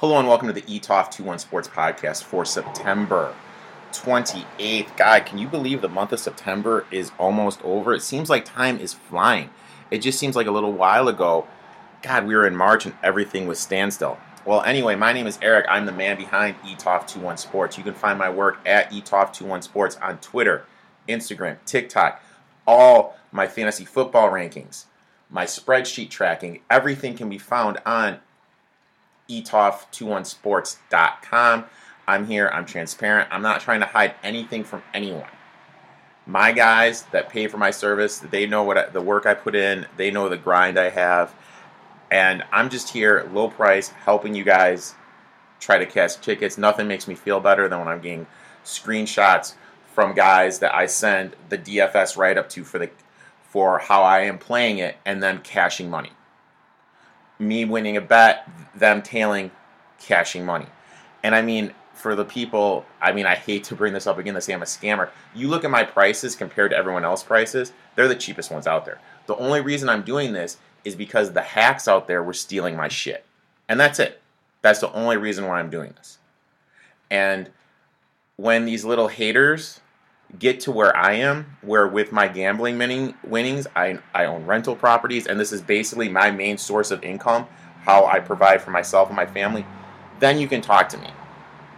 Hello 0.00 0.16
and 0.16 0.28
welcome 0.28 0.46
to 0.46 0.54
the 0.54 0.62
ETOF 0.62 1.10
21 1.10 1.40
Sports 1.40 1.66
Podcast 1.66 2.22
for 2.22 2.44
September 2.44 3.34
28th. 3.90 4.96
God, 4.96 5.26
can 5.26 5.38
you 5.38 5.48
believe 5.48 5.82
the 5.82 5.88
month 5.88 6.12
of 6.12 6.20
September 6.20 6.86
is 6.92 7.10
almost 7.18 7.60
over? 7.64 7.92
It 7.92 8.02
seems 8.02 8.30
like 8.30 8.44
time 8.44 8.78
is 8.78 8.92
flying. 8.92 9.50
It 9.90 9.98
just 9.98 10.20
seems 10.20 10.36
like 10.36 10.46
a 10.46 10.52
little 10.52 10.72
while 10.72 11.08
ago, 11.08 11.48
God, 12.00 12.28
we 12.28 12.36
were 12.36 12.46
in 12.46 12.54
March 12.54 12.86
and 12.86 12.94
everything 13.02 13.48
was 13.48 13.58
standstill. 13.58 14.18
Well, 14.44 14.62
anyway, 14.62 14.94
my 14.94 15.12
name 15.12 15.26
is 15.26 15.36
Eric. 15.42 15.66
I'm 15.68 15.84
the 15.84 15.90
man 15.90 16.16
behind 16.16 16.54
ETOF 16.62 17.08
21 17.08 17.36
Sports. 17.38 17.76
You 17.76 17.82
can 17.82 17.94
find 17.94 18.16
my 18.16 18.30
work 18.30 18.60
at 18.64 18.92
ETOF 18.92 19.32
21 19.36 19.62
Sports 19.62 19.96
on 19.96 20.18
Twitter, 20.18 20.64
Instagram, 21.08 21.56
TikTok, 21.66 22.22
all 22.68 23.18
my 23.32 23.48
fantasy 23.48 23.84
football 23.84 24.30
rankings, 24.30 24.84
my 25.28 25.44
spreadsheet 25.44 26.08
tracking, 26.08 26.60
everything 26.70 27.16
can 27.16 27.28
be 27.28 27.38
found 27.38 27.78
on 27.84 28.20
etof21sports.com. 29.28 31.64
I'm 32.06 32.26
here, 32.26 32.48
I'm 32.48 32.64
transparent. 32.64 33.28
I'm 33.30 33.42
not 33.42 33.60
trying 33.60 33.80
to 33.80 33.86
hide 33.86 34.14
anything 34.22 34.64
from 34.64 34.82
anyone. 34.94 35.26
My 36.26 36.52
guys 36.52 37.02
that 37.12 37.28
pay 37.28 37.48
for 37.48 37.58
my 37.58 37.70
service, 37.70 38.18
they 38.18 38.46
know 38.46 38.62
what 38.62 38.78
I, 38.78 38.88
the 38.88 39.00
work 39.00 39.26
I 39.26 39.34
put 39.34 39.54
in, 39.54 39.86
they 39.96 40.10
know 40.10 40.28
the 40.28 40.36
grind 40.36 40.78
I 40.78 40.90
have. 40.90 41.34
And 42.10 42.42
I'm 42.52 42.70
just 42.70 42.90
here, 42.90 43.28
low 43.32 43.48
price, 43.48 43.88
helping 43.88 44.34
you 44.34 44.44
guys 44.44 44.94
try 45.60 45.78
to 45.78 45.86
catch 45.86 46.20
tickets. 46.20 46.56
Nothing 46.56 46.88
makes 46.88 47.06
me 47.06 47.14
feel 47.14 47.40
better 47.40 47.68
than 47.68 47.78
when 47.78 47.88
I'm 47.88 48.00
getting 48.00 48.26
screenshots 48.64 49.54
from 49.92 50.14
guys 50.14 50.60
that 50.60 50.74
I 50.74 50.86
send 50.86 51.36
the 51.48 51.58
DFS 51.58 52.16
write 52.16 52.38
up 52.38 52.48
to 52.50 52.64
for 52.64 52.78
the 52.78 52.90
for 53.42 53.78
how 53.78 54.02
I 54.02 54.20
am 54.20 54.38
playing 54.38 54.78
it 54.78 54.96
and 55.04 55.22
then 55.22 55.38
cashing 55.38 55.90
money. 55.90 56.12
Me 57.38 57.64
winning 57.64 57.96
a 57.96 58.00
bet, 58.00 58.48
them 58.74 59.02
tailing, 59.02 59.50
cashing 59.98 60.44
money. 60.44 60.66
And 61.22 61.34
I 61.34 61.42
mean, 61.42 61.72
for 61.94 62.14
the 62.14 62.24
people, 62.24 62.84
I 63.00 63.12
mean, 63.12 63.26
I 63.26 63.34
hate 63.34 63.64
to 63.64 63.74
bring 63.74 63.92
this 63.92 64.06
up 64.06 64.18
again 64.18 64.34
to 64.34 64.40
say 64.40 64.52
I'm 64.52 64.62
a 64.62 64.66
scammer. 64.66 65.10
You 65.34 65.48
look 65.48 65.64
at 65.64 65.70
my 65.70 65.84
prices 65.84 66.36
compared 66.36 66.70
to 66.70 66.76
everyone 66.76 67.04
else's 67.04 67.26
prices, 67.26 67.72
they're 67.96 68.08
the 68.08 68.14
cheapest 68.14 68.50
ones 68.50 68.66
out 68.66 68.84
there. 68.84 69.00
The 69.26 69.36
only 69.36 69.60
reason 69.60 69.88
I'm 69.88 70.02
doing 70.02 70.32
this 70.32 70.58
is 70.84 70.94
because 70.94 71.32
the 71.32 71.42
hacks 71.42 71.88
out 71.88 72.06
there 72.06 72.22
were 72.22 72.32
stealing 72.32 72.76
my 72.76 72.88
shit. 72.88 73.24
And 73.68 73.78
that's 73.78 73.98
it. 73.98 74.20
That's 74.62 74.80
the 74.80 74.92
only 74.92 75.16
reason 75.16 75.46
why 75.46 75.58
I'm 75.58 75.70
doing 75.70 75.92
this. 75.96 76.18
And 77.10 77.50
when 78.36 78.64
these 78.64 78.84
little 78.84 79.08
haters 79.08 79.80
get 80.36 80.60
to 80.60 80.72
where 80.72 80.94
I 80.94 81.14
am, 81.14 81.56
where 81.62 81.86
with 81.86 82.12
my 82.12 82.28
gambling 82.28 82.78
winning, 82.78 83.14
winnings, 83.24 83.66
I, 83.74 83.98
I 84.14 84.26
own 84.26 84.44
rental 84.44 84.76
properties, 84.76 85.26
and 85.26 85.40
this 85.40 85.52
is 85.52 85.62
basically 85.62 86.08
my 86.08 86.30
main 86.30 86.58
source 86.58 86.90
of 86.90 87.02
income, 87.02 87.46
how 87.82 88.04
I 88.06 88.20
provide 88.20 88.60
for 88.60 88.70
myself 88.70 89.08
and 89.08 89.16
my 89.16 89.26
family, 89.26 89.64
then 90.20 90.38
you 90.38 90.48
can 90.48 90.60
talk 90.60 90.88
to 90.90 90.98
me. 90.98 91.10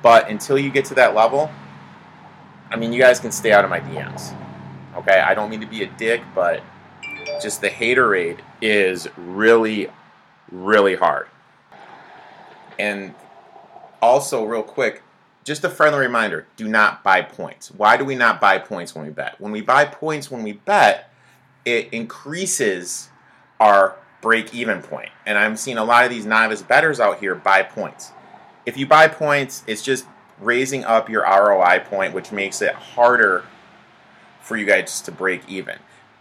But 0.02 0.28
until 0.28 0.58
you 0.58 0.70
get 0.70 0.86
to 0.86 0.94
that 0.94 1.14
level, 1.14 1.50
I 2.70 2.76
mean, 2.76 2.92
you 2.92 3.00
guys 3.00 3.20
can 3.20 3.30
stay 3.32 3.52
out 3.52 3.64
of 3.64 3.70
my 3.70 3.80
DMs. 3.80 4.36
Okay, 4.96 5.20
I 5.20 5.34
don't 5.34 5.50
mean 5.50 5.60
to 5.60 5.66
be 5.66 5.82
a 5.82 5.86
dick, 5.86 6.22
but 6.34 6.62
just 7.40 7.60
the 7.60 7.68
haterade 7.68 8.40
is 8.60 9.08
really, 9.16 9.88
really 10.50 10.96
hard. 10.96 11.28
And 12.78 13.14
also, 14.00 14.44
real 14.44 14.62
quick, 14.62 15.02
just 15.44 15.64
a 15.64 15.70
friendly 15.70 16.00
reminder 16.00 16.46
do 16.56 16.68
not 16.68 17.02
buy 17.02 17.22
points. 17.22 17.70
Why 17.70 17.96
do 17.96 18.04
we 18.04 18.14
not 18.14 18.40
buy 18.40 18.58
points 18.58 18.94
when 18.94 19.04
we 19.04 19.10
bet? 19.10 19.40
When 19.40 19.52
we 19.52 19.60
buy 19.60 19.84
points 19.84 20.30
when 20.30 20.42
we 20.42 20.52
bet, 20.52 21.12
it 21.64 21.92
increases 21.92 23.08
our 23.58 23.96
break 24.20 24.54
even 24.54 24.82
point. 24.82 25.10
And 25.26 25.38
I'm 25.38 25.56
seeing 25.56 25.78
a 25.78 25.84
lot 25.84 26.04
of 26.04 26.10
these 26.10 26.26
novice 26.26 26.62
betters 26.62 27.00
out 27.00 27.20
here 27.20 27.34
buy 27.34 27.62
points. 27.62 28.12
If 28.66 28.76
you 28.76 28.86
buy 28.86 29.08
points, 29.08 29.64
it's 29.66 29.82
just 29.82 30.04
raising 30.38 30.84
up 30.84 31.08
your 31.08 31.22
ROI 31.22 31.84
point, 31.86 32.14
which 32.14 32.32
makes 32.32 32.62
it 32.62 32.74
harder 32.74 33.44
for 34.40 34.56
you 34.56 34.66
guys 34.66 35.00
to 35.02 35.12
break 35.12 35.42
even. 35.48 35.76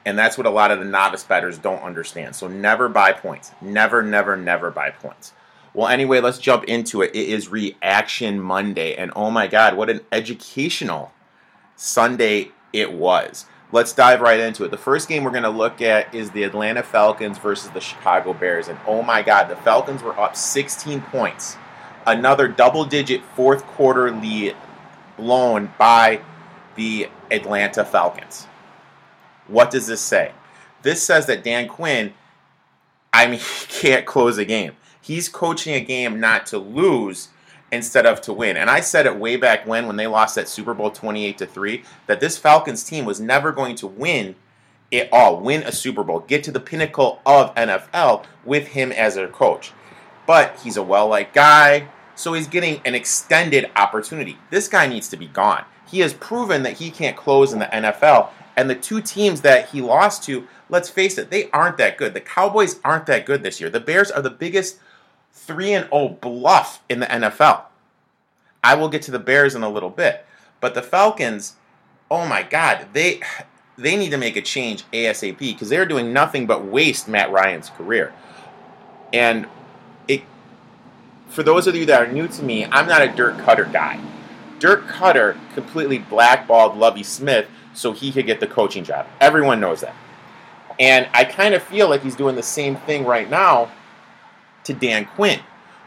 And 0.06 0.18
that's 0.18 0.38
what 0.38 0.48
a 0.48 0.50
lot 0.50 0.72
of 0.72 0.80
the 0.80 0.86
novice 0.86 1.24
betters 1.24 1.58
don't 1.58 1.82
understand. 1.82 2.36
So 2.36 2.48
never 2.48 2.90
buy 2.90 3.12
points. 3.12 3.52
Never, 3.62 4.02
never, 4.02 4.36
never 4.36 4.72
buy 4.72 4.92
points. 4.92 5.34
Well, 5.74 5.88
anyway, 5.88 6.20
let's 6.20 6.40
jump 6.40 6.64
into 6.66 7.02
it. 7.02 7.12
It 7.16 7.30
is 7.30 7.50
Reaction 7.50 8.40
Monday, 8.40 8.96
and 8.96 9.12
oh 9.16 9.30
my 9.30 9.48
God, 9.48 9.78
what 9.78 9.90
an 9.90 10.02
educational 10.12 11.12
Sunday 11.76 12.52
it 12.74 12.94
was. 12.94 13.46
Let's 13.72 13.94
dive 13.94 14.22
right 14.22 14.40
into 14.40 14.64
it. 14.64 14.72
The 14.72 14.78
first 14.78 15.08
game 15.08 15.24
we're 15.24 15.30
going 15.30 15.44
to 15.44 15.50
look 15.50 15.80
at 15.80 16.14
is 16.16 16.32
the 16.32 16.42
Atlanta 16.44 16.82
Falcons 16.82 17.38
versus 17.38 17.70
the 17.70 17.80
Chicago 17.80 18.34
Bears, 18.34 18.68
and 18.68 18.80
oh 18.88 19.04
my 19.04 19.22
God, 19.22 19.48
the 19.48 19.56
Falcons 19.58 20.02
were 20.02 20.20
up 20.20 20.36
16 20.36 21.02
points. 21.02 21.56
Another 22.08 22.48
double 22.48 22.86
digit 22.86 23.22
fourth 23.36 23.64
quarter 23.66 24.10
lead 24.10 24.56
blown 25.18 25.72
by 25.78 26.22
the 26.76 27.10
Atlanta 27.30 27.86
Falcons. 27.86 28.48
What 29.48 29.70
does 29.70 29.86
this 29.86 30.02
say? 30.02 30.32
This 30.82 31.04
says 31.04 31.28
that 31.28 31.44
Dan 31.44 31.68
Quinn, 31.68 32.14
I 33.14 33.28
mean, 33.28 33.40
he 33.40 33.66
can't 33.68 34.06
close 34.06 34.40
a 34.40 34.46
game. 34.46 34.76
He's 35.10 35.28
coaching 35.28 35.74
a 35.74 35.80
game 35.80 36.20
not 36.20 36.46
to 36.48 36.60
lose 36.60 37.30
instead 37.72 38.06
of 38.06 38.22
to 38.22 38.32
win. 38.32 38.58
And 38.58 38.70
I 38.70 38.80
said 38.80 39.08
it 39.08 39.16
way 39.18 39.38
back 39.38 39.66
when 39.66 39.88
when 39.88 39.96
they 39.96 40.06
lost 40.06 40.36
that 40.36 40.48
Super 40.48 40.76
Bowl 40.76 40.92
28 40.92 41.36
to 41.40 41.48
3 41.48 41.84
that 42.06 42.20
this 42.20 42.38
Falcons 42.38 42.84
team 42.84 43.06
was 43.06 43.20
never 43.20 43.52
going 43.52 43.76
to 43.78 43.88
win 43.88 44.36
it 44.92 45.10
all, 45.12 45.40
win 45.40 45.64
a 45.64 45.72
Super 45.72 46.04
Bowl, 46.04 46.20
get 46.20 46.44
to 46.44 46.52
the 46.52 46.60
pinnacle 46.60 47.24
of 47.26 47.56
NFL 47.56 48.26
with 48.46 48.68
him 48.68 48.92
as 48.92 49.16
their 49.16 49.28
coach. 49.28 49.72
But 50.28 50.60
he's 50.64 50.78
a 50.78 50.84
well-liked 50.84 51.34
guy, 51.34 51.88
so 52.14 52.34
he's 52.34 52.46
getting 52.48 52.80
an 52.86 52.94
extended 52.94 53.72
opportunity. 53.76 54.38
This 54.52 54.68
guy 54.68 54.86
needs 54.86 55.10
to 55.10 55.18
be 55.18 55.26
gone. 55.26 55.66
He 55.88 56.02
has 56.02 56.14
proven 56.14 56.62
that 56.62 56.78
he 56.78 56.92
can't 56.92 57.18
close 57.18 57.52
in 57.52 57.58
the 57.58 57.66
NFL, 57.66 58.30
and 58.56 58.70
the 58.70 58.76
two 58.76 59.02
teams 59.02 59.42
that 59.42 59.70
he 59.70 59.82
lost 59.82 60.22
to, 60.26 60.48
let's 60.70 60.90
face 60.90 61.18
it, 61.18 61.32
they 61.32 61.50
aren't 61.50 61.78
that 61.78 61.98
good. 61.98 62.14
The 62.14 62.22
Cowboys 62.22 62.80
aren't 62.86 63.08
that 63.08 63.26
good 63.26 63.42
this 63.42 63.60
year. 63.60 63.72
The 63.72 63.80
Bears 63.80 64.12
are 64.12 64.22
the 64.22 64.30
biggest 64.30 64.78
3 65.40 65.74
and 65.74 65.90
0 65.90 66.18
bluff 66.22 66.84
in 66.90 67.00
the 67.00 67.06
NFL. 67.06 67.64
I 68.64 68.76
will 68.76 68.90
get 68.90 69.02
to 69.04 69.12
the 69.12 69.20
Bears 69.20 69.56
in 69.56 69.64
a 69.64 69.70
little 69.70 69.90
bit, 69.90 70.26
but 70.60 70.74
the 70.74 70.82
Falcons, 70.82 71.56
oh 72.12 72.28
my 72.28 72.44
god, 72.44 72.88
they 72.94 73.22
they 73.78 73.96
need 73.96 74.10
to 74.10 74.18
make 74.18 74.36
a 74.36 74.42
change 74.42 74.84
ASAP 74.92 75.38
because 75.38 75.70
they're 75.70 75.86
doing 75.86 76.12
nothing 76.12 76.46
but 76.46 76.66
waste 76.66 77.08
Matt 77.08 77.32
Ryan's 77.32 77.70
career. 77.70 78.14
And 79.14 79.48
it 80.08 80.24
for 81.30 81.44
those 81.44 81.68
of 81.68 81.76
you 81.76 81.86
that 81.86 82.02
are 82.02 82.12
new 82.12 82.28
to 82.28 82.44
me, 82.44 82.66
I'm 82.66 82.88
not 82.88 83.02
a 83.02 83.08
Dirk 83.08 83.38
Koetter 83.38 83.72
guy. 83.72 84.00
Dirk 84.60 84.88
Koetter 84.88 85.40
completely 85.54 86.00
blackballed 86.00 86.78
Lovie 86.78 87.04
Smith 87.04 87.48
so 87.74 87.94
he 87.94 88.12
could 88.12 88.26
get 88.26 88.42
the 88.42 88.48
coaching 88.48 88.84
job. 88.84 89.08
Everyone 89.22 89.62
knows 89.62 89.82
that. 89.82 89.96
And 90.80 91.08
I 91.14 91.24
kind 91.24 91.54
of 91.54 91.64
feel 91.64 91.90
like 91.90 92.04
he's 92.04 92.16
doing 92.16 92.36
the 92.36 92.44
same 92.44 92.76
thing 92.76 93.06
right 93.06 93.30
now 93.30 93.72
to 94.70 94.74
Dan 94.74 95.06
Quinn. 95.06 95.40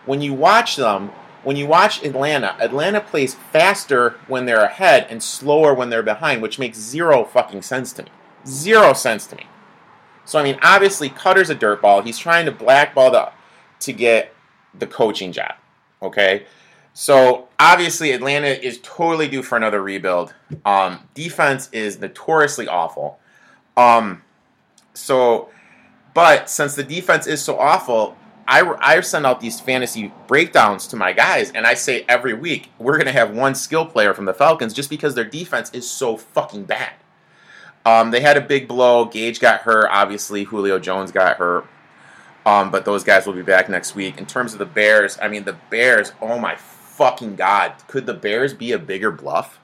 When 0.04 0.20
you 0.20 0.34
watch 0.34 0.76
them, 0.76 1.12
when 1.44 1.56
you 1.56 1.66
watch 1.66 2.04
Atlanta, 2.04 2.56
Atlanta 2.59 3.00
plays 3.00 3.34
faster 3.34 4.16
when 4.26 4.44
they're 4.44 4.65
ahead 4.65 5.06
and 5.09 5.22
slower 5.22 5.72
when 5.72 5.88
they're 5.88 6.03
behind, 6.03 6.43
which 6.43 6.59
makes 6.59 6.78
zero 6.78 7.25
fucking 7.25 7.62
sense 7.62 7.93
to 7.94 8.03
me. 8.03 8.10
Zero 8.44 8.93
sense 8.93 9.26
to 9.28 9.37
me. 9.37 9.47
So 10.25 10.38
I 10.38 10.43
mean, 10.43 10.59
obviously, 10.62 11.09
Koetter's 11.09 11.50
a 11.50 11.54
dirtball. 11.54 12.04
He's 12.04 12.19
trying 12.19 12.47
to 12.47 12.53
blackball 12.53 13.10
the 13.12 13.31
to 13.81 13.93
get 13.93 14.34
the 14.75 14.87
coaching 14.87 15.32
job. 15.32 15.54
Okay, 16.03 16.47
so 16.93 17.49
obviously 17.59 18.10
Atlanta 18.10 18.49
is 18.49 18.81
totally 18.82 19.28
due 19.28 19.43
for 19.43 19.56
another 19.56 19.82
rebuild. 19.82 20.34
Um, 20.64 21.09
defense 21.14 21.69
is 21.72 22.00
notoriously 22.00 22.66
awful. 22.66 23.20
Um, 23.76 24.22
so, 24.94 25.49
but 26.14 26.50
since 26.50 26.75
the 26.75 26.82
defense 26.82 27.26
is 27.26 27.43
so 27.43 27.59
awful, 27.59 28.16
I, 28.47 28.75
I 28.80 29.00
send 29.00 29.26
out 29.26 29.41
these 29.41 29.60
fantasy 29.60 30.12
breakdowns 30.26 30.86
to 30.88 30.97
my 30.97 31.12
guys, 31.12 31.50
and 31.52 31.66
I 31.66 31.75
say 31.75 32.05
every 32.08 32.34
week 32.34 32.70
we're 32.78 32.96
going 32.96 33.06
to 33.06 33.12
have 33.12 33.31
one 33.31 33.55
skill 33.55 33.87
player 33.87 34.14
from 34.14 34.25
the 34.25 34.34
Falcons 34.34 34.75
just 34.75 34.90
because 34.90 35.14
their 35.14 35.25
defense 35.25 35.70
is 35.72 35.88
so 35.90 36.16
fucking 36.16 36.64
bad. 36.64 36.93
Um, 37.84 38.11
they 38.11 38.20
had 38.20 38.37
a 38.37 38.40
big 38.40 38.69
blow. 38.69 39.05
Gage 39.05 39.40
got 39.40 39.62
hurt. 39.62 39.88
Obviously, 39.90 40.44
Julio 40.44 40.78
Jones 40.78 41.12
got 41.12 41.37
hurt. 41.37 41.66
Um, 42.44 42.70
but 42.70 42.84
those 42.84 43.05
guys 43.05 43.26
will 43.26 43.34
be 43.34 43.43
back 43.43 43.69
next 43.69 43.94
week. 43.94 44.19
In 44.19 44.26
terms 44.26 44.52
of 44.52 44.58
the 44.58 44.66
Bears, 44.66 45.19
I 45.20 45.28
mean, 45.28 45.44
the 45.44 45.56
Bears, 45.70 46.12
oh 46.20 46.38
my 46.38 46.56
fucking 46.56 47.37
God. 47.37 47.75
Could 47.87 48.06
the 48.06 48.14
Bears 48.14 48.55
be 48.55 48.72
a 48.72 48.78
bigger 48.78 49.11
bluff? 49.11 49.61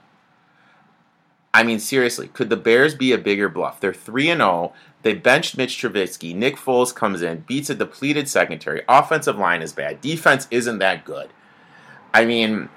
I 1.52 1.62
mean, 1.62 1.78
seriously, 1.78 2.28
could 2.28 2.50
the 2.50 2.56
Bears 2.56 2.94
be 2.94 3.12
a 3.12 3.18
bigger 3.18 3.48
bluff? 3.48 3.80
They're 3.80 3.94
3 3.94 4.30
and 4.30 4.40
0. 4.40 4.72
They 5.02 5.14
benched 5.14 5.56
Mitch 5.56 5.80
Trubisky. 5.80 6.34
Nick 6.34 6.56
Foles 6.56 6.94
comes 6.94 7.22
in, 7.22 7.40
beats 7.40 7.70
a 7.70 7.74
depleted 7.74 8.28
secondary. 8.28 8.82
Offensive 8.88 9.38
line 9.38 9.62
is 9.62 9.72
bad. 9.72 10.00
Defense 10.00 10.48
isn't 10.50 10.78
that 10.78 11.04
good. 11.04 11.30
I 12.12 12.24
mean, 12.24 12.68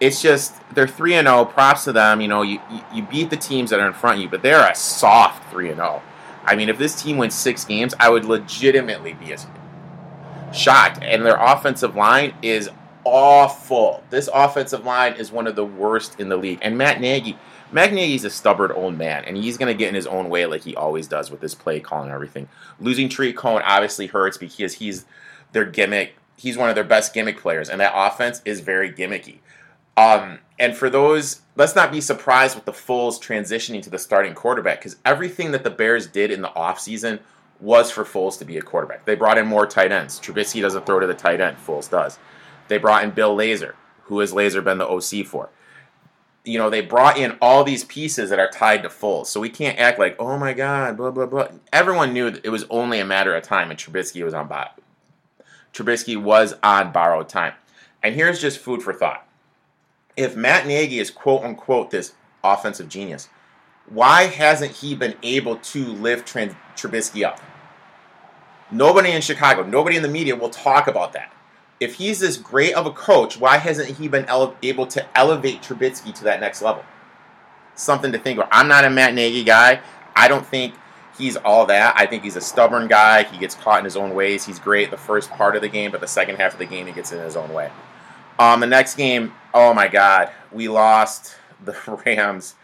it's 0.00 0.22
just 0.22 0.54
they're 0.74 0.86
3 0.86 1.14
and 1.14 1.28
0. 1.28 1.44
Props 1.46 1.84
to 1.84 1.92
them. 1.92 2.20
You 2.20 2.28
know, 2.28 2.42
you, 2.42 2.60
you 2.94 3.02
beat 3.02 3.30
the 3.30 3.36
teams 3.36 3.70
that 3.70 3.80
are 3.80 3.86
in 3.86 3.92
front 3.92 4.16
of 4.16 4.22
you, 4.22 4.28
but 4.28 4.42
they're 4.42 4.66
a 4.66 4.74
soft 4.74 5.50
3 5.50 5.68
and 5.68 5.76
0. 5.76 6.02
I 6.44 6.56
mean, 6.56 6.68
if 6.68 6.78
this 6.78 7.00
team 7.00 7.18
wins 7.18 7.34
6 7.34 7.64
games, 7.66 7.94
I 8.00 8.08
would 8.08 8.24
legitimately 8.24 9.12
be 9.14 9.34
shocked. 10.52 11.00
And 11.02 11.26
their 11.26 11.36
offensive 11.36 11.94
line 11.94 12.34
is 12.40 12.70
awful. 13.04 14.02
This 14.10 14.28
offensive 14.32 14.84
line 14.84 15.14
is 15.14 15.30
one 15.30 15.46
of 15.46 15.56
the 15.56 15.64
worst 15.64 16.18
in 16.20 16.28
the 16.28 16.36
league. 16.36 16.60
And 16.62 16.78
Matt 16.78 17.00
Nagy, 17.00 17.36
Matt 17.70 17.92
Nagy's 17.92 18.24
a 18.24 18.30
stubborn 18.30 18.70
old 18.70 18.96
man, 18.96 19.24
and 19.24 19.36
he's 19.36 19.58
going 19.58 19.72
to 19.72 19.78
get 19.78 19.88
in 19.88 19.94
his 19.94 20.06
own 20.06 20.28
way 20.28 20.46
like 20.46 20.62
he 20.62 20.74
always 20.74 21.06
does 21.06 21.30
with 21.30 21.42
his 21.42 21.54
play 21.54 21.80
calling 21.80 22.06
and 22.06 22.14
everything. 22.14 22.48
Losing 22.80 23.08
Tarik 23.08 23.36
Cohen 23.36 23.62
obviously 23.64 24.06
hurts 24.06 24.38
because 24.38 24.74
he's 24.74 25.04
their 25.52 25.64
gimmick. 25.64 26.14
He's 26.36 26.56
one 26.56 26.68
of 26.68 26.74
their 26.74 26.84
best 26.84 27.12
gimmick 27.12 27.40
players, 27.40 27.68
and 27.68 27.80
that 27.80 27.92
offense 27.94 28.40
is 28.44 28.60
very 28.60 28.90
gimmicky. 28.92 29.38
Um, 29.96 30.38
and 30.58 30.76
for 30.76 30.88
those, 30.88 31.42
let's 31.56 31.74
not 31.74 31.90
be 31.90 32.00
surprised 32.00 32.54
with 32.54 32.64
the 32.64 32.72
Foles 32.72 33.20
transitioning 33.20 33.82
to 33.82 33.90
the 33.90 33.98
starting 33.98 34.34
quarterback 34.34 34.78
because 34.78 34.96
everything 35.04 35.50
that 35.52 35.64
the 35.64 35.70
Bears 35.70 36.06
did 36.06 36.30
in 36.30 36.40
the 36.40 36.48
offseason 36.50 37.18
was 37.60 37.90
for 37.90 38.04
Foles 38.04 38.38
to 38.38 38.44
be 38.44 38.56
a 38.56 38.62
quarterback. 38.62 39.04
They 39.04 39.16
brought 39.16 39.38
in 39.38 39.46
more 39.46 39.66
tight 39.66 39.90
ends. 39.90 40.20
Trubisky 40.20 40.62
doesn't 40.62 40.86
throw 40.86 41.00
to 41.00 41.06
the 41.06 41.14
tight 41.14 41.40
end, 41.40 41.56
Foles 41.58 41.90
does. 41.90 42.18
They 42.68 42.78
brought 42.78 43.02
in 43.02 43.10
Bill 43.10 43.36
Lazor, 43.36 43.74
who 44.02 44.20
has 44.20 44.32
Lazor 44.32 44.62
been 44.62 44.78
the 44.78 44.86
OC 44.86 45.26
for. 45.26 45.50
You 46.48 46.58
know, 46.58 46.70
they 46.70 46.80
brought 46.80 47.18
in 47.18 47.36
all 47.42 47.62
these 47.62 47.84
pieces 47.84 48.30
that 48.30 48.38
are 48.38 48.48
tied 48.48 48.82
to 48.82 48.88
Foles. 48.88 49.26
So 49.26 49.38
we 49.38 49.50
can't 49.50 49.78
act 49.78 49.98
like, 49.98 50.16
oh 50.18 50.38
my 50.38 50.54
God, 50.54 50.96
blah, 50.96 51.10
blah, 51.10 51.26
blah. 51.26 51.48
Everyone 51.74 52.14
knew 52.14 52.28
it 52.28 52.48
was 52.48 52.64
only 52.70 53.00
a 53.00 53.04
matter 53.04 53.36
of 53.36 53.42
time 53.42 53.70
and 53.70 53.78
Trubisky 53.78 54.24
was 54.24 54.32
on 54.32 54.48
borrowed. 54.48 54.70
Trubisky 55.74 56.16
was 56.16 56.54
on 56.62 56.90
borrowed 56.90 57.28
time. 57.28 57.52
And 58.02 58.14
here's 58.14 58.40
just 58.40 58.60
food 58.60 58.82
for 58.82 58.94
thought. 58.94 59.26
If 60.16 60.36
Matt 60.36 60.66
Nagy 60.66 60.98
is 60.98 61.10
quote 61.10 61.44
unquote 61.44 61.90
this 61.90 62.14
offensive 62.42 62.88
genius, 62.88 63.28
why 63.86 64.24
hasn't 64.24 64.72
he 64.72 64.94
been 64.94 65.16
able 65.22 65.56
to 65.56 65.84
lift 65.84 66.32
Trubisky 66.76 67.26
up? 67.26 67.40
Nobody 68.70 69.10
in 69.10 69.20
Chicago, 69.20 69.64
nobody 69.64 69.96
in 69.96 70.02
the 70.02 70.08
media 70.08 70.34
will 70.34 70.50
talk 70.50 70.88
about 70.88 71.12
that 71.12 71.30
if 71.80 71.94
he's 71.94 72.20
this 72.20 72.36
great 72.36 72.74
of 72.74 72.86
a 72.86 72.90
coach, 72.90 73.38
why 73.38 73.58
hasn't 73.58 73.96
he 73.98 74.08
been 74.08 74.24
ele- 74.26 74.56
able 74.62 74.86
to 74.88 75.06
elevate 75.16 75.62
Trubisky 75.62 76.14
to 76.14 76.24
that 76.24 76.40
next 76.40 76.62
level? 76.62 76.84
Something 77.74 78.12
to 78.12 78.18
think 78.18 78.38
about. 78.38 78.48
I'm 78.50 78.68
not 78.68 78.84
a 78.84 78.90
Matt 78.90 79.14
Nagy 79.14 79.44
guy. 79.44 79.80
I 80.16 80.26
don't 80.26 80.44
think 80.44 80.74
he's 81.16 81.36
all 81.36 81.66
that. 81.66 81.94
I 81.96 82.06
think 82.06 82.24
he's 82.24 82.36
a 82.36 82.40
stubborn 82.40 82.88
guy. 82.88 83.22
He 83.24 83.38
gets 83.38 83.54
caught 83.54 83.78
in 83.78 83.84
his 83.84 83.96
own 83.96 84.14
ways. 84.14 84.44
He's 84.44 84.58
great 84.58 84.90
the 84.90 84.96
first 84.96 85.30
part 85.30 85.54
of 85.54 85.62
the 85.62 85.68
game, 85.68 85.90
but 85.92 86.00
the 86.00 86.08
second 86.08 86.36
half 86.36 86.52
of 86.52 86.58
the 86.58 86.66
game, 86.66 86.86
he 86.86 86.92
gets 86.92 87.12
in 87.12 87.20
his 87.20 87.36
own 87.36 87.52
way. 87.52 87.70
Um, 88.38 88.60
the 88.60 88.66
next 88.66 88.96
game, 88.96 89.32
oh 89.54 89.74
my 89.74 89.88
God, 89.88 90.30
we 90.52 90.68
lost 90.68 91.36
the 91.64 91.76
Rams 92.06 92.54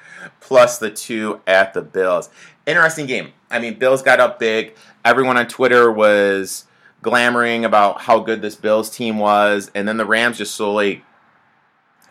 plus 0.41 0.79
the 0.79 0.91
two 0.91 1.41
at 1.47 1.75
the 1.75 1.83
Bills. 1.83 2.31
Interesting 2.67 3.07
game. 3.07 3.33
I 3.51 3.59
mean, 3.59 3.79
Bills 3.79 4.03
got 4.03 4.21
up 4.21 4.39
big. 4.39 4.75
Everyone 5.05 5.37
on 5.37 5.47
Twitter 5.47 5.93
was 5.93 6.65
glamoring 7.05 7.65
about 7.65 8.01
how 8.01 8.19
good 8.19 8.43
this 8.43 8.57
Bills 8.57 8.91
team 8.91 9.19
was, 9.19 9.71
and 9.75 9.87
then 9.87 9.99
the 9.99 10.07
Rams 10.07 10.39
just 10.39 10.55
slowly, 10.55 11.05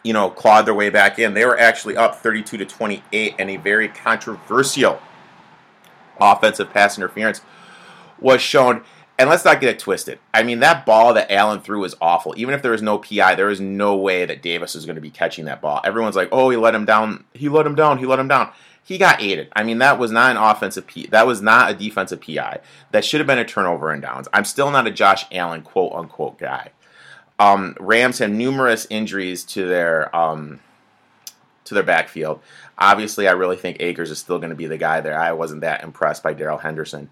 you 0.03 0.13
know, 0.13 0.29
clawed 0.29 0.65
their 0.65 0.73
way 0.73 0.89
back 0.89 1.17
in. 1.17 1.33
They 1.33 1.45
were 1.45 1.59
actually 1.59 1.97
up 1.97 2.15
32 2.15 2.57
to 2.57 2.65
28, 2.65 3.35
and 3.39 3.49
a 3.49 3.57
very 3.57 3.87
controversial 3.87 5.01
offensive 6.21 6.69
pass 6.69 6.97
interference 6.97 7.41
was 8.19 8.41
shown. 8.41 8.83
And 9.19 9.29
let's 9.29 9.45
not 9.45 9.61
get 9.61 9.69
it 9.69 9.79
twisted. 9.79 10.19
I 10.33 10.41
mean, 10.41 10.59
that 10.61 10.85
ball 10.85 11.13
that 11.13 11.31
Allen 11.31 11.59
threw 11.59 11.81
was 11.81 11.95
awful. 12.01 12.33
Even 12.35 12.55
if 12.55 12.61
there 12.61 12.71
was 12.71 12.81
no 12.81 12.97
PI, 12.97 13.35
there 13.35 13.45
was 13.45 13.61
no 13.61 13.95
way 13.95 14.25
that 14.25 14.41
Davis 14.41 14.73
was 14.73 14.85
going 14.85 14.95
to 14.95 15.01
be 15.01 15.11
catching 15.11 15.45
that 15.45 15.61
ball. 15.61 15.81
Everyone's 15.83 16.15
like, 16.15 16.29
"Oh, 16.31 16.49
he 16.49 16.57
let 16.57 16.73
him 16.73 16.85
down. 16.85 17.25
He 17.33 17.47
let 17.47 17.67
him 17.67 17.75
down. 17.75 17.99
He 17.99 18.05
let 18.05 18.19
him 18.19 18.27
down." 18.27 18.51
He 18.85 18.97
got 18.97 19.21
aided. 19.21 19.49
I 19.55 19.63
mean, 19.63 19.77
that 19.77 19.97
was 19.97 20.11
not 20.11 20.31
an 20.31 20.37
offensive 20.37 20.87
P. 20.87 21.07
That 21.07 21.25
was 21.25 21.41
not 21.41 21.71
a 21.71 21.73
defensive 21.73 22.21
PI. 22.21 22.59
That 22.91 23.05
should 23.05 23.21
have 23.21 23.27
been 23.27 23.39
a 23.39 23.45
turnover 23.45 23.91
and 23.91 24.01
downs. 24.01 24.27
I'm 24.33 24.43
still 24.43 24.71
not 24.71 24.87
a 24.87 24.91
Josh 24.91 25.25
Allen 25.31 25.61
quote 25.61 25.93
unquote 25.93 26.37
guy. 26.37 26.71
Um, 27.39 27.75
Rams 27.79 28.19
had 28.19 28.31
numerous 28.31 28.85
injuries 28.89 29.43
to 29.45 29.67
their 29.67 30.13
um, 30.15 30.59
to 31.65 31.73
their 31.73 31.83
backfield. 31.83 32.41
Obviously, 32.77 33.27
I 33.27 33.31
really 33.31 33.55
think 33.55 33.77
Akers 33.79 34.11
is 34.11 34.19
still 34.19 34.37
going 34.37 34.49
to 34.49 34.55
be 34.55 34.67
the 34.67 34.77
guy 34.77 34.99
there. 34.99 35.17
I 35.17 35.31
wasn't 35.31 35.61
that 35.61 35.83
impressed 35.83 36.21
by 36.21 36.33
Darrell 36.33 36.57
Henderson 36.57 37.09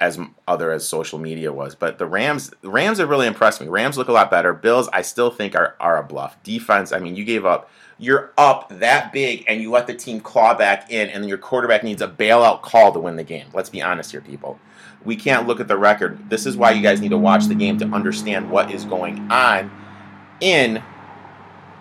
as 0.00 0.18
other 0.48 0.72
as 0.72 0.86
social 0.86 1.18
media 1.18 1.52
was. 1.52 1.74
But 1.74 1.98
the 1.98 2.06
Rams, 2.06 2.50
Rams 2.62 2.98
have 2.98 3.10
really 3.10 3.26
impressed 3.26 3.60
me. 3.60 3.68
Rams 3.68 3.98
look 3.98 4.08
a 4.08 4.12
lot 4.12 4.30
better. 4.30 4.52
Bills, 4.52 4.88
I 4.92 5.02
still 5.02 5.30
think 5.30 5.54
are 5.54 5.76
are 5.80 5.98
a 5.98 6.02
bluff. 6.02 6.42
Defense, 6.42 6.92
I 6.92 6.98
mean, 6.98 7.16
you 7.16 7.24
gave 7.24 7.44
up 7.44 7.70
you're 8.00 8.32
up 8.38 8.70
that 8.80 9.12
big 9.12 9.44
and 9.46 9.60
you 9.60 9.70
let 9.70 9.86
the 9.86 9.94
team 9.94 10.20
claw 10.20 10.54
back 10.54 10.90
in, 10.90 11.10
and 11.10 11.28
your 11.28 11.36
quarterback 11.38 11.84
needs 11.84 12.00
a 12.00 12.08
bailout 12.08 12.62
call 12.62 12.92
to 12.92 12.98
win 12.98 13.16
the 13.16 13.24
game. 13.24 13.46
Let's 13.52 13.68
be 13.68 13.82
honest 13.82 14.10
here, 14.10 14.22
people. 14.22 14.58
We 15.04 15.16
can't 15.16 15.46
look 15.46 15.60
at 15.60 15.68
the 15.68 15.76
record. 15.76 16.30
This 16.30 16.46
is 16.46 16.56
why 16.56 16.72
you 16.72 16.82
guys 16.82 17.00
need 17.00 17.10
to 17.10 17.18
watch 17.18 17.46
the 17.46 17.54
game 17.54 17.78
to 17.78 17.84
understand 17.86 18.50
what 18.50 18.70
is 18.70 18.84
going 18.86 19.30
on 19.30 19.70
in 20.40 20.82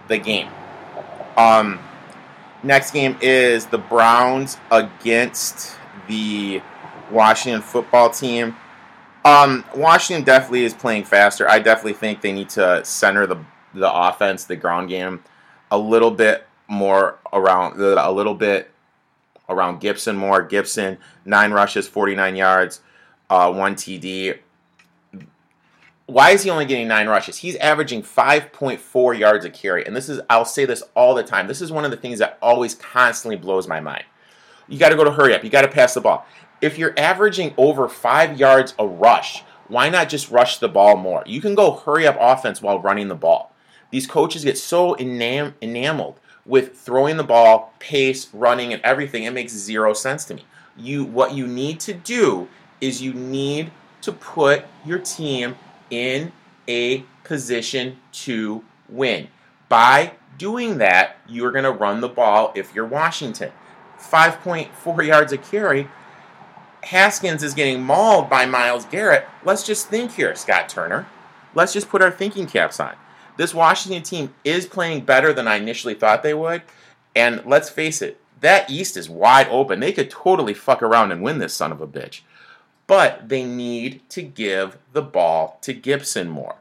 the 0.10 0.18
game. 0.18 0.50
Um, 1.38 1.80
next 2.63 2.92
game 2.92 3.18
is 3.21 3.66
the 3.68 3.77
Browns 3.77 4.57
against 4.71 5.77
the 6.10 6.62
Washington 7.12 7.62
football 7.62 8.10
team. 8.10 8.57
Um, 9.24 9.63
Washington 9.74 10.25
definitely 10.25 10.66
is 10.66 10.74
playing 10.74 11.06
faster. 11.06 11.50
I 11.50 11.60
definitely 11.60 11.94
think 11.94 12.21
they 12.21 12.33
need 12.33 12.50
to 12.50 12.83
center 12.83 13.25
the 13.25 13.38
the 13.74 13.94
offense, 13.94 14.45
the 14.45 14.56
ground 14.56 14.89
game 14.89 15.24
a 15.71 15.77
little 15.77 16.12
bit 16.12 16.45
more 16.68 17.19
around 17.33 17.80
a 17.81 18.12
little 18.12 18.36
bit 18.36 18.71
around 19.50 19.80
Gibson 19.80 20.16
more. 20.16 20.44
Gibson 20.44 20.98
nine 21.25 21.51
rushes, 21.51 21.88
49 21.88 22.36
yards, 22.36 22.81
uh, 23.30 23.51
one 23.51 23.75
TD. 23.75 24.39
Why 26.06 26.31
is 26.31 26.44
he 26.44 26.50
only 26.50 26.66
getting 26.66 26.88
nine 26.88 27.07
rushes? 27.07 27.38
He's 27.38 27.56
averaging 27.57 28.01
5.4 28.01 29.19
yards 29.19 29.45
a 29.45 29.50
carry, 29.50 29.86
and 29.86 29.95
this 29.95 30.10
is 30.10 30.21
I'll 30.30 30.45
say 30.45 30.66
this 30.66 30.83
all 30.95 31.13
the 31.13 31.24
time. 31.24 31.48
This 31.48 31.62
is 31.62 31.71
one 31.71 31.86
of 31.86 31.92
the 31.92 31.98
things 31.98 32.19
that 32.19 32.38
always 32.42 32.74
constantly 32.75 33.36
blows 33.36 33.68
my 33.68 33.80
mind. 33.80 34.06
You 34.68 34.77
got 34.77 34.89
to 34.89 34.95
go 34.95 35.04
to 35.04 35.12
hurry 35.12 35.33
up. 35.33 35.44
You 35.44 35.50
got 35.50 35.63
to 35.63 35.68
pass 35.68 35.94
the 35.94 36.01
ball. 36.01 36.25
If 36.62 36.77
you're 36.77 36.98
averaging 36.98 37.54
over 37.57 37.88
five 37.88 38.39
yards 38.39 38.74
a 38.77 38.86
rush, 38.86 39.44
why 39.68 39.89
not 39.89 40.10
just 40.10 40.30
rush 40.31 40.57
the 40.57 40.68
ball 40.68 40.98
more? 40.98 41.24
You 41.25 41.42
can 41.42 41.56
go 41.56 41.71
hurry 41.71 42.06
up 42.06 42.18
offense 42.19 42.62
while 42.62 42.80
running 42.80 43.07
the 43.07 43.16
ball. 43.16 43.54
These 43.91 44.07
coaches 44.07 44.44
get 44.44 44.57
so 44.57 44.95
enam- 44.95 45.53
enameled 45.62 46.19
with 46.45 46.77
throwing 46.77 47.18
the 47.18 47.24
ball, 47.24 47.74
pace, 47.80 48.27
running, 48.33 48.74
and 48.74 48.81
everything. 48.83 49.24
It 49.24 49.33
makes 49.33 49.53
zero 49.53 49.94
sense 49.94 50.25
to 50.25 50.36
me. 50.36 50.45
You, 50.77 51.03
what 51.03 51.33
you 51.33 51.47
need 51.47 51.80
to 51.81 51.94
do 51.94 52.47
is 52.81 53.01
you 53.01 53.13
need 53.13 53.71
to 54.01 54.12
put 54.12 54.65
your 54.86 55.00
team 55.00 55.56
in 55.89 56.31
a 56.68 57.03
position 57.24 57.97
to 58.12 58.63
win. 58.88 59.27
By 59.68 60.13
doing 60.37 60.78
that, 60.78 61.18
you're 61.28 61.52
going 61.52 61.66
to 61.66 61.71
run 61.71 62.02
the 62.02 62.07
ball 62.07 62.52
if 62.56 62.73
you're 62.73 62.85
Washington. 62.85 63.52
5.4 63.99 65.06
yards 65.06 65.33
a 65.33 65.37
carry. 65.37 65.87
Haskins 66.83 67.44
is 67.44 67.54
getting 67.54 67.83
mauled 67.83 68.30
by 68.30 68.45
Myles 68.45 68.85
Garrett. 68.85 69.25
Let's 69.44 69.64
just 69.64 69.90
think 69.90 70.14
here, 70.14 70.33
Scott 70.35 70.69
Turner. 70.69 71.07
Let's 71.54 71.73
just 71.73 71.90
put 71.90 72.02
our 72.02 72.11
thinking 72.11 72.47
caps 72.47 72.80
on. 72.80 72.95
This 73.40 73.54
Washington 73.54 74.04
team 74.04 74.34
is 74.44 74.66
playing 74.66 75.06
better 75.06 75.31
than 75.31 75.48
I 75.48 75.56
initially 75.56 75.94
thought 75.94 76.24
they 76.24 76.34
would. 76.34 76.62
And 77.16 77.42
let's 77.46 77.69
face 77.69 78.02
it, 78.02 78.19
that 78.42 78.69
East 78.69 78.98
is 78.98 79.10
wide 79.10 79.48
open. 79.48 79.80
They 79.80 79.94
could 79.94 80.10
totally 80.10 80.54
fuck 80.54 80.84
around 80.84 81.14
and 81.14 81.24
win 81.24 81.38
this 81.38 81.54
son 81.54 81.72
of 81.72 81.80
a 81.80 81.88
bitch. 81.88 82.19
But 82.86 83.30
they 83.30 83.46
need 83.46 84.02
to 84.10 84.22
give 84.24 84.78
the 84.92 85.02
ball 85.02 85.58
to 85.62 85.72
Gibson 85.72 86.28
more. 86.28 86.56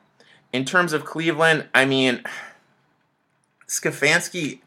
In 0.52 0.64
terms 0.64 0.92
of 0.92 1.04
Cleveland, 1.04 1.66
I 1.74 1.84
mean, 1.84 2.22
Stefanski, 3.66 4.60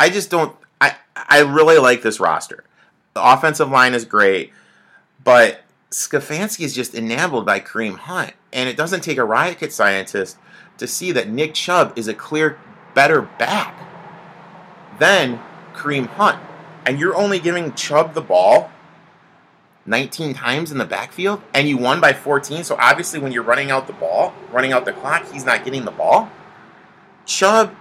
I 0.00 0.10
just 0.10 0.32
don't. 0.32 0.56
I 0.80 0.96
I 1.14 1.38
really 1.42 1.78
like 1.78 2.02
this 2.02 2.18
roster. 2.18 2.64
The 3.12 3.24
offensive 3.24 3.70
line 3.70 3.94
is 3.94 4.04
great, 4.04 4.50
but 5.22 5.62
Stefanski 5.94 6.64
is 6.64 6.74
just 6.74 6.92
enabled 6.92 7.46
by 7.46 7.60
Kareem 7.60 7.96
Hunt, 7.96 8.32
and 8.52 8.68
it 8.68 8.76
doesn't 8.76 9.02
take 9.02 9.16
a 9.16 9.24
rocket 9.24 9.72
scientist 9.72 10.36
to 10.76 10.88
see 10.88 11.12
that 11.12 11.28
Nick 11.28 11.54
Chubb 11.54 11.96
is 11.96 12.08
a 12.08 12.14
clear 12.14 12.58
better 12.94 13.22
back 13.22 13.78
than 14.98 15.40
Kareem 15.72 16.06
Hunt. 16.06 16.42
And 16.84 16.98
you're 16.98 17.14
only 17.14 17.38
giving 17.38 17.74
Chubb 17.74 18.14
the 18.14 18.20
ball 18.20 18.72
19 19.86 20.34
times 20.34 20.72
in 20.72 20.78
the 20.78 20.84
backfield 20.84 21.40
and 21.54 21.68
you 21.68 21.78
won 21.78 22.00
by 22.00 22.12
14. 22.12 22.64
So 22.64 22.76
obviously, 22.78 23.20
when 23.20 23.30
you're 23.30 23.44
running 23.44 23.70
out 23.70 23.86
the 23.86 23.92
ball, 23.92 24.34
running 24.50 24.72
out 24.72 24.84
the 24.84 24.92
clock, 24.92 25.30
he's 25.30 25.44
not 25.44 25.64
getting 25.64 25.84
the 25.84 25.92
ball. 25.92 26.28
Chubb, 27.24 27.72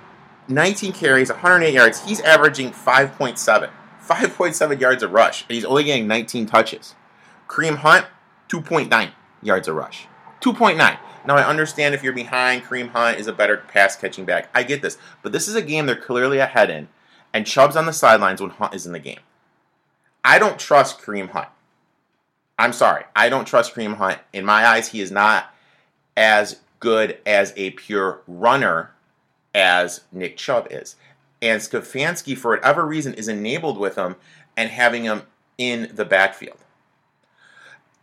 19 0.48 0.94
carries, 0.94 1.30
108 1.30 1.74
yards. 1.74 2.06
He's 2.06 2.22
averaging 2.22 2.72
5.7. 2.72 3.72
5.7 4.08 4.80
yards 4.80 5.02
a 5.02 5.08
rush, 5.08 5.46
and 5.50 5.56
he's 5.56 5.66
only 5.66 5.86
getting 5.86 6.08
19 6.08 6.46
touches. 6.46 6.94
Kareem 7.48 7.78
Hunt, 7.78 8.06
2.9 8.50 9.12
yards 9.42 9.68
a 9.68 9.74
rush. 9.74 10.08
2.9. 10.42 10.78
Now, 11.26 11.38
I 11.38 11.48
understand 11.48 11.96
if 11.96 12.04
you're 12.04 12.14
behind, 12.14 12.64
Kareem 12.64 12.90
Hunt 12.90 13.18
is 13.18 13.28
a 13.28 13.34
better 13.34 13.58
pass 13.58 13.96
catching 13.96 14.26
back. 14.26 14.50
I 14.54 14.64
get 14.64 14.82
this. 14.82 14.98
But 15.22 15.32
this 15.32 15.48
is 15.48 15.56
a 15.56 15.62
game 15.62 15.86
they're 15.86 15.96
clearly 15.96 16.40
ahead 16.40 16.70
in, 16.70 16.90
and 17.34 17.48
Chubb's 17.48 17.76
on 17.76 17.86
the 17.86 17.94
sidelines 17.94 18.42
when 18.42 18.50
Hunt 18.50 18.76
is 18.76 18.86
in 18.86 18.92
the 18.92 19.00
game. 19.00 19.20
I 20.24 20.40
don't 20.40 20.60
trust 20.60 21.00
Kareem 21.00 21.30
Hunt. 21.30 21.50
I'm 22.60 22.74
sorry. 22.74 23.06
I 23.16 23.30
don't 23.30 23.46
trust 23.46 23.74
Kareem 23.74 23.96
Hunt. 23.96 24.20
In 24.32 24.46
my 24.46 24.66
eyes, 24.66 24.90
he 24.90 25.02
is 25.02 25.12
not 25.12 25.54
as 26.16 26.60
good 26.80 27.18
as 27.26 27.54
a 27.56 27.72
pure 27.72 28.22
runner 28.28 28.92
as 29.56 30.02
Nick 30.12 30.38
Chubb 30.38 30.68
is. 30.72 30.96
And 31.42 31.62
Stefanski, 31.62 32.38
for 32.38 32.52
whatever 32.52 32.86
reason, 32.86 33.14
is 33.14 33.28
enabled 33.28 33.78
with 33.78 33.96
him 33.96 34.16
and 34.56 34.70
having 34.70 35.04
him 35.04 35.24
in 35.58 35.92
the 35.94 36.06
backfield. 36.06 36.63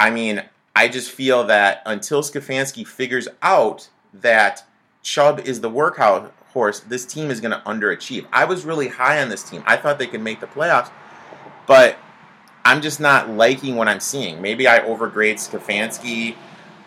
I 0.01 0.09
mean, 0.09 0.43
I 0.75 0.89
just 0.89 1.11
feel 1.11 1.45
that 1.45 1.83
until 1.85 2.23
Stefanski 2.23 2.87
figures 2.87 3.29
out 3.43 3.91
that 4.15 4.65
Chubb 5.03 5.41
is 5.41 5.61
the 5.61 5.71
workhorse, 5.71 6.89
this 6.89 7.05
team 7.05 7.31
is 7.31 7.41
going 7.41 7.53
to 7.53 7.61
underachieve. 7.67 8.27
I 8.33 8.47
was 8.47 8.65
really 8.65 8.89
high 8.89 9.21
on 9.21 9.29
this 9.29 9.43
team. 9.43 9.63
I 9.67 9.77
thought 9.77 9.99
they 9.99 10.07
could 10.07 10.23
make 10.23 10.41
the 10.41 10.47
playoffs, 10.47 10.91
but 11.67 11.99
I'm 12.65 12.81
just 12.81 12.99
not 12.99 13.29
liking 13.29 13.77
what 13.77 13.89
I'm 13.89 14.01
seeing. 14.01 14.41
Maybe 14.41 14.67
I 14.67 14.81
overgrade 14.81 15.35
Stefanski, 15.35 16.35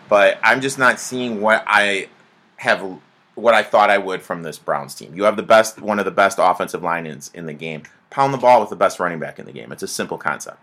but 0.08 0.40
I'm 0.42 0.60
just 0.60 0.78
not 0.78 0.98
seeing 0.98 1.40
what 1.40 1.62
I 1.68 2.08
have 2.56 2.98
what 3.36 3.54
I 3.54 3.62
thought 3.62 3.90
I 3.90 3.98
would 3.98 4.22
from 4.22 4.42
this 4.42 4.58
Browns 4.58 4.94
team. 4.94 5.14
You 5.14 5.24
have 5.24 5.36
the 5.36 5.42
best 5.42 5.80
one 5.80 6.00
of 6.00 6.04
the 6.04 6.10
best 6.10 6.38
offensive 6.40 6.82
lines 6.82 7.30
in 7.32 7.46
the 7.46 7.52
game. 7.52 7.84
Pound 8.10 8.34
the 8.34 8.38
ball 8.38 8.60
with 8.60 8.70
the 8.70 8.76
best 8.76 8.98
running 8.98 9.20
back 9.20 9.38
in 9.38 9.46
the 9.46 9.52
game. 9.52 9.70
It's 9.70 9.82
a 9.82 9.88
simple 9.88 10.18
concept. 10.18 10.58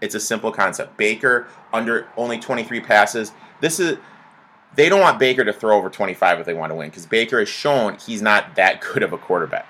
It's 0.00 0.14
a 0.14 0.20
simple 0.20 0.52
concept. 0.52 0.96
Baker 0.96 1.46
under 1.72 2.08
only 2.16 2.38
23 2.38 2.80
passes. 2.80 3.32
This 3.60 3.80
is 3.80 3.98
they 4.74 4.88
don't 4.88 5.00
want 5.00 5.18
Baker 5.18 5.44
to 5.44 5.52
throw 5.52 5.76
over 5.76 5.88
25 5.88 6.40
if 6.40 6.46
they 6.46 6.54
want 6.54 6.70
to 6.70 6.74
win 6.74 6.90
because 6.90 7.06
Baker 7.06 7.38
has 7.38 7.48
shown 7.48 7.96
he's 7.96 8.22
not 8.22 8.56
that 8.56 8.80
good 8.92 9.02
of 9.02 9.12
a 9.12 9.18
quarterback. 9.18 9.66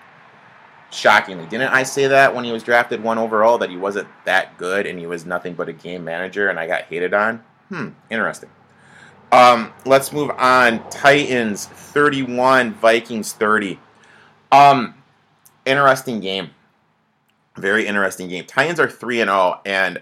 Shockingly, 0.90 1.46
didn't 1.46 1.72
I 1.72 1.82
say 1.82 2.06
that 2.06 2.34
when 2.34 2.44
he 2.44 2.52
was 2.52 2.62
drafted 2.62 3.02
one 3.02 3.18
overall 3.18 3.58
that 3.58 3.70
he 3.70 3.76
wasn't 3.76 4.08
that 4.24 4.56
good 4.56 4.86
and 4.86 4.98
he 4.98 5.06
was 5.06 5.26
nothing 5.26 5.54
but 5.54 5.68
a 5.68 5.72
game 5.72 6.04
manager 6.04 6.48
and 6.48 6.58
I 6.58 6.66
got 6.66 6.82
hated 6.82 7.12
on? 7.12 7.42
Hmm, 7.68 7.88
interesting. 8.08 8.50
Um, 9.32 9.72
let's 9.84 10.12
move 10.12 10.30
on. 10.30 10.88
Titans 10.90 11.66
31, 11.66 12.74
Vikings 12.74 13.32
30. 13.32 13.80
Um, 14.52 14.94
interesting 15.64 16.20
game. 16.20 16.50
Very 17.56 17.86
interesting 17.86 18.28
game. 18.28 18.44
Titans 18.44 18.78
are 18.78 18.88
3 18.88 19.22
and 19.22 19.28
0 19.28 19.60
and 19.66 20.00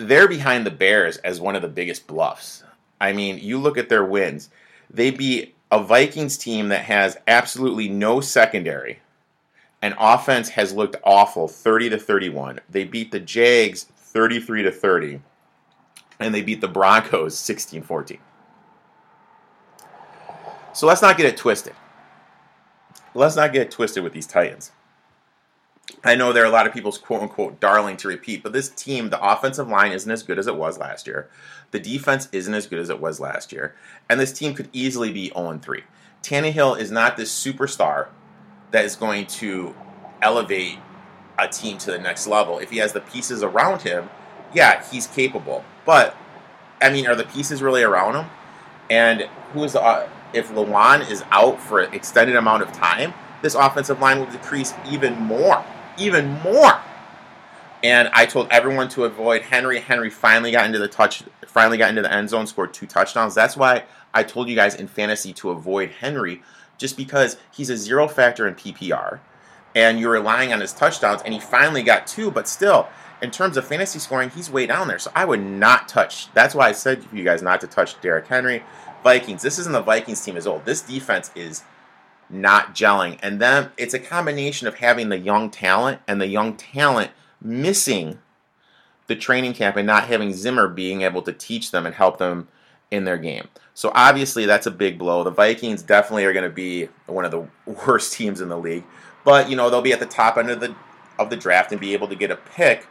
they're 0.00 0.28
behind 0.28 0.64
the 0.64 0.70
Bears 0.70 1.18
as 1.18 1.40
one 1.40 1.54
of 1.54 1.62
the 1.62 1.68
biggest 1.68 2.06
bluffs. 2.06 2.64
I 3.00 3.12
mean, 3.12 3.38
you 3.38 3.58
look 3.58 3.76
at 3.76 3.90
their 3.90 4.04
wins. 4.04 4.48
They 4.88 5.10
beat 5.10 5.54
a 5.70 5.82
Vikings 5.82 6.38
team 6.38 6.68
that 6.68 6.84
has 6.84 7.18
absolutely 7.28 7.88
no 7.88 8.20
secondary. 8.20 9.00
And 9.82 9.94
offense 9.98 10.48
has 10.50 10.72
looked 10.72 10.96
awful 11.04 11.48
30 11.48 11.90
to 11.90 11.98
31. 11.98 12.60
They 12.68 12.84
beat 12.84 13.12
the 13.12 13.20
Jags 13.20 13.84
33 13.84 14.64
to 14.64 14.70
30 14.72 15.20
and 16.18 16.34
they 16.34 16.42
beat 16.42 16.60
the 16.60 16.68
Broncos 16.68 17.38
16 17.38 17.82
14. 17.82 18.18
So 20.72 20.86
let's 20.86 21.02
not 21.02 21.16
get 21.16 21.26
it 21.26 21.36
twisted. 21.36 21.74
Let's 23.14 23.36
not 23.36 23.52
get 23.52 23.62
it 23.62 23.70
twisted 23.70 24.02
with 24.02 24.12
these 24.12 24.26
Titans. 24.26 24.72
I 26.04 26.14
know 26.14 26.32
there 26.32 26.42
are 26.42 26.46
a 26.46 26.50
lot 26.50 26.66
of 26.66 26.72
people's 26.72 26.98
quote 26.98 27.22
unquote 27.22 27.60
darling 27.60 27.96
to 27.98 28.08
repeat, 28.08 28.42
but 28.42 28.52
this 28.52 28.68
team, 28.68 29.10
the 29.10 29.22
offensive 29.22 29.68
line 29.68 29.92
isn't 29.92 30.10
as 30.10 30.22
good 30.22 30.38
as 30.38 30.46
it 30.46 30.56
was 30.56 30.78
last 30.78 31.06
year. 31.06 31.28
The 31.70 31.80
defense 31.80 32.28
isn't 32.32 32.52
as 32.52 32.66
good 32.66 32.78
as 32.78 32.90
it 32.90 33.00
was 33.00 33.20
last 33.20 33.52
year. 33.52 33.74
And 34.08 34.18
this 34.18 34.32
team 34.32 34.54
could 34.54 34.68
easily 34.72 35.12
be 35.12 35.28
0 35.28 35.58
3. 35.62 35.82
Tannehill 36.22 36.78
is 36.78 36.90
not 36.90 37.16
this 37.16 37.32
superstar 37.32 38.08
that 38.70 38.84
is 38.84 38.96
going 38.96 39.26
to 39.26 39.74
elevate 40.22 40.78
a 41.38 41.48
team 41.48 41.78
to 41.78 41.90
the 41.90 41.98
next 41.98 42.26
level. 42.26 42.58
If 42.58 42.70
he 42.70 42.78
has 42.78 42.92
the 42.92 43.00
pieces 43.00 43.42
around 43.42 43.82
him, 43.82 44.10
yeah, 44.54 44.84
he's 44.90 45.06
capable. 45.06 45.64
But 45.86 46.16
I 46.80 46.90
mean, 46.90 47.06
are 47.06 47.14
the 47.14 47.24
pieces 47.24 47.62
really 47.62 47.82
around 47.82 48.14
him? 48.14 48.30
And 48.88 49.28
who 49.52 49.64
is 49.64 49.72
the, 49.72 49.82
uh, 49.82 50.08
if 50.32 50.50
Lewan 50.50 51.08
is 51.10 51.22
out 51.30 51.60
for 51.60 51.80
an 51.80 51.94
extended 51.94 52.36
amount 52.36 52.62
of 52.62 52.72
time, 52.72 53.14
this 53.42 53.54
offensive 53.54 54.00
line 54.00 54.18
will 54.18 54.30
decrease 54.30 54.74
even 54.88 55.18
more, 55.18 55.64
even 56.00 56.40
more. 56.40 56.80
And 57.82 58.10
I 58.12 58.26
told 58.26 58.48
everyone 58.50 58.88
to 58.90 59.04
avoid 59.04 59.42
Henry. 59.42 59.80
Henry 59.80 60.10
finally 60.10 60.50
got 60.52 60.66
into 60.66 60.78
the 60.78 60.88
touch, 60.88 61.22
finally 61.46 61.78
got 61.78 61.90
into 61.90 62.02
the 62.02 62.12
end 62.12 62.28
zone, 62.28 62.46
scored 62.46 62.74
two 62.74 62.86
touchdowns. 62.86 63.34
That's 63.34 63.56
why 63.56 63.84
I 64.12 64.22
told 64.22 64.48
you 64.48 64.56
guys 64.56 64.74
in 64.74 64.86
fantasy 64.86 65.32
to 65.34 65.50
avoid 65.50 65.90
Henry, 65.90 66.42
just 66.76 66.96
because 66.96 67.36
he's 67.50 67.70
a 67.70 67.76
zero 67.76 68.06
factor 68.06 68.46
in 68.46 68.54
PPR, 68.54 69.20
and 69.74 69.98
you're 69.98 70.12
relying 70.12 70.52
on 70.52 70.60
his 70.60 70.72
touchdowns. 70.72 71.22
And 71.22 71.32
he 71.32 71.40
finally 71.40 71.82
got 71.82 72.06
two, 72.06 72.30
but 72.30 72.48
still, 72.48 72.88
in 73.22 73.30
terms 73.30 73.56
of 73.56 73.66
fantasy 73.66 73.98
scoring, 73.98 74.30
he's 74.30 74.50
way 74.50 74.66
down 74.66 74.88
there. 74.88 74.98
So 74.98 75.10
I 75.14 75.24
would 75.24 75.42
not 75.42 75.88
touch. 75.88 76.32
That's 76.34 76.54
why 76.54 76.68
I 76.68 76.72
said 76.72 77.02
to 77.02 77.16
you 77.16 77.24
guys 77.24 77.40
not 77.40 77.60
to 77.62 77.66
touch 77.66 77.98
Derrick 78.00 78.26
Henry. 78.26 78.62
Vikings. 79.02 79.40
This 79.42 79.58
isn't 79.58 79.72
the 79.72 79.80
Vikings 79.80 80.22
team 80.22 80.36
as 80.36 80.46
old. 80.46 80.64
This 80.64 80.82
defense 80.82 81.30
is 81.34 81.62
not 82.30 82.74
gelling, 82.74 83.18
and 83.22 83.40
then 83.40 83.70
it's 83.76 83.94
a 83.94 83.98
combination 83.98 84.66
of 84.66 84.76
having 84.76 85.08
the 85.08 85.18
young 85.18 85.50
talent 85.50 86.00
and 86.06 86.20
the 86.20 86.28
young 86.28 86.56
talent 86.56 87.10
missing 87.42 88.18
the 89.06 89.16
training 89.16 89.52
camp 89.52 89.76
and 89.76 89.86
not 89.86 90.04
having 90.04 90.32
Zimmer 90.32 90.68
being 90.68 91.02
able 91.02 91.22
to 91.22 91.32
teach 91.32 91.72
them 91.72 91.84
and 91.84 91.94
help 91.94 92.18
them 92.18 92.48
in 92.90 93.04
their 93.04 93.18
game. 93.18 93.48
So 93.74 93.90
obviously 93.94 94.46
that's 94.46 94.66
a 94.66 94.70
big 94.70 94.98
blow. 94.98 95.24
The 95.24 95.30
Vikings 95.30 95.82
definitely 95.82 96.24
are 96.24 96.32
going 96.32 96.48
to 96.48 96.54
be 96.54 96.88
one 97.06 97.24
of 97.24 97.30
the 97.30 97.48
worst 97.86 98.12
teams 98.12 98.40
in 98.40 98.48
the 98.48 98.58
league, 98.58 98.84
but 99.24 99.50
you 99.50 99.56
know 99.56 99.70
they'll 99.70 99.82
be 99.82 99.92
at 99.92 100.00
the 100.00 100.06
top 100.06 100.36
end 100.36 100.50
of 100.50 100.60
the 100.60 100.74
of 101.18 101.30
the 101.30 101.36
draft 101.36 101.72
and 101.72 101.80
be 101.80 101.92
able 101.92 102.08
to 102.08 102.14
get 102.14 102.30
a 102.30 102.36
pick 102.36 102.86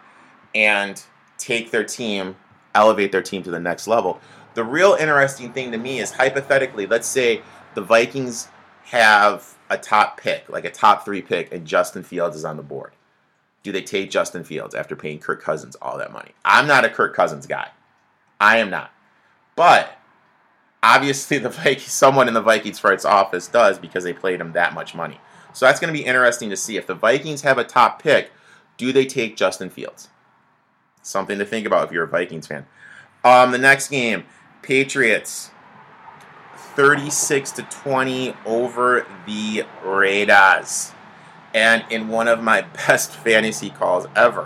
and 0.53 1.01
take 1.37 1.71
their 1.71 1.83
team, 1.83 2.35
elevate 2.75 3.11
their 3.11 3.21
team 3.21 3.41
to 3.43 3.51
the 3.51 3.59
next 3.59 3.87
level. 3.87 4.19
The 4.53 4.63
real 4.63 4.93
interesting 4.93 5.53
thing 5.53 5.71
to 5.71 5.77
me 5.77 5.99
is 5.99 6.11
hypothetically, 6.11 6.85
let's 6.85 7.07
say 7.07 7.41
the 7.75 7.81
Vikings 7.81 8.49
have 8.89 9.55
a 9.69 9.77
top 9.77 10.19
pick, 10.19 10.49
like 10.49 10.65
a 10.65 10.71
top 10.71 11.05
three 11.05 11.21
pick, 11.21 11.53
and 11.53 11.65
Justin 11.65 12.01
Fields 12.01 12.35
is 12.35 12.43
on 12.43 12.57
the 12.57 12.63
board. 12.63 12.91
Do 13.61 13.71
they 13.71 13.83
take 13.83 14.09
Justin 14.09 14.43
Fields 14.43 14.73
after 14.73 14.95
paying 14.95 15.19
Kirk 15.19 15.43
Cousins 15.43 15.75
all 15.75 15.97
that 15.99 16.11
money? 16.11 16.31
I'm 16.43 16.65
not 16.65 16.85
a 16.85 16.89
Kirk 16.89 17.15
Cousins 17.15 17.45
guy. 17.45 17.69
I 18.39 18.57
am 18.57 18.71
not. 18.71 18.91
But 19.55 19.95
obviously, 20.81 21.37
the 21.39 21.49
Vikings, 21.49 21.91
someone 21.91 22.27
in 22.27 22.33
the 22.33 22.41
Vikings 22.41 22.79
front 22.79 23.05
office 23.05 23.47
does 23.47 23.77
because 23.77 24.03
they 24.03 24.13
played 24.13 24.41
him 24.41 24.53
that 24.53 24.73
much 24.73 24.95
money. 24.95 25.19
So 25.53 25.67
that's 25.67 25.79
going 25.79 25.93
to 25.93 25.99
be 25.99 26.05
interesting 26.05 26.49
to 26.49 26.57
see. 26.57 26.77
If 26.77 26.87
the 26.87 26.95
Vikings 26.95 27.43
have 27.43 27.59
a 27.59 27.63
top 27.63 28.01
pick, 28.01 28.31
do 28.77 28.91
they 28.91 29.05
take 29.05 29.35
Justin 29.35 29.69
Fields? 29.69 30.09
Something 31.03 31.37
to 31.37 31.45
think 31.45 31.67
about 31.67 31.85
if 31.85 31.91
you're 31.91 32.05
a 32.05 32.07
Vikings 32.07 32.47
fan. 32.47 32.65
Um, 33.23 33.51
the 33.51 33.57
next 33.59 33.89
game, 33.89 34.23
Patriots, 34.63 35.51
36 36.79 37.51
to 37.51 37.63
20 37.63 38.33
over 38.45 39.05
the 39.25 39.65
Raiders. 39.83 40.93
And 41.53 41.83
in 41.89 42.07
one 42.07 42.29
of 42.29 42.41
my 42.41 42.61
best 42.87 43.11
fantasy 43.11 43.69
calls 43.69 44.07
ever, 44.15 44.45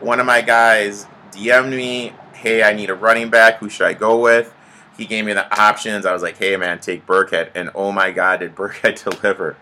one 0.00 0.18
of 0.18 0.26
my 0.26 0.40
guys 0.40 1.06
DM'd 1.30 1.70
me, 1.70 2.12
hey, 2.32 2.64
I 2.64 2.72
need 2.72 2.90
a 2.90 2.94
running 2.96 3.30
back. 3.30 3.58
Who 3.58 3.68
should 3.68 3.86
I 3.86 3.92
go 3.92 4.18
with? 4.18 4.52
He 4.98 5.06
gave 5.06 5.24
me 5.24 5.32
the 5.32 5.46
options. 5.62 6.06
I 6.06 6.12
was 6.12 6.22
like, 6.22 6.38
hey, 6.38 6.56
man, 6.56 6.80
take 6.80 7.06
Burkhead. 7.06 7.50
And 7.54 7.70
oh 7.76 7.92
my 7.92 8.10
God, 8.10 8.40
did 8.40 8.52
Burkhead 8.56 9.04
deliver. 9.04 9.56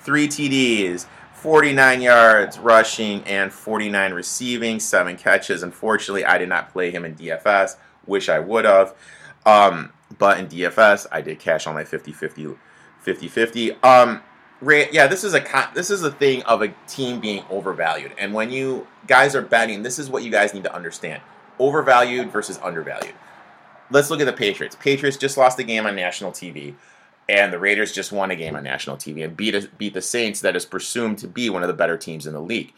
Three 0.00 0.28
TDs, 0.28 1.04
49 1.34 2.00
yards 2.00 2.58
rushing, 2.58 3.22
and 3.24 3.52
49 3.52 4.14
receiving, 4.14 4.80
seven 4.80 5.14
catches. 5.14 5.62
Unfortunately, 5.62 6.24
I 6.24 6.38
did 6.38 6.48
not 6.48 6.72
play 6.72 6.90
him 6.90 7.04
in 7.04 7.16
DFS. 7.16 7.76
Wish 8.06 8.30
I 8.30 8.38
would 8.38 8.64
have. 8.64 8.94
Um, 9.44 9.92
but 10.20 10.38
in 10.38 10.46
DFS, 10.46 11.08
I 11.10 11.22
did 11.22 11.40
cash 11.40 11.66
on 11.66 11.74
my 11.74 11.82
50 11.82 12.12
50 12.12 12.54
50 13.00 13.28
50. 13.28 13.72
Um, 13.82 14.20
yeah, 14.62 15.06
this 15.08 15.24
is 15.24 15.34
a 15.34 15.42
this 15.74 15.90
is 15.90 16.04
a 16.04 16.12
thing 16.12 16.42
of 16.42 16.62
a 16.62 16.68
team 16.86 17.18
being 17.18 17.42
overvalued, 17.50 18.12
and 18.18 18.32
when 18.32 18.50
you 18.50 18.86
guys 19.08 19.34
are 19.34 19.42
betting, 19.42 19.82
this 19.82 19.98
is 19.98 20.08
what 20.08 20.22
you 20.22 20.30
guys 20.30 20.54
need 20.54 20.64
to 20.64 20.74
understand: 20.74 21.22
overvalued 21.58 22.30
versus 22.30 22.60
undervalued. 22.62 23.14
Let's 23.90 24.10
look 24.10 24.20
at 24.20 24.26
the 24.26 24.32
Patriots. 24.32 24.76
Patriots 24.78 25.16
just 25.16 25.36
lost 25.36 25.58
a 25.58 25.64
game 25.64 25.86
on 25.86 25.96
national 25.96 26.30
TV, 26.30 26.74
and 27.28 27.52
the 27.52 27.58
Raiders 27.58 27.90
just 27.90 28.12
won 28.12 28.30
a 28.30 28.36
game 28.36 28.54
on 28.54 28.62
national 28.62 28.98
TV 28.98 29.24
and 29.24 29.34
beat 29.34 29.54
a, 29.54 29.68
beat 29.78 29.94
the 29.94 30.02
Saints, 30.02 30.40
that 30.42 30.54
is 30.54 30.66
presumed 30.66 31.18
to 31.18 31.26
be 31.26 31.48
one 31.48 31.62
of 31.62 31.68
the 31.68 31.74
better 31.74 31.96
teams 31.96 32.26
in 32.26 32.34
the 32.34 32.40
league. 32.40 32.74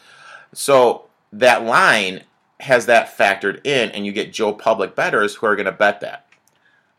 So 0.54 1.06
that 1.32 1.64
line 1.64 2.22
has 2.60 2.86
that 2.86 3.18
factored 3.18 3.66
in, 3.66 3.90
and 3.90 4.06
you 4.06 4.12
get 4.12 4.32
Joe 4.32 4.52
Public 4.52 4.94
betters 4.94 5.34
who 5.34 5.46
are 5.46 5.56
going 5.56 5.66
to 5.66 5.72
bet 5.72 6.00
that. 6.02 6.26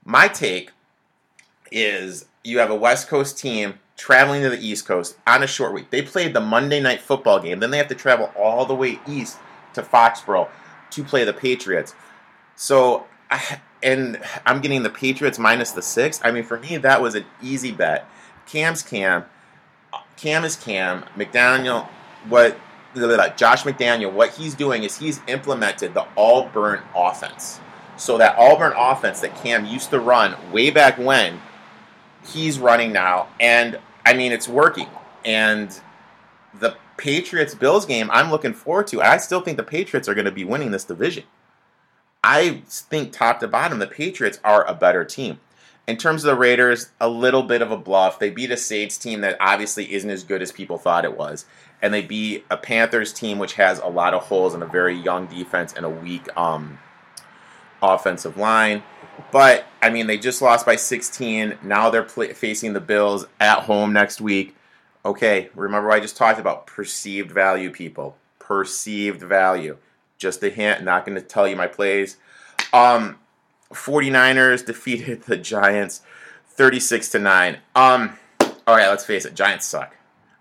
My 0.06 0.28
take 0.28 0.72
is 1.72 2.26
you 2.44 2.60
have 2.60 2.70
a 2.70 2.76
West 2.76 3.08
Coast 3.08 3.38
team 3.38 3.80
traveling 3.96 4.42
to 4.42 4.50
the 4.50 4.60
East 4.60 4.86
Coast 4.86 5.18
on 5.26 5.44
a 5.44 5.48
short 5.48 5.74
week. 5.74 5.90
They 5.90 6.02
played 6.02 6.34
the 6.34 6.42
Monday 6.42 6.82
night 6.82 7.02
football 7.02 7.40
game, 7.40 7.60
then 7.60 7.72
they 7.72 7.78
have 7.78 7.88
to 7.88 7.96
travel 7.96 8.32
all 8.38 8.66
the 8.66 8.76
way 8.76 9.00
east 9.08 9.38
to 9.74 9.82
Foxborough 9.82 10.50
to 10.92 11.04
play 11.04 11.24
the 11.24 11.34
Patriots. 11.34 11.96
So, 12.56 13.06
and 13.82 14.22
I'm 14.46 14.62
getting 14.62 14.84
the 14.84 14.90
Patriots 14.90 15.40
minus 15.40 15.72
the 15.72 15.82
six. 15.82 16.20
I 16.24 16.32
mean, 16.32 16.44
for 16.44 16.60
me, 16.60 16.78
that 16.78 17.02
was 17.02 17.16
an 17.16 17.26
easy 17.42 17.72
bet. 17.72 18.08
Cam's 18.46 18.84
Cam, 18.84 19.26
Cam 20.18 20.44
is 20.44 20.56
Cam. 20.56 21.06
McDaniel, 21.16 21.88
what 22.28 22.58
Josh 22.96 23.64
McDaniel, 23.64 24.12
what 24.12 24.32
he's 24.32 24.54
doing 24.54 24.84
is 24.84 24.98
he's 24.98 25.22
implemented 25.28 25.94
the 25.94 26.06
Auburn 26.18 26.82
offense. 26.94 27.60
So 27.98 28.18
that 28.18 28.38
Auburn 28.38 28.74
offense 28.76 29.22
that 29.22 29.36
Cam 29.36 29.66
used 29.66 29.90
to 29.92 30.00
run 30.00 30.36
way 30.52 30.72
back 30.72 30.98
when 30.98 31.40
he's 32.26 32.60
running 32.60 32.92
now, 32.92 33.28
and 33.40 33.80
I 34.06 34.14
mean 34.14 34.32
it's 34.32 34.48
working. 34.48 34.88
And 35.26 35.80
the 36.60 36.76
Patriots 36.98 37.56
Bills 37.56 37.86
game, 37.86 38.10
I'm 38.12 38.30
looking 38.30 38.54
forward 38.54 38.88
to. 38.88 39.02
I 39.02 39.18
still 39.18 39.42
think 39.42 39.58
the 39.58 39.64
Patriots 39.64 40.08
are 40.08 40.14
going 40.14 40.26
to 40.26 40.32
be 40.32 40.44
winning 40.44 40.72
this 40.72 40.84
division. 40.84 41.24
I 42.24 42.62
think 42.68 43.12
top 43.12 43.40
to 43.42 43.48
bottom, 43.48 43.80
the 43.80 43.88
Patriots 43.88 44.40
are 44.44 44.66
a 44.66 44.74
better 44.74 45.04
team. 45.04 45.40
In 45.86 45.98
terms 45.98 46.24
of 46.24 46.32
the 46.32 46.40
Raiders, 46.40 46.92
a 47.02 47.10
little 47.10 47.44
bit 47.44 47.62
of 47.62 47.70
a 47.70 47.78
bluff. 47.78 48.18
They 48.18 48.30
beat 48.30 48.52
a 48.52 48.58
Saints 48.58 48.98
team 48.98 49.20
that 49.22 49.36
obviously 49.42 49.92
isn't 49.94 50.10
as 50.10 50.24
good 50.24 50.42
as 50.42 50.52
people 50.52 50.78
thought 50.78 51.04
it 51.04 51.18
was. 51.18 51.46
And 51.82 51.94
they 51.94 52.02
beat 52.02 52.46
a 52.50 52.56
Panthers 52.56 53.12
team 53.12 53.40
which 53.40 53.54
has 53.54 53.80
a 53.80 53.88
lot 53.88 54.14
of 54.14 54.24
holes 54.24 54.54
and 54.54 54.64
a 54.64 54.68
very 54.68 54.96
young 54.96 55.26
defense 55.28 55.74
and 55.74 55.86
a 55.86 55.90
weak 55.90 56.30
um, 56.38 56.80
offensive 57.84 58.38
line. 58.38 58.82
But, 59.32 59.66
I 59.82 59.90
mean, 59.92 60.08
they 60.08 60.18
just 60.18 60.42
lost 60.42 60.66
by 60.66 60.76
16. 60.76 61.60
Now 61.62 61.90
they're 61.90 62.04
play- 62.04 62.34
facing 62.34 62.74
the 62.74 62.80
Bills 62.80 63.26
at 63.40 63.64
home 63.64 63.94
next 63.94 64.22
week. 64.22 64.56
Okay, 65.06 65.50
remember 65.54 65.92
I 65.92 66.00
just 66.00 66.18
talked 66.18 66.40
about 66.40 66.66
perceived 66.66 67.32
value, 67.32 67.70
people. 67.70 68.18
Perceived 68.40 69.22
value. 69.22 69.78
Just 70.18 70.42
a 70.44 70.50
hint, 70.50 70.84
not 70.84 71.06
going 71.06 71.16
to 71.16 71.22
tell 71.22 71.48
you 71.48 71.56
my 71.56 71.68
plays. 71.68 72.18
Um, 72.72 73.20
49ers 73.72 74.66
defeated 74.66 75.24
the 75.24 75.38
Giants 75.38 76.02
36 76.48 77.10
to 77.10 77.20
9. 77.20 77.58
Um, 77.76 78.18
all 78.66 78.76
right, 78.76 78.88
let's 78.88 79.06
face 79.06 79.26
it, 79.26 79.36
Giants 79.36 79.66
suck. 79.66 79.96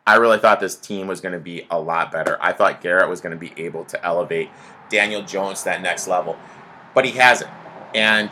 I 0.07 0.17
really 0.17 0.39
thought 0.39 0.61
this 0.61 0.77
team 0.77 1.07
was 1.07 1.21
going 1.21 1.33
to 1.33 1.41
be 1.41 1.67
a 1.71 1.79
lot 1.79 2.11
better. 2.11 2.37
I 2.41 2.53
thought 2.53 2.81
Garrett 2.81 3.09
was 3.09 3.21
going 3.21 3.39
to 3.39 3.39
be 3.39 3.53
able 3.57 3.85
to 3.87 4.05
elevate 4.05 4.51
Daniel 4.91 5.23
Jones 5.23 5.61
to 5.61 5.67
that 5.67 5.81
next 5.81 6.09
level, 6.09 6.37
but 6.95 7.05
he 7.05 7.13
hasn't. 7.13 7.51
And 7.95 8.31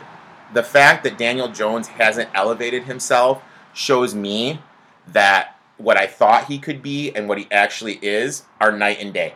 the 0.53 0.63
fact 0.63 1.03
that 1.03 1.17
Daniel 1.17 1.47
Jones 1.47 1.87
hasn't 1.87 2.29
elevated 2.33 2.83
himself 2.83 3.41
shows 3.73 4.13
me 4.13 4.61
that 5.07 5.57
what 5.77 5.97
I 5.97 6.07
thought 6.07 6.45
he 6.45 6.59
could 6.59 6.81
be 6.81 7.11
and 7.11 7.27
what 7.27 7.37
he 7.37 7.47
actually 7.51 7.99
is 8.01 8.43
are 8.59 8.71
night 8.71 8.99
and 8.99 9.13
day. 9.13 9.35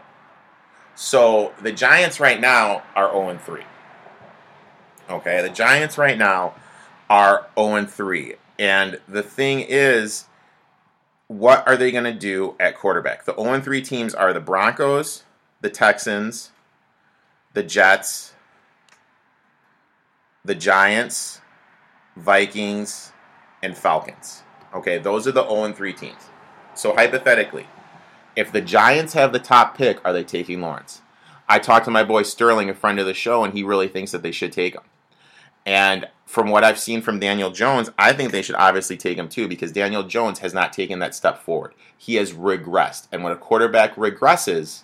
So 0.95 1.53
the 1.61 1.71
Giants 1.71 2.19
right 2.19 2.39
now 2.39 2.83
are 2.95 3.11
0 3.11 3.37
3. 3.43 3.63
Okay, 5.09 5.41
the 5.41 5.49
Giants 5.49 5.97
right 5.97 6.17
now 6.17 6.55
are 7.09 7.47
0 7.57 7.85
3. 7.85 8.35
And 8.57 8.99
the 9.07 9.23
thing 9.23 9.65
is, 9.67 10.25
what 11.27 11.67
are 11.67 11.75
they 11.75 11.91
going 11.91 12.05
to 12.05 12.13
do 12.13 12.55
at 12.59 12.77
quarterback? 12.77 13.25
The 13.25 13.35
0 13.35 13.59
3 13.61 13.81
teams 13.81 14.13
are 14.15 14.31
the 14.31 14.39
Broncos, 14.39 15.23
the 15.61 15.69
Texans, 15.69 16.51
the 17.53 17.63
Jets, 17.63 18.34
the 20.45 20.55
Giants, 20.55 21.41
Vikings, 22.15 23.11
and 23.63 23.75
Falcons. 23.75 24.43
Okay, 24.73 24.99
those 24.99 25.27
are 25.27 25.31
the 25.31 25.47
0 25.47 25.63
and 25.63 25.75
3 25.75 25.91
teams. 25.93 26.29
So 26.75 26.93
hypothetically, 26.93 27.67
if 28.35 28.51
the 28.51 28.61
Giants 28.61 29.13
have 29.13 29.33
the 29.33 29.39
top 29.39 29.77
pick, 29.77 29.99
are 30.05 30.13
they 30.13 30.23
taking 30.23 30.61
Lawrence? 30.61 31.01
I 31.47 31.59
talked 31.59 31.85
to 31.85 31.91
my 31.91 32.03
boy 32.03 32.23
Sterling, 32.23 32.69
a 32.69 32.73
friend 32.73 32.99
of 32.99 33.05
the 33.05 33.13
show, 33.13 33.43
and 33.43 33.53
he 33.53 33.63
really 33.63 33.87
thinks 33.87 34.11
that 34.11 34.21
they 34.21 34.31
should 34.31 34.51
take 34.51 34.75
him. 34.75 34.83
And 35.65 36.07
from 36.25 36.49
what 36.49 36.63
I've 36.63 36.79
seen 36.79 37.01
from 37.01 37.19
Daniel 37.19 37.49
Jones, 37.49 37.89
I 37.97 38.13
think 38.13 38.31
they 38.31 38.41
should 38.41 38.55
obviously 38.55 38.97
take 38.97 39.17
him 39.17 39.29
too 39.29 39.47
because 39.47 39.71
Daniel 39.71 40.03
Jones 40.03 40.39
has 40.39 40.53
not 40.53 40.73
taken 40.73 40.99
that 40.99 41.15
step 41.15 41.39
forward. 41.39 41.73
He 41.97 42.15
has 42.15 42.33
regressed. 42.33 43.07
And 43.11 43.23
when 43.23 43.33
a 43.33 43.37
quarterback 43.37 43.95
regresses 43.95 44.83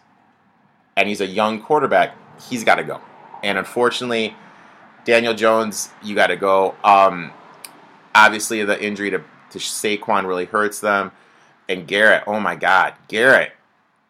and 0.96 1.08
he's 1.08 1.22
a 1.22 1.28
young 1.28 1.62
quarterback, 1.62 2.16
he's 2.50 2.64
got 2.64 2.76
to 2.76 2.84
go. 2.84 3.00
And 3.44 3.58
unfortunately, 3.58 4.36
Daniel 5.06 5.34
Jones, 5.34 5.90
you 6.04 6.16
got 6.16 6.28
to 6.28 6.36
go. 6.36 6.76
Um, 6.84 7.32
obviously, 8.14 8.64
the 8.64 8.84
injury 8.84 9.10
to, 9.12 9.24
to 9.52 9.60
Saquon 9.60 10.26
really 10.26 10.46
hurts 10.46 10.80
them. 10.80 11.12
And 11.68 11.88
Garrett, 11.88 12.24
oh 12.28 12.40
my 12.40 12.56
God, 12.56 12.94
Garrett 13.08 13.54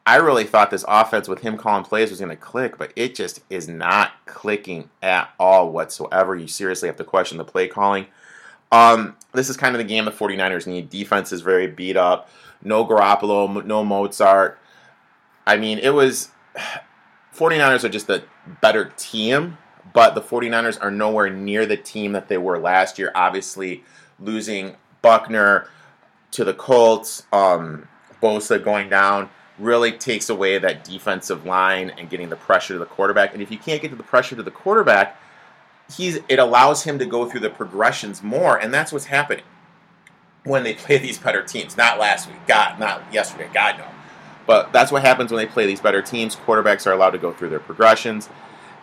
I 0.06 0.16
really 0.16 0.46
thought 0.46 0.72
this 0.72 0.86
offense 0.88 1.28
with 1.28 1.42
him 1.42 1.58
calling 1.58 1.84
plays 1.84 2.10
was 2.10 2.20
going 2.20 2.30
to 2.30 2.36
click, 2.36 2.78
but 2.78 2.92
it 2.96 3.14
just 3.14 3.42
is 3.50 3.68
not 3.68 4.14
clicking 4.26 4.90
at 5.02 5.30
all 5.40 5.72
whatsoever. 5.72 6.36
You 6.36 6.48
seriously 6.48 6.88
have 6.88 6.96
to 6.98 7.04
question 7.04 7.38
the 7.38 7.46
play 7.46 7.68
calling. 7.68 8.08
Um, 8.72 9.16
this 9.34 9.50
is 9.50 9.58
kind 9.58 9.76
of 9.76 9.80
the 9.80 9.86
game 9.86 10.06
the 10.06 10.12
49ers 10.12 10.66
need. 10.66 10.90
Defense 10.90 11.32
is 11.32 11.42
very 11.42 11.68
beat 11.68 11.98
up. 11.98 12.30
No 12.64 12.86
Garoppolo, 12.86 13.64
no 13.64 13.86
Mostert. 13.86 14.56
I 15.46 15.58
mean, 15.58 15.78
it 15.78 15.92
was 15.92 16.30
49ers 17.36 17.84
are 17.84 17.90
just 17.90 18.10
a 18.10 18.24
better 18.60 18.92
team, 18.98 19.58
but 19.94 20.16
the 20.16 20.22
49ers 20.22 20.78
are 20.82 20.92
nowhere 20.92 21.30
near 21.30 21.66
the 21.66 21.78
team 21.78 22.14
that 22.14 22.28
they 22.28 22.38
were 22.38 22.60
last 22.60 22.98
year. 23.00 23.12
Obviously, 23.16 23.84
losing 24.20 24.76
Buckner 25.02 25.68
to 26.32 26.44
the 26.44 26.54
Colts, 26.54 27.24
um, 27.34 27.88
Bosa 28.22 28.64
going 28.64 28.90
down 28.90 29.30
really 29.60 29.92
takes 29.92 30.30
away 30.30 30.58
that 30.58 30.84
defensive 30.84 31.46
line 31.46 31.92
and 31.98 32.10
getting 32.10 32.30
the 32.30 32.36
pressure 32.36 32.74
to 32.74 32.80
the 32.80 32.86
quarterback. 32.86 33.34
And 33.34 33.42
if 33.42 33.52
you 33.52 33.58
can't 33.58 33.82
get 33.82 33.90
to 33.90 33.96
the 33.96 34.04
pressure 34.04 34.36
to 34.36 34.44
the 34.44 34.52
quarterback, 34.52 35.20
he's 35.96 36.20
it 36.30 36.40
allows 36.40 36.84
him 36.84 37.00
to 37.00 37.06
go 37.06 37.30
through 37.30 37.42
the 37.42 37.50
progressions 37.50 38.24
more, 38.24 38.58
and 38.58 38.74
that's 38.74 38.92
what's 38.92 39.06
happening 39.06 39.44
when 40.44 40.64
they 40.64 40.74
play 40.74 40.98
these 40.98 41.18
better 41.18 41.44
teams. 41.44 41.78
Not 41.78 42.00
last 42.00 42.28
week, 42.28 42.40
God, 42.48 42.80
not 42.80 43.02
yesterday, 43.14 43.50
God 43.54 43.78
no. 43.78 43.86
But 44.48 44.74
that's 44.74 44.92
what 44.92 45.04
happens 45.04 45.32
when 45.32 45.46
they 45.46 45.52
play 45.52 45.66
these 45.68 45.82
better 45.82 46.02
teams. 46.02 46.36
Quarterbacks 46.36 46.88
are 46.88 46.92
allowed 46.92 47.12
to 47.12 47.18
go 47.20 47.32
through 47.32 47.50
their 47.50 47.60
progressions 47.60 48.28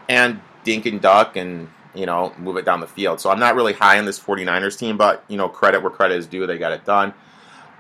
and 0.09 0.41
dink 0.65 0.87
and 0.87 1.01
duck 1.01 1.37
and 1.37 1.69
you 1.95 2.07
know 2.07 2.33
move 2.39 2.57
it 2.57 2.65
down 2.65 2.81
the 2.81 2.87
field. 2.87 3.21
So 3.21 3.31
I'm 3.31 3.41
not 3.41 3.55
really 3.55 3.73
high 3.73 3.99
on 3.99 4.05
this 4.05 4.19
49ers 4.19 4.79
team, 4.79 4.97
but 4.97 5.25
you 5.29 5.37
know 5.37 5.49
credit 5.49 5.83
where 5.83 5.91
credit 5.91 6.17
is 6.17 6.27
due. 6.27 6.47
They 6.47 6.59
got 6.59 6.73
it 6.73 6.85
done. 6.85 7.15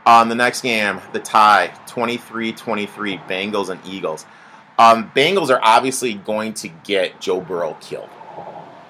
Um, 0.07 0.31
the 0.31 0.35
next 0.35 0.63
game, 0.63 1.03
the 1.13 1.21
tie, 1.21 1.71
23-23, 1.87 3.29
Bengals 3.29 3.69
and 3.69 3.79
Eagles. 3.85 4.25
Um, 4.79 5.13
Bengals 5.15 5.51
are 5.51 5.61
obviously 5.63 6.15
going 6.15 6.55
to 6.55 6.69
get 6.69 7.21
Joe 7.21 7.43
Burrow 7.43 7.77
killed. 7.83 8.09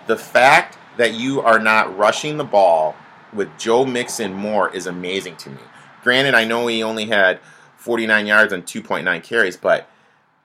The 0.07 0.17
fact 0.17 0.79
that 0.97 1.15
you 1.15 1.41
are 1.41 1.59
not 1.59 1.97
rushing 1.99 2.37
the 2.37 2.45
ball 2.45 2.95
with 3.33 3.49
Joe 3.59 3.85
Mixon 3.85 4.33
more 4.33 4.73
is 4.73 4.87
amazing 4.87 5.37
to 5.39 5.51
me. 5.51 5.59
Granted, 6.05 6.35
I 6.35 6.45
know 6.45 6.67
he 6.69 6.85
only 6.85 7.07
had 7.07 7.41
49 7.77 8.27
yards 8.27 8.53
and 8.53 8.65
2.9 8.65 9.23
carries, 9.25 9.57
but 9.57 9.89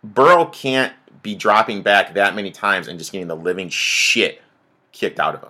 Burrow 0.04 0.46
can't 0.46 0.94
be 1.24 1.34
dropping 1.34 1.82
back 1.82 2.14
that 2.14 2.36
many 2.36 2.52
times 2.52 2.88
and 2.88 3.00
just 3.00 3.12
getting 3.12 3.28
the 3.28 3.36
living 3.36 3.70
shit 3.70 4.42
kicked 4.92 5.20
out 5.20 5.34
of 5.34 5.42
him. 5.42 5.50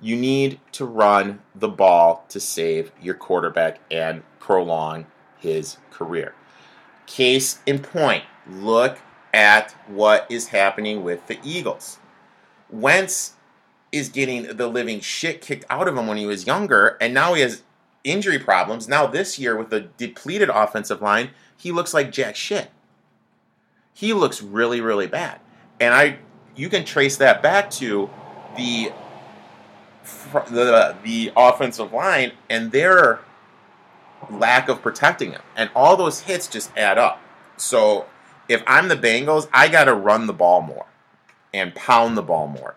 You 0.00 0.16
need 0.16 0.60
to 0.72 0.84
run 0.84 1.40
the 1.54 1.68
ball 1.68 2.26
to 2.28 2.38
save 2.38 2.92
your 3.00 3.14
quarterback 3.14 3.80
and 3.90 4.22
prolong 4.40 5.06
his 5.38 5.78
career. 5.90 6.34
Case 7.06 7.60
in 7.64 7.78
point, 7.78 8.24
look 8.46 8.98
at 9.32 9.72
what 9.86 10.26
is 10.28 10.48
happening 10.48 11.02
with 11.02 11.26
the 11.28 11.38
Eagles. 11.42 11.98
Wentz 12.68 13.34
is 13.92 14.08
getting 14.08 14.56
the 14.56 14.66
living 14.66 15.00
shit 15.00 15.40
kicked 15.40 15.64
out 15.70 15.88
of 15.88 15.96
him 15.96 16.06
when 16.06 16.18
he 16.18 16.26
was 16.26 16.46
younger, 16.46 16.98
and 17.00 17.14
now 17.14 17.34
he 17.34 17.40
has 17.40 17.62
injury 18.04 18.38
problems. 18.38 18.88
Now, 18.88 19.06
this 19.06 19.38
year, 19.38 19.56
with 19.56 19.72
a 19.72 19.80
depleted 19.80 20.50
offensive 20.50 21.00
line, 21.00 21.30
he 21.56 21.72
looks 21.72 21.94
like 21.94 22.12
jack 22.12 22.36
shit. 22.36 22.70
He 23.96 24.12
looks 24.12 24.42
really, 24.42 24.82
really 24.82 25.06
bad. 25.06 25.40
And 25.80 25.94
I 25.94 26.18
you 26.54 26.68
can 26.68 26.84
trace 26.84 27.16
that 27.16 27.42
back 27.42 27.70
to 27.70 28.10
the 28.54 28.92
the 30.50 30.96
the 31.02 31.32
offensive 31.34 31.94
line 31.94 32.32
and 32.50 32.72
their 32.72 33.20
lack 34.30 34.68
of 34.68 34.82
protecting 34.82 35.32
him, 35.32 35.40
and 35.56 35.70
all 35.74 35.96
those 35.96 36.20
hits 36.20 36.46
just 36.46 36.70
add 36.76 36.98
up. 36.98 37.22
So 37.56 38.04
if 38.50 38.62
I'm 38.66 38.88
the 38.88 38.96
Bengals, 38.96 39.48
I 39.50 39.68
got 39.68 39.84
to 39.84 39.94
run 39.94 40.26
the 40.26 40.34
ball 40.34 40.60
more 40.60 40.86
and 41.54 41.74
pound 41.74 42.18
the 42.18 42.22
ball 42.22 42.48
more 42.48 42.76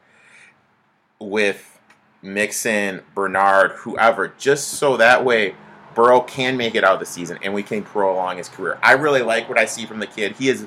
with 1.19 1.79
Mixon, 2.21 3.01
Bernard, 3.13 3.71
whoever, 3.71 4.29
just 4.37 4.69
so 4.69 4.95
that 4.95 5.25
way 5.25 5.55
Burrow 5.95 6.21
can 6.21 6.55
make 6.55 6.75
it 6.75 6.85
out 6.85 6.93
of 6.93 6.99
the 7.01 7.05
season 7.05 7.39
and 7.43 7.53
we 7.53 7.61
can 7.61 7.83
prolong 7.83 8.37
his 8.37 8.47
career. 8.47 8.79
I 8.81 8.93
really 8.93 9.21
like 9.21 9.49
what 9.49 9.57
I 9.57 9.65
see 9.65 9.85
from 9.85 9.99
the 9.99 10.07
kid. 10.07 10.37
He 10.37 10.47
is, 10.47 10.65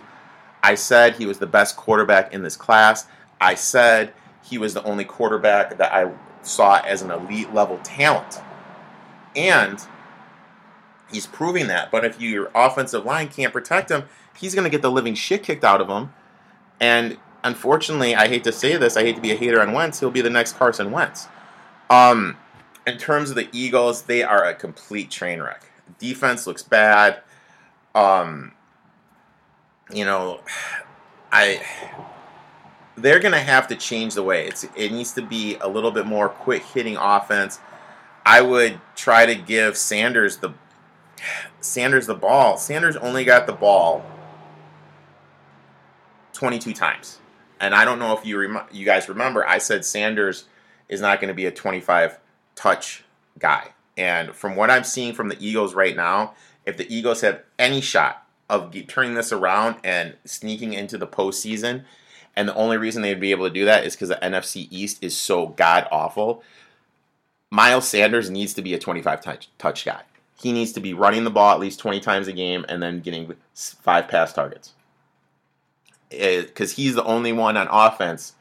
I 0.63 0.75
said 0.75 1.17
he 1.17 1.27
was 1.27 1.39
the 1.39 1.47
best 1.47 1.77
quarterback 1.77 2.33
in 2.33 2.43
this 2.43 2.57
class. 2.57 3.07
I 3.41 3.55
said 3.55 4.13
he 4.43 4.59
was 4.59 4.75
the 4.75 4.83
only 4.85 5.05
quarterback 5.05 5.79
that 5.79 5.93
I 5.93 6.13
saw 6.43 6.81
as 6.81 7.03
an 7.03 7.11
elite 7.11 7.53
level 7.53 7.79
talent. 7.83 8.41
And 9.35 9.81
he's 11.11 11.27
proving 11.27 11.67
that. 11.69 11.91
But 11.91 12.05
if 12.05 12.21
your 12.21 12.51
offensive 12.55 13.05
line 13.05 13.29
can't 13.29 13.53
protect 13.53 13.91
him, 13.91 14.05
he's 14.37 14.55
going 14.55 14.65
to 14.65 14.71
get 14.71 14.83
the 14.83 14.91
living 14.91 15.15
shit 15.15 15.43
kicked 15.43 15.65
out 15.65 15.81
of 15.81 15.89
him. 15.89 16.13
And 16.81 17.19
unfortunately, 17.45 18.15
I 18.15 18.29
hate 18.29 18.45
to 18.45 18.53
say 18.53 18.77
this, 18.77 18.97
I 18.97 19.03
hate 19.03 19.17
to 19.17 19.23
be 19.23 19.33
a 19.33 19.37
hater 19.37 19.61
on 19.61 19.73
Wentz, 19.73 20.01
he'll 20.01 20.11
be 20.11 20.21
the 20.21 20.31
next 20.31 20.55
Carson 20.55 20.91
Wentz. 20.91 21.29
Um, 21.91 22.37
in 22.87 22.99
terms 22.99 23.31
of 23.31 23.37
the 23.37 23.49
Eagles, 23.53 24.03
they 24.03 24.23
are 24.23 24.45
a 24.45 24.55
complete 24.55 25.11
train 25.11 25.41
wreck. 25.41 25.65
Defense 25.99 26.47
looks 26.47 26.63
bad. 26.63 27.21
Um, 27.95 28.53
you 29.93 30.05
know, 30.05 30.41
I 31.31 31.63
they're 32.97 33.21
going 33.21 33.33
to 33.33 33.41
have 33.41 33.69
to 33.69 33.77
change 33.77 34.15
the 34.15 34.23
way. 34.23 34.47
It's, 34.47 34.65
it 34.77 34.93
needs 34.93 35.13
to 35.13 35.23
be 35.23 35.57
a 35.61 35.69
little 35.69 35.91
bit 35.91 36.07
more 36.07 36.29
quick 36.29 36.63
hitting 36.63 36.97
offense. 36.97 37.59
I 38.25 38.43
would 38.43 38.81
try 38.95 39.27
to 39.27 39.35
give 39.35 39.77
Sanders 39.77 40.39
the 40.39 40.55
Sanders 41.61 42.07
the 42.07 42.15
ball. 42.15 42.57
Sanders 42.57 42.97
only 42.97 43.25
got 43.25 43.47
the 43.47 43.53
ball 43.53 44.05
22 46.33 46.73
times. 46.73 47.19
And 47.61 47.75
I 47.75 47.85
don't 47.85 48.01
know 48.01 48.17
if 48.17 48.27
you 48.27 48.39
rem- 48.39 48.67
you 48.73 48.85
guys 48.85 49.09
remember 49.09 49.47
I 49.47 49.59
said 49.59 49.85
Sanders 49.85 50.45
is 50.89 51.01
not 51.01 51.21
going 51.21 51.29
to 51.29 51.35
be 51.35 51.47
a 51.47 51.53
25 51.53 52.19
touch 52.57 53.05
guy. 53.39 53.69
And 53.97 54.35
from 54.35 54.57
what 54.57 54.71
I'm 54.71 54.85
seeing 54.85 55.15
from 55.15 55.29
the 55.29 55.37
Eagles 55.39 55.75
right 55.75 55.95
now, 55.95 56.35
if 56.67 56.77
the 56.77 56.93
Eagles 56.93 57.21
have 57.21 57.43
any 57.59 57.81
shot 57.81 58.22
of 58.53 58.77
turning 58.87 59.15
this 59.15 59.33
around 59.33 59.77
and 59.83 60.15
sneaking 60.27 60.75
into 60.75 60.99
the 60.99 61.07
postseason, 61.07 61.85
and 62.37 62.49
the 62.49 62.55
only 62.55 62.77
reason 62.77 63.03
they'd 63.03 63.19
be 63.19 63.31
able 63.31 63.49
to 63.49 63.55
do 63.55 63.65
that 63.65 63.85
is 63.85 63.95
because 63.95 64.11
the 64.11 64.19
NFC 64.23 64.69
East 64.71 65.03
is 65.03 65.17
so 65.17 65.49
god 65.49 65.89
awful. 65.91 66.43
Miles 67.51 67.89
Sanders 67.89 68.31
needs 68.31 68.55
to 68.55 68.63
be 68.63 68.75
a 68.75 68.79
25 68.79 69.23
touch, 69.23 69.49
touch 69.59 69.85
guy. 69.85 70.03
He 70.41 70.53
needs 70.53 70.73
to 70.73 70.81
be 70.81 70.93
running 70.93 71.25
the 71.25 71.31
ball 71.31 71.53
at 71.53 71.61
least 71.61 71.81
20 71.81 72.01
times 72.01 72.29
a 72.29 72.33
game 72.33 72.65
and 72.69 72.83
then 72.83 73.01
getting 73.01 73.35
five 73.55 74.09
pass 74.09 74.33
targets. 74.33 74.75
Eh, 76.11 76.43
because 76.43 76.73
he's 76.73 76.95
the 76.95 77.05
only 77.05 77.33
one 77.33 77.57
on 77.57 77.69
offense 77.71 78.35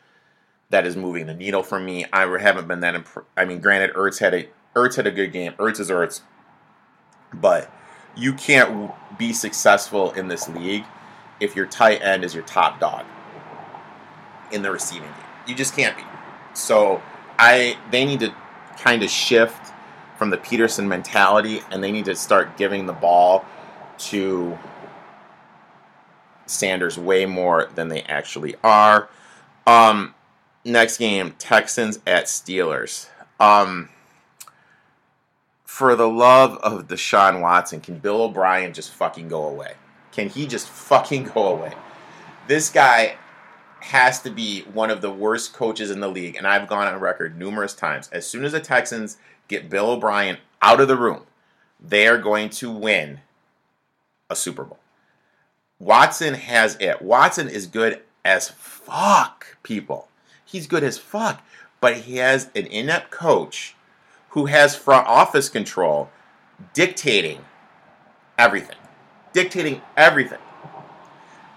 that 0.71 0.85
is 0.85 0.95
moving 0.97 1.27
the 1.27 1.33
needle 1.33 1.63
for 1.63 1.79
me. 1.79 2.05
I 2.11 2.25
haven't 2.37 2.67
been 2.67 2.81
that. 2.81 2.95
Imp- 2.95 3.25
I 3.37 3.45
mean, 3.45 3.59
granted, 3.59 3.93
Ertz 3.95 4.19
had 4.19 4.33
a 4.33 4.49
Ertz 4.75 4.95
had 4.95 5.07
a 5.07 5.11
good 5.11 5.31
game. 5.31 5.53
Ertz 5.53 5.79
is 5.79 5.89
Ertz, 5.89 6.21
but 7.33 7.71
you 8.15 8.33
can't 8.33 8.91
be 9.17 9.33
successful 9.33 10.11
in 10.11 10.27
this 10.27 10.49
league 10.49 10.83
if 11.39 11.55
your 11.55 11.65
tight 11.65 12.01
end 12.01 12.23
is 12.23 12.33
your 12.33 12.43
top 12.43 12.79
dog 12.79 13.05
in 14.51 14.61
the 14.61 14.71
receiving 14.71 15.07
game. 15.07 15.25
You 15.47 15.55
just 15.55 15.75
can't 15.75 15.95
be. 15.97 16.03
So 16.53 17.01
I 17.39 17.77
they 17.89 18.05
need 18.05 18.19
to 18.21 18.33
kind 18.77 19.03
of 19.03 19.09
shift 19.09 19.73
from 20.17 20.29
the 20.29 20.37
Pederson 20.37 20.87
mentality 20.87 21.61
and 21.71 21.83
they 21.83 21.91
need 21.91 22.05
to 22.05 22.15
start 22.15 22.57
giving 22.57 22.85
the 22.85 22.93
ball 22.93 23.45
to 23.97 24.57
Sanders 26.45 26.97
way 26.97 27.25
more 27.25 27.69
than 27.75 27.87
they 27.87 28.01
actually 28.03 28.55
are. 28.63 29.09
Um, 29.65 30.13
next 30.65 30.97
game, 30.97 31.33
Texans 31.39 31.99
at 32.05 32.25
Steelers. 32.25 33.07
Um, 33.39 33.89
for 35.71 35.95
the 35.95 36.07
love 36.07 36.57
of 36.57 36.89
Deshaun 36.89 37.39
Watson, 37.39 37.79
can 37.79 37.97
Bill 37.97 38.23
O'Brien 38.23 38.73
just 38.73 38.91
fucking 38.91 39.29
go 39.29 39.47
away? 39.47 39.75
Can 40.11 40.27
he 40.27 40.45
just 40.45 40.67
fucking 40.67 41.31
go 41.33 41.47
away? 41.47 41.71
This 42.49 42.69
guy 42.69 43.15
has 43.79 44.19
to 44.23 44.29
be 44.29 44.63
one 44.73 44.91
of 44.91 44.99
the 44.99 45.09
worst 45.09 45.53
coaches 45.53 45.89
in 45.89 46.01
the 46.01 46.09
league, 46.09 46.35
and 46.35 46.45
I've 46.45 46.67
gone 46.67 46.87
on 46.87 46.99
record 46.99 47.39
numerous 47.39 47.73
times. 47.73 48.09
As 48.11 48.27
soon 48.27 48.43
as 48.43 48.51
the 48.51 48.59
Texans 48.59 49.15
get 49.47 49.69
Bill 49.69 49.91
O'Brien 49.91 50.39
out 50.61 50.81
of 50.81 50.89
the 50.89 50.97
room, 50.97 51.21
they 51.79 52.05
are 52.05 52.17
going 52.17 52.49
to 52.49 52.69
win 52.69 53.21
a 54.29 54.35
Super 54.35 54.65
Bowl. 54.65 54.79
Watson 55.79 56.33
has 56.33 56.75
it. 56.81 57.01
Watson 57.01 57.47
is 57.47 57.65
good 57.65 58.01
as 58.25 58.49
fuck, 58.49 59.57
people. 59.63 60.09
He's 60.43 60.67
good 60.67 60.83
as 60.83 60.97
fuck, 60.97 61.41
but 61.79 61.95
he 61.95 62.17
has 62.17 62.49
an 62.55 62.65
inept 62.67 63.09
coach 63.09 63.77
who 64.31 64.45
has 64.45 64.75
front 64.75 65.07
office 65.07 65.49
control 65.49 66.09
dictating 66.73 67.39
everything. 68.37 68.77
Dictating 69.33 69.81
everything. 69.95 70.39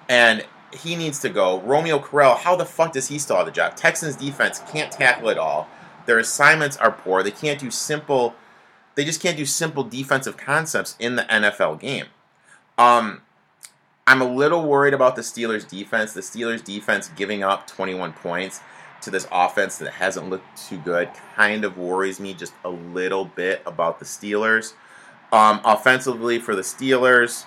And 0.09 0.45
he 0.73 0.97
needs 0.97 1.21
to 1.21 1.29
go. 1.29 1.61
Romeo 1.61 1.99
Crennel, 1.99 2.37
how 2.37 2.57
the 2.57 2.65
fuck 2.65 2.93
does 2.93 3.09
he 3.09 3.19
still 3.19 3.37
have 3.37 3.47
the 3.47 3.53
job? 3.53 3.77
Texans 3.77 4.17
defense 4.17 4.61
can't 4.71 4.91
tackle 4.91 5.29
it 5.29 5.39
all. 5.39 5.69
Their 6.07 6.19
assignments 6.19 6.77
are 6.77 6.93
poor. 6.93 7.23
They 7.23 7.31
can't 7.31 7.59
do 7.59 7.71
simple. 7.71 8.35
They 8.97 9.05
just 9.05 9.23
can't 9.23 9.37
do 9.37 9.47
simple 9.47 9.85
defensive 9.85 10.37
concepts 10.37 10.97
in 10.99 11.17
the 11.17 11.23
NFL 11.23 11.81
game. 11.81 12.07
Um, 12.77 13.23
I'm 14.07 14.21
a 14.21 14.31
little 14.31 14.67
worried 14.69 14.95
about 14.95 15.17
the 15.17 15.23
Steelers 15.23 15.67
defense. 15.67 16.13
The 16.13 16.21
Steelers 16.21 16.63
defense 16.63 17.09
giving 17.17 17.43
up 17.43 17.67
21 17.67 18.13
points 18.15 18.61
to 19.05 19.11
this 19.11 19.27
offense 19.31 19.79
that 19.79 19.93
hasn't 19.93 20.29
looked 20.29 20.57
too 20.69 20.79
good 20.79 21.11
kind 21.35 21.65
of 21.65 21.79
worries 21.79 22.19
me 22.19 22.35
just 22.35 22.53
a 22.65 22.71
little 22.71 23.25
bit 23.25 23.63
about 23.67 23.99
the 23.99 24.05
Steelers. 24.05 24.73
Um, 25.33 25.61
offensively 25.65 26.39
for 26.39 26.55
the 26.55 26.63
Steelers, 26.63 27.45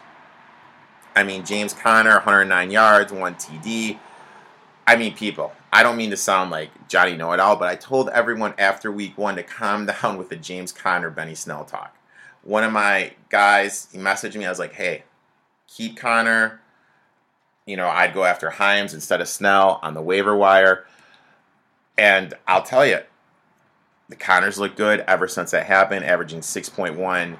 I 1.15 1.23
mean, 1.23 1.45
James 1.45 1.73
Conner, 1.73 2.11
109 2.11 2.69
yards, 2.69 3.11
one 3.11 3.35
TD. 3.35 3.97
I 4.85 4.95
mean, 4.95 5.15
people, 5.15 5.51
I 5.73 5.81
don't 5.83 5.97
mean 5.97 6.11
to 6.11 6.17
sound 6.17 6.51
like 6.51 6.87
Johnny 6.87 7.15
Know 7.15 7.31
It 7.31 7.39
All, 7.39 7.55
but 7.55 7.67
I 7.67 7.75
told 7.75 8.09
everyone 8.09 8.53
after 8.57 8.91
week 8.91 9.17
one 9.17 9.35
to 9.35 9.43
calm 9.43 9.85
down 10.01 10.17
with 10.17 10.29
the 10.29 10.35
James 10.35 10.71
Conner, 10.71 11.09
Benny 11.09 11.33
Snell 11.33 11.65
talk. 11.65 11.97
One 12.43 12.63
of 12.63 12.71
my 12.71 13.13
guys, 13.29 13.87
he 13.91 13.97
messaged 13.97 14.35
me. 14.35 14.45
I 14.45 14.49
was 14.49 14.59
like, 14.59 14.73
hey, 14.73 15.03
keep 15.67 15.97
Conner. 15.97 16.61
You 17.65 17.75
know, 17.77 17.87
I'd 17.87 18.13
go 18.13 18.23
after 18.23 18.51
Hines 18.51 18.93
instead 18.93 19.19
of 19.19 19.27
Snell 19.27 19.79
on 19.81 19.93
the 19.93 20.01
waiver 20.01 20.35
wire. 20.35 20.85
And 21.97 22.33
I'll 22.47 22.63
tell 22.63 22.85
you, 22.85 22.99
the 24.09 24.15
Conners 24.15 24.57
look 24.57 24.75
good 24.75 25.01
ever 25.01 25.27
since 25.27 25.51
that 25.51 25.65
happened, 25.65 26.05
averaging 26.05 26.41
6.1 26.41 27.37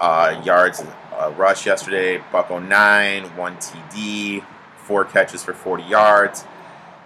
uh, 0.00 0.42
yards 0.44 0.82
uh, 1.12 1.32
rush 1.36 1.66
yesterday, 1.66 2.22
buck 2.32 2.50
09, 2.50 3.36
one 3.36 3.56
TD, 3.56 4.44
four 4.76 5.04
catches 5.04 5.44
for 5.44 5.52
40 5.52 5.82
yards. 5.84 6.44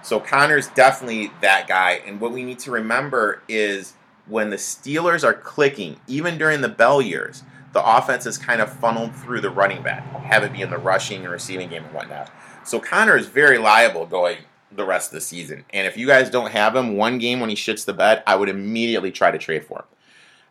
So 0.02 0.20
Conner's 0.20 0.68
definitely 0.68 1.30
that 1.40 1.66
guy. 1.68 2.02
And 2.06 2.20
what 2.20 2.32
we 2.32 2.44
need 2.44 2.58
to 2.60 2.70
remember 2.70 3.42
is 3.48 3.94
when 4.26 4.50
the 4.50 4.56
Steelers 4.56 5.24
are 5.24 5.34
clicking, 5.34 6.00
even 6.06 6.38
during 6.38 6.60
the 6.60 6.68
Bell 6.68 7.00
years, 7.02 7.42
the 7.72 7.84
offense 7.84 8.26
is 8.26 8.36
kind 8.36 8.60
of 8.60 8.72
funneled 8.72 9.14
through 9.14 9.40
the 9.40 9.50
running 9.50 9.82
back, 9.82 10.04
have 10.22 10.44
it 10.44 10.52
be 10.52 10.60
in 10.60 10.70
the 10.70 10.78
rushing 10.78 11.22
and 11.22 11.32
receiving 11.32 11.68
game 11.68 11.84
and 11.84 11.94
whatnot. 11.94 12.30
So 12.64 12.78
Conner 12.78 13.16
is 13.16 13.26
very 13.26 13.58
liable 13.58 14.06
going 14.06 14.38
the 14.76 14.84
rest 14.84 15.10
of 15.10 15.14
the 15.14 15.20
season. 15.20 15.64
And 15.70 15.86
if 15.86 15.96
you 15.96 16.06
guys 16.06 16.30
don't 16.30 16.52
have 16.52 16.74
him 16.74 16.96
one 16.96 17.18
game 17.18 17.40
when 17.40 17.50
he 17.50 17.56
shits 17.56 17.84
the 17.84 17.92
bed, 17.92 18.22
I 18.26 18.36
would 18.36 18.48
immediately 18.48 19.10
try 19.10 19.30
to 19.30 19.38
trade 19.38 19.64
for 19.64 19.80
him. 19.80 19.84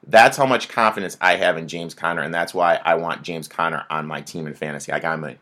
That's 0.08 0.38
how 0.38 0.46
much 0.46 0.70
confidence 0.70 1.18
I 1.22 1.36
have 1.36 1.58
in 1.58 1.68
James 1.68 1.94
Conner, 1.94 2.24
and 2.24 2.34
that's 2.34 2.54
why 2.54 2.80
I 2.84 2.96
want 2.96 3.22
James 3.22 3.48
Conner 3.48 3.86
on 3.90 4.08
my 4.08 4.22
team 4.22 4.48
in 4.48 4.54
fantasy. 4.54 4.92
I 4.92 5.00
got 5.00 5.16
him 5.16 5.24
in 5.26 5.38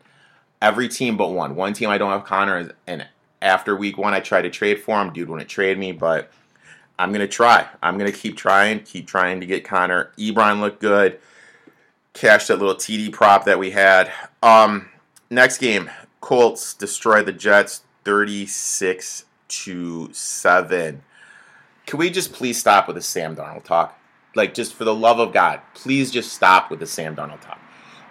every 0.60 0.88
team 0.88 1.16
but 1.16 1.30
one. 1.30 1.56
One 1.56 1.72
team 1.72 1.88
I 1.88 1.98
don't 1.98 2.10
have 2.10 2.24
Conner, 2.24 2.72
and 2.86 3.06
after 3.40 3.74
week 3.74 3.96
one, 3.96 4.12
I 4.12 4.20
tried 4.20 4.42
to 4.42 4.50
trade 4.50 4.82
for 4.82 5.00
him. 5.00 5.12
Dude 5.12 5.30
wouldn't 5.30 5.48
trade 5.48 5.78
me, 5.78 5.92
but 5.92 6.30
I'm 6.98 7.12
gonna 7.12 7.26
try. 7.26 7.66
I'm 7.82 7.96
gonna 7.96 8.12
keep 8.12 8.36
trying, 8.36 8.80
keep 8.80 9.06
trying 9.06 9.40
to 9.40 9.46
get 9.46 9.64
Conner. 9.64 10.12
Ebron 10.18 10.60
looked 10.60 10.80
good. 10.80 11.18
Cash 12.12 12.48
that 12.48 12.58
little 12.58 12.74
TD 12.74 13.12
prop 13.12 13.44
that 13.46 13.58
we 13.58 13.70
had. 13.70 14.12
Um, 14.42 14.90
next 15.30 15.58
game, 15.58 15.90
Colts 16.20 16.74
destroy 16.74 17.22
the 17.22 17.32
Jets 17.32 17.82
36 18.04 19.24
to 19.48 20.12
7. 20.12 21.02
Can 21.86 21.98
we 21.98 22.10
just 22.10 22.32
please 22.32 22.58
stop 22.58 22.86
with 22.86 22.96
the 22.96 23.02
Sam 23.02 23.34
Darnold 23.34 23.64
talk? 23.64 23.98
Like, 24.34 24.54
just 24.54 24.74
for 24.74 24.84
the 24.84 24.94
love 24.94 25.18
of 25.18 25.32
God, 25.32 25.60
please 25.74 26.10
just 26.10 26.32
stop 26.32 26.70
with 26.70 26.78
the 26.78 26.86
Sam 26.86 27.16
Darnold 27.16 27.40
talk. 27.40 27.60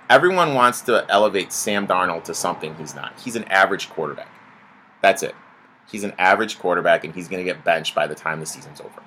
Everyone 0.09 0.53
wants 0.53 0.81
to 0.81 1.05
elevate 1.09 1.53
Sam 1.53 1.87
Darnold 1.87 2.23
to 2.25 2.33
something 2.33 2.75
he's 2.75 2.95
not. 2.95 3.13
He's 3.19 3.35
an 3.35 3.45
average 3.45 3.89
quarterback. 3.89 4.31
That's 5.01 5.23
it. 5.23 5.35
He's 5.89 6.03
an 6.03 6.13
average 6.17 6.59
quarterback, 6.59 7.03
and 7.03 7.13
he's 7.15 7.27
going 7.27 7.43
to 7.43 7.51
get 7.51 7.63
benched 7.63 7.95
by 7.95 8.07
the 8.07 8.15
time 8.15 8.39
the 8.39 8.45
season's 8.45 8.81
over. 8.81 9.01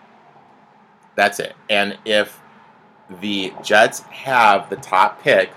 That's 1.16 1.38
it. 1.38 1.54
And 1.68 1.98
if 2.04 2.40
the 3.20 3.52
Jets 3.62 4.00
have 4.00 4.70
the 4.70 4.76
top 4.76 5.22
pick, 5.22 5.50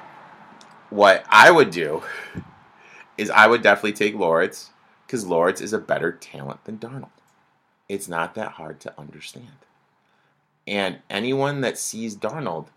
what 0.90 1.24
I 1.30 1.52
would 1.52 1.72
do 1.72 2.04
is 3.18 3.30
I 3.30 3.48
would 3.48 3.62
definitely 3.62 3.94
take 3.94 4.16
Lawrence 4.16 4.72
because 5.06 5.26
Lawrence 5.26 5.62
is 5.62 5.74
a 5.74 5.80
better 5.80 6.12
talent 6.12 6.64
than 6.66 6.78
Darnold. 6.78 7.10
It's 7.88 8.08
not 8.08 8.36
that 8.36 8.54
hard 8.54 8.80
to 8.82 9.00
understand. 9.00 9.48
And 10.68 11.00
anyone 11.10 11.62
that 11.62 11.78
sees 11.78 12.16
Darnold, 12.16 12.68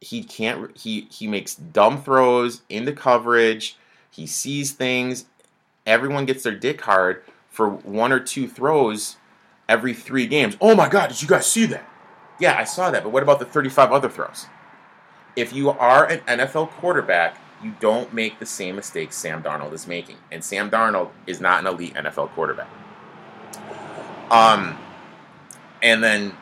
he 0.00 0.24
can't 0.24 0.76
he 0.76 1.02
he 1.10 1.26
makes 1.26 1.54
dumb 1.54 2.02
throws 2.02 2.62
into 2.68 2.92
coverage. 2.92 3.76
He 4.10 4.26
sees 4.26 4.72
things. 4.72 5.26
Everyone 5.86 6.26
gets 6.26 6.42
their 6.42 6.54
dick 6.54 6.80
hard 6.80 7.22
for 7.48 7.68
one 7.68 8.12
or 8.12 8.20
two 8.20 8.48
throws 8.48 9.16
every 9.68 9.94
three 9.94 10.26
games. 10.26 10.56
Oh 10.60 10.74
my 10.74 10.88
god, 10.88 11.08
did 11.08 11.22
you 11.22 11.28
guys 11.28 11.46
see 11.46 11.66
that? 11.66 11.88
Yeah, 12.40 12.56
I 12.56 12.64
saw 12.64 12.90
that, 12.90 13.04
but 13.04 13.10
what 13.10 13.22
about 13.22 13.38
the 13.38 13.44
35 13.44 13.92
other 13.92 14.08
throws? 14.08 14.46
If 15.36 15.52
you 15.52 15.70
are 15.70 16.06
an 16.06 16.20
NFL 16.20 16.70
quarterback, 16.70 17.36
you 17.62 17.74
don't 17.80 18.12
make 18.12 18.38
the 18.38 18.46
same 18.46 18.76
mistakes 18.76 19.16
Sam 19.16 19.42
Darnold 19.42 19.72
is 19.72 19.86
making. 19.86 20.16
And 20.30 20.44
Sam 20.44 20.70
Darnold 20.70 21.10
is 21.26 21.40
not 21.40 21.60
an 21.60 21.66
elite 21.66 21.94
NFL 21.94 22.30
quarterback. 22.30 22.68
Um, 24.30 24.78
and 25.82 26.02
then 26.02 26.32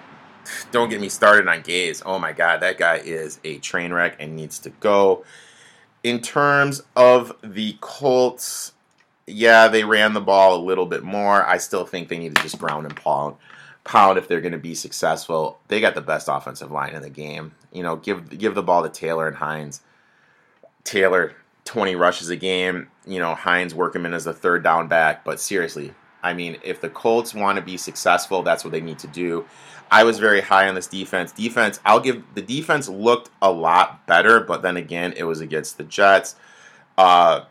don't 0.70 0.88
get 0.88 1.00
me 1.00 1.08
started 1.08 1.48
on 1.48 1.62
Gase. 1.62 2.02
Oh 2.04 2.18
my 2.18 2.32
God, 2.32 2.60
that 2.60 2.78
guy 2.78 2.96
is 2.96 3.40
a 3.44 3.58
train 3.58 3.92
wreck 3.92 4.16
and 4.18 4.36
needs 4.36 4.58
to 4.60 4.70
go. 4.70 5.24
In 6.02 6.20
terms 6.20 6.82
of 6.96 7.36
the 7.42 7.76
Colts, 7.80 8.72
yeah, 9.26 9.68
they 9.68 9.84
ran 9.84 10.14
the 10.14 10.20
ball 10.20 10.56
a 10.56 10.62
little 10.62 10.86
bit 10.86 11.02
more. 11.02 11.44
I 11.44 11.58
still 11.58 11.84
think 11.84 12.08
they 12.08 12.18
need 12.18 12.34
to 12.36 12.42
just 12.42 12.58
ground 12.58 12.86
and 12.86 12.96
pound, 12.96 13.36
pound 13.84 14.18
if 14.18 14.28
they're 14.28 14.40
going 14.40 14.52
to 14.52 14.58
be 14.58 14.74
successful. 14.74 15.58
They 15.68 15.80
got 15.80 15.94
the 15.94 16.00
best 16.00 16.28
offensive 16.30 16.70
line 16.70 16.94
in 16.94 17.02
the 17.02 17.10
game. 17.10 17.52
You 17.72 17.82
know, 17.82 17.96
give 17.96 18.38
give 18.38 18.54
the 18.54 18.62
ball 18.62 18.82
to 18.82 18.88
Taylor 18.88 19.28
and 19.28 19.36
Hines. 19.36 19.82
Taylor 20.84 21.34
20 21.64 21.94
rushes 21.94 22.28
a 22.30 22.36
game. 22.36 22.88
You 23.06 23.18
know, 23.18 23.34
Hines 23.34 23.74
work 23.74 23.94
him 23.94 24.06
in 24.06 24.14
as 24.14 24.24
the 24.24 24.32
third 24.32 24.62
down 24.62 24.88
back. 24.88 25.24
But 25.24 25.40
seriously, 25.40 25.94
I 26.22 26.34
mean, 26.34 26.58
if 26.62 26.80
the 26.80 26.90
Colts 26.90 27.34
want 27.34 27.56
to 27.56 27.62
be 27.62 27.76
successful, 27.76 28.42
that's 28.42 28.64
what 28.64 28.72
they 28.72 28.80
need 28.80 28.98
to 29.00 29.06
do. 29.06 29.46
I 29.90 30.04
was 30.04 30.18
very 30.18 30.40
high 30.40 30.68
on 30.68 30.74
this 30.74 30.86
defense. 30.86 31.32
Defense, 31.32 31.80
I'll 31.84 32.00
give 32.00 32.22
the 32.34 32.42
defense 32.42 32.88
looked 32.88 33.30
a 33.42 33.50
lot 33.50 34.06
better, 34.06 34.40
but 34.40 34.62
then 34.62 34.76
again, 34.76 35.14
it 35.16 35.24
was 35.24 35.40
against 35.40 35.78
the 35.78 35.84
Jets. 35.84 36.36
Uh, 36.96 37.44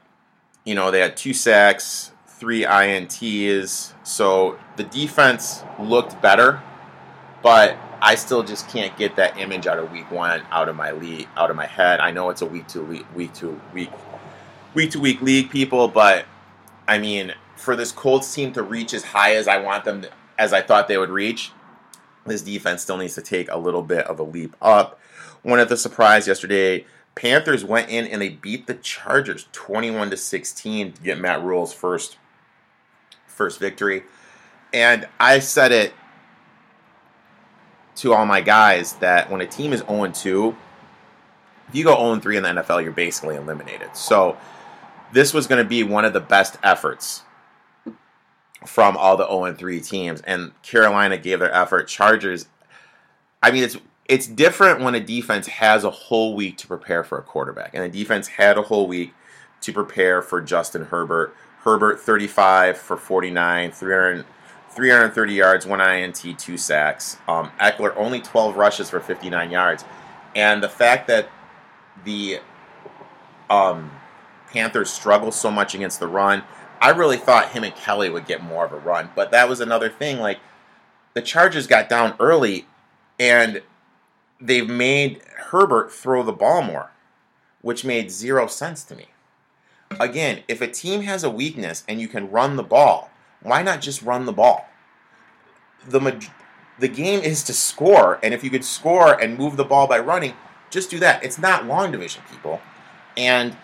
you 0.64 0.76
know, 0.76 0.92
they 0.92 1.00
had 1.00 1.18
two 1.18 1.34
sacks, 1.34 2.12
three 2.28 2.64
INTs, 2.64 3.94
so 4.04 4.58
the 4.78 4.84
defense 4.84 5.64
looked 5.80 6.22
better, 6.22 6.62
but 7.44 7.78
I 8.02 8.16
still 8.16 8.44
just 8.44 8.70
can't 8.70 8.96
get 8.98 9.16
that 9.18 9.38
image 9.38 9.68
out 9.68 9.78
of 9.78 9.92
week 9.92 10.10
one 10.12 10.42
out 10.52 10.70
of 10.70 10.76
my 10.76 10.92
league, 10.92 11.28
out 11.36 11.50
of 11.50 11.56
my 11.56 11.66
head. 11.66 12.00
I 12.00 12.12
know 12.12 12.30
it's 12.30 12.42
a 12.42 12.46
week 12.46 12.68
to 12.70 12.82
week, 12.82 13.06
week 13.16 13.34
to 13.36 13.60
week, 13.74 13.92
week 14.74 14.92
to 14.92 15.00
week 15.00 15.22
league, 15.22 15.50
people, 15.50 15.88
but 15.88 16.26
I 16.88 16.98
mean, 16.98 17.34
for 17.56 17.76
this 17.76 17.92
Colts 17.92 18.34
team 18.34 18.54
to 18.54 18.64
reach 18.64 18.94
as 18.94 19.04
high 19.04 19.36
as 19.36 19.48
I 19.48 19.58
want 19.58 19.84
them, 19.84 20.04
to, 20.04 20.10
as 20.38 20.54
I 20.54 20.62
thought 20.62 20.88
they 20.88 20.98
would 20.98 21.10
reach, 21.10 21.52
this 22.26 22.42
defense 22.42 22.82
still 22.82 22.98
needs 22.98 23.16
to 23.16 23.22
take 23.22 23.52
a 23.52 23.58
little 23.58 23.82
bit 23.84 24.06
of 24.08 24.20
a 24.20 24.24
leap 24.24 24.56
up. 24.62 25.00
One 25.42 25.60
of 25.60 25.70
the 25.70 25.78
surprise 25.78 26.28
yesterday, 26.28 26.86
Panthers 27.16 27.66
went 27.66 27.90
in 27.90 28.06
and 28.08 28.22
they 28.22 28.30
beat 28.30 28.68
the 28.68 28.76
Chargers 28.76 29.48
21 29.52 30.12
to 30.12 30.18
16 30.18 30.94
to 30.94 31.02
get 31.02 31.20
Matt 31.20 31.44
Rhule's 31.44 31.74
first 31.74 32.18
first 33.28 33.60
victory. 33.60 34.04
And 34.74 35.08
I 35.20 35.40
said 35.40 35.72
it 35.72 35.94
to 38.00 38.14
all 38.14 38.26
my 38.26 38.42
guys 38.42 38.94
that 38.94 39.30
when 39.30 39.42
a 39.42 39.48
team 39.48 39.74
is 39.74 39.82
0 39.82 40.12
2, 40.12 40.56
if 41.68 41.76
you 41.76 41.84
go 41.84 41.96
0 41.96 42.20
3 42.20 42.38
in 42.38 42.44
the 42.44 42.50
NFL, 42.50 42.84
you're 42.84 42.92
basically 42.92 43.36
eliminated. 43.36 43.96
So 43.96 44.38
this 45.12 45.34
was 45.34 45.48
going 45.48 45.64
to 45.64 45.68
be 45.68 45.84
one 45.84 46.06
of 46.06 46.14
the 46.14 46.20
best 46.20 46.58
efforts 46.64 47.24
from 48.66 48.98
all 48.98 49.18
the 49.18 49.28
0 49.28 49.54
3 49.54 49.82
teams. 49.82 50.22
And 50.22 50.60
Carolina 50.62 51.18
gave 51.18 51.40
their 51.40 51.54
effort. 51.54 51.88
Chargers, 51.88 52.48
I 53.44 53.52
mean, 53.52 53.64
it's 53.64 53.78
it's 54.06 54.26
different 54.26 54.82
when 54.82 54.96
a 54.96 55.00
defense 55.00 55.46
has 55.48 55.84
a 55.84 55.92
whole 55.92 56.36
week 56.36 56.58
to 56.58 56.68
prepare 56.68 57.04
for 57.04 57.20
a 57.20 57.22
quarterback. 57.22 57.72
And 57.74 57.84
the 57.84 57.98
defense 57.98 58.28
had 58.28 58.58
a 58.58 58.64
whole 58.64 58.88
week 58.88 59.14
to 59.62 59.72
prepare 59.72 60.22
for 60.22 60.42
Justin 60.42 60.86
Herbert. 60.86 61.36
Herbert, 61.60 62.00
35 62.00 62.78
for 62.78 62.98
49, 62.98 63.72
300, 63.72 64.26
330 64.72 65.34
yards, 65.34 65.66
one 65.66 65.82
INT, 65.82 66.38
two 66.38 66.58
sacks. 66.58 67.18
Um, 67.28 67.52
Ekeler, 67.60 67.94
only 67.96 68.22
12 68.22 68.56
rushes 68.56 68.90
for 68.90 69.00
59 69.00 69.52
yards. 69.52 69.84
And 70.36 70.64
the 70.64 70.70
fact 70.70 71.08
that 71.08 71.30
the 72.06 72.40
um, 73.50 73.92
Panthers 74.52 74.90
struggle 74.90 75.32
so 75.32 75.52
much 75.52 75.74
against 75.74 76.00
the 76.00 76.08
run, 76.08 76.44
I 76.82 76.92
really 76.92 77.18
thought 77.18 77.52
him 77.52 77.64
and 77.64 77.76
Kelley 77.76 78.10
would 78.10 78.26
get 78.26 78.44
more 78.44 78.66
of 78.66 78.72
a 78.72 78.78
run. 78.78 79.10
But 79.16 79.32
that 79.32 79.50
was 79.50 79.60
another 79.60 79.90
thing. 79.90 80.20
Like, 80.20 80.40
the 81.14 81.22
Chargers 81.22 81.68
got 81.68 81.90
down 81.90 82.16
early, 82.20 82.66
and 83.20 83.62
they've 84.40 84.70
made 84.70 85.22
Herbert 85.38 85.92
throw 85.92 86.24
the 86.24 86.32
ball 86.32 86.62
more, 86.62 86.92
which 87.62 87.84
made 87.84 88.12
zero 88.12 88.48
sense 88.48 88.84
to 88.86 88.96
me. 88.96 89.08
Again, 90.00 90.44
if 90.48 90.62
a 90.62 90.68
team 90.68 91.02
has 91.02 91.24
a 91.24 91.30
weakness 91.30 91.84
and 91.88 92.00
you 92.00 92.08
can 92.08 92.30
run 92.30 92.56
the 92.56 92.64
ball, 92.64 93.09
why 93.42 93.62
not 93.62 93.82
just 93.82 94.02
run 94.02 94.26
the 94.26 94.34
ball? 94.34 94.68
The 95.88 96.28
the 96.80 96.88
game 96.88 97.20
is 97.20 97.44
to 97.44 97.54
score, 97.54 98.20
and 98.24 98.34
if 98.34 98.44
you 98.44 98.50
could 98.50 98.64
score 98.64 99.20
and 99.20 99.38
move 99.38 99.58
the 99.58 99.66
ball 99.66 99.88
by 99.88 100.00
running, 100.00 100.34
just 100.70 100.90
do 100.90 101.00
that. 101.00 101.24
It's 101.24 101.38
not 101.38 101.66
long 101.66 101.92
division, 101.92 102.24
people. 102.32 102.62
And 103.18 103.56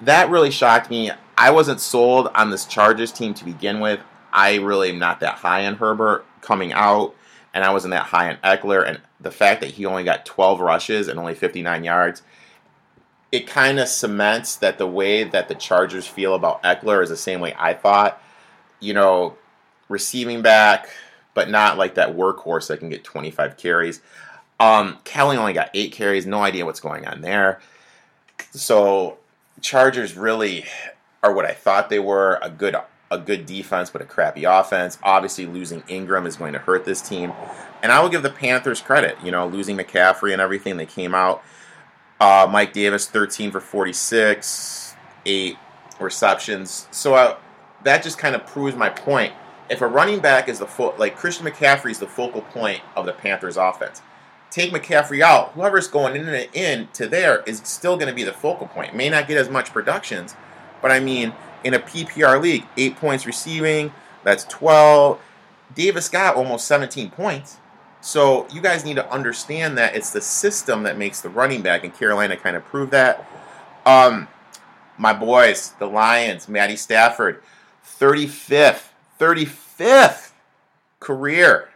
that 0.00 0.30
really 0.30 0.50
shocked 0.50 0.90
me. 0.90 1.10
I 1.36 1.50
wasn't 1.50 1.80
sold 1.80 2.28
on 2.34 2.50
this 2.50 2.64
Chargers 2.64 3.10
team 3.10 3.34
to 3.34 3.44
begin 3.44 3.80
with. 3.80 4.00
I 4.32 4.56
really 4.56 4.90
am 4.90 4.98
not 4.98 5.20
that 5.20 5.36
high 5.36 5.66
on 5.66 5.76
Herbert 5.76 6.24
coming 6.40 6.72
out, 6.72 7.14
and 7.52 7.64
I 7.64 7.72
wasn't 7.72 7.92
that 7.92 8.06
high 8.06 8.30
on 8.30 8.36
Ekeler. 8.38 8.86
And 8.86 9.00
the 9.20 9.30
fact 9.30 9.60
that 9.60 9.70
he 9.70 9.86
only 9.86 10.04
got 10.04 10.26
12 10.26 10.60
rushes 10.60 11.08
and 11.08 11.18
only 11.18 11.34
59 11.34 11.84
yards, 11.84 12.22
it 13.30 13.46
kind 13.46 13.80
of 13.80 13.88
cements 13.88 14.56
that 14.56 14.78
the 14.78 14.86
way 14.86 15.24
that 15.24 15.48
the 15.48 15.54
Chargers 15.54 16.06
feel 16.06 16.34
about 16.34 16.62
Ekeler 16.62 17.02
is 17.02 17.08
the 17.08 17.16
same 17.16 17.40
way 17.40 17.54
I 17.58 17.74
thought. 17.74 18.22
You 18.82 18.94
know, 18.94 19.36
receiving 19.88 20.42
back, 20.42 20.88
but 21.34 21.48
not 21.48 21.78
like 21.78 21.94
that 21.94 22.16
workhorse 22.16 22.68
that 22.68 22.78
can 22.78 22.88
get 22.88 23.04
25 23.04 23.56
carries. 23.56 24.00
Um, 24.60 24.98
Kelley 25.04 25.36
only 25.36 25.52
got 25.52 25.70
eight 25.74 25.92
carries. 25.92 26.26
No 26.26 26.42
idea 26.42 26.64
what's 26.64 26.80
going 26.80 27.06
on 27.06 27.20
there. 27.20 27.60
So 28.52 29.18
Chargers 29.60 30.16
really 30.16 30.64
are 31.22 31.32
what 31.32 31.44
I 31.44 31.52
thought 31.52 31.88
they 31.88 31.98
were 31.98 32.38
a 32.42 32.50
good 32.50 32.76
a 33.10 33.18
good 33.18 33.44
defense 33.44 33.90
but 33.90 34.00
a 34.00 34.04
crappy 34.04 34.44
offense. 34.44 34.98
Obviously, 35.02 35.46
losing 35.46 35.82
Ingram 35.88 36.26
is 36.26 36.36
going 36.36 36.54
to 36.54 36.58
hurt 36.58 36.84
this 36.84 37.02
team. 37.02 37.32
And 37.82 37.92
I 37.92 38.00
will 38.00 38.08
give 38.08 38.22
the 38.22 38.30
Panthers 38.30 38.80
credit. 38.80 39.16
You 39.22 39.30
know, 39.30 39.46
losing 39.46 39.76
McCaffrey 39.76 40.32
and 40.32 40.40
everything, 40.40 40.76
they 40.76 40.86
came 40.86 41.14
out. 41.14 41.42
Uh, 42.20 42.48
Mike 42.50 42.72
Davis, 42.72 43.08
13 43.08 43.50
for 43.50 43.60
46, 43.60 44.94
eight 45.26 45.56
receptions. 45.98 46.86
So 46.90 47.14
uh, 47.14 47.36
that 47.84 48.02
just 48.02 48.18
kind 48.18 48.34
of 48.34 48.46
proves 48.46 48.76
my 48.76 48.88
point. 48.88 49.32
If 49.70 49.80
a 49.80 49.86
running 49.86 50.20
back 50.20 50.48
is 50.48 50.58
the 50.58 50.66
full, 50.66 50.94
like 50.98 51.16
Christian 51.16 51.46
McCaffrey 51.46 51.90
is 51.90 51.98
the 51.98 52.06
focal 52.06 52.42
point 52.42 52.80
of 52.94 53.06
the 53.06 53.12
Panthers' 53.12 53.56
offense. 53.56 54.02
Take 54.50 54.70
McCaffrey 54.70 55.22
out, 55.22 55.52
whoever's 55.52 55.88
going 55.88 56.14
in 56.14 56.28
and 56.28 56.48
in 56.54 56.88
to 56.92 57.06
there 57.06 57.42
is 57.46 57.62
still 57.64 57.96
going 57.96 58.08
to 58.08 58.14
be 58.14 58.22
the 58.22 58.34
focal 58.34 58.66
point. 58.66 58.94
May 58.94 59.08
not 59.08 59.26
get 59.26 59.38
as 59.38 59.48
much 59.48 59.72
productions, 59.72 60.36
but 60.82 60.90
I 60.90 61.00
mean, 61.00 61.32
in 61.64 61.72
a 61.72 61.78
PPR 61.78 62.40
league, 62.40 62.66
eight 62.76 62.96
points 62.96 63.24
receiving, 63.24 63.92
that's 64.24 64.44
12. 64.44 65.18
Davis 65.74 66.08
got 66.10 66.36
almost 66.36 66.66
17 66.66 67.10
points. 67.10 67.58
So 68.02 68.48
you 68.52 68.60
guys 68.60 68.84
need 68.84 68.96
to 68.96 69.10
understand 69.10 69.78
that 69.78 69.94
it's 69.94 70.10
the 70.10 70.20
system 70.20 70.82
that 70.82 70.98
makes 70.98 71.20
the 71.20 71.28
running 71.28 71.62
back, 71.62 71.84
and 71.84 71.94
Carolina 71.94 72.36
kind 72.36 72.56
of 72.56 72.64
proved 72.64 72.90
that. 72.90 73.26
Um, 73.86 74.28
my 74.98 75.12
boys, 75.12 75.72
the 75.78 75.86
Lions, 75.86 76.48
Matty 76.48 76.76
Stafford, 76.76 77.42
35th, 77.84 78.88
35th 79.18 80.32
career 81.00 81.70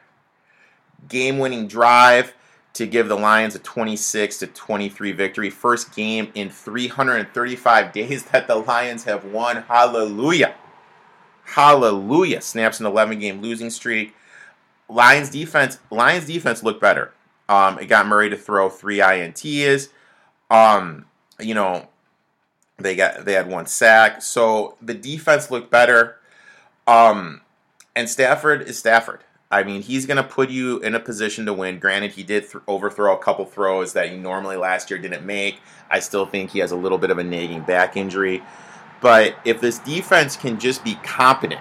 game-winning 1.08 1.68
drive 1.68 2.34
to 2.76 2.86
give 2.86 3.08
the 3.08 3.16
Lions 3.16 3.54
a 3.54 3.58
26 3.58 4.38
to 4.38 4.46
23 4.46 5.12
victory. 5.12 5.50
First 5.50 5.94
game 5.94 6.30
in 6.34 6.50
335 6.50 7.92
days 7.92 8.24
that 8.24 8.46
the 8.46 8.56
Lions 8.56 9.04
have 9.04 9.24
won. 9.24 9.62
Hallelujah. 9.62 10.54
Hallelujah. 11.44 12.40
Snaps 12.40 12.80
an 12.80 12.86
11 12.86 13.18
game 13.18 13.40
losing 13.40 13.70
streak. 13.70 14.14
Lions 14.88 15.30
defense 15.30 15.78
Lions 15.90 16.26
defense 16.26 16.62
looked 16.62 16.80
better. 16.80 17.12
Um, 17.48 17.78
it 17.78 17.86
got 17.86 18.06
Murray 18.06 18.28
to 18.30 18.36
throw 18.36 18.68
three 18.68 18.98
ints. 18.98 19.88
Um, 20.50 21.06
you 21.40 21.54
know, 21.54 21.88
they 22.78 22.94
got 22.94 23.24
they 23.24 23.32
had 23.32 23.48
one 23.48 23.66
sack, 23.66 24.22
so 24.22 24.76
the 24.82 24.94
defense 24.94 25.50
looked 25.50 25.70
better. 25.70 26.16
Um, 26.86 27.40
and 27.94 28.08
Stafford 28.08 28.62
is 28.62 28.78
Stafford. 28.78 29.20
I 29.50 29.62
mean, 29.62 29.82
he's 29.82 30.06
going 30.06 30.16
to 30.16 30.22
put 30.24 30.50
you 30.50 30.78
in 30.80 30.94
a 30.94 31.00
position 31.00 31.46
to 31.46 31.52
win. 31.52 31.78
Granted, 31.78 32.12
he 32.12 32.22
did 32.22 32.50
th- 32.50 32.62
overthrow 32.66 33.14
a 33.14 33.18
couple 33.18 33.44
throws 33.44 33.92
that 33.92 34.10
he 34.10 34.16
normally 34.16 34.56
last 34.56 34.90
year 34.90 34.98
didn't 34.98 35.24
make. 35.24 35.60
I 35.88 36.00
still 36.00 36.26
think 36.26 36.50
he 36.50 36.58
has 36.58 36.72
a 36.72 36.76
little 36.76 36.98
bit 36.98 37.10
of 37.10 37.18
a 37.18 37.24
nagging 37.24 37.62
back 37.62 37.96
injury. 37.96 38.42
But 39.00 39.36
if 39.44 39.60
this 39.60 39.78
defense 39.78 40.36
can 40.36 40.58
just 40.58 40.82
be 40.82 40.96
competent, 40.96 41.60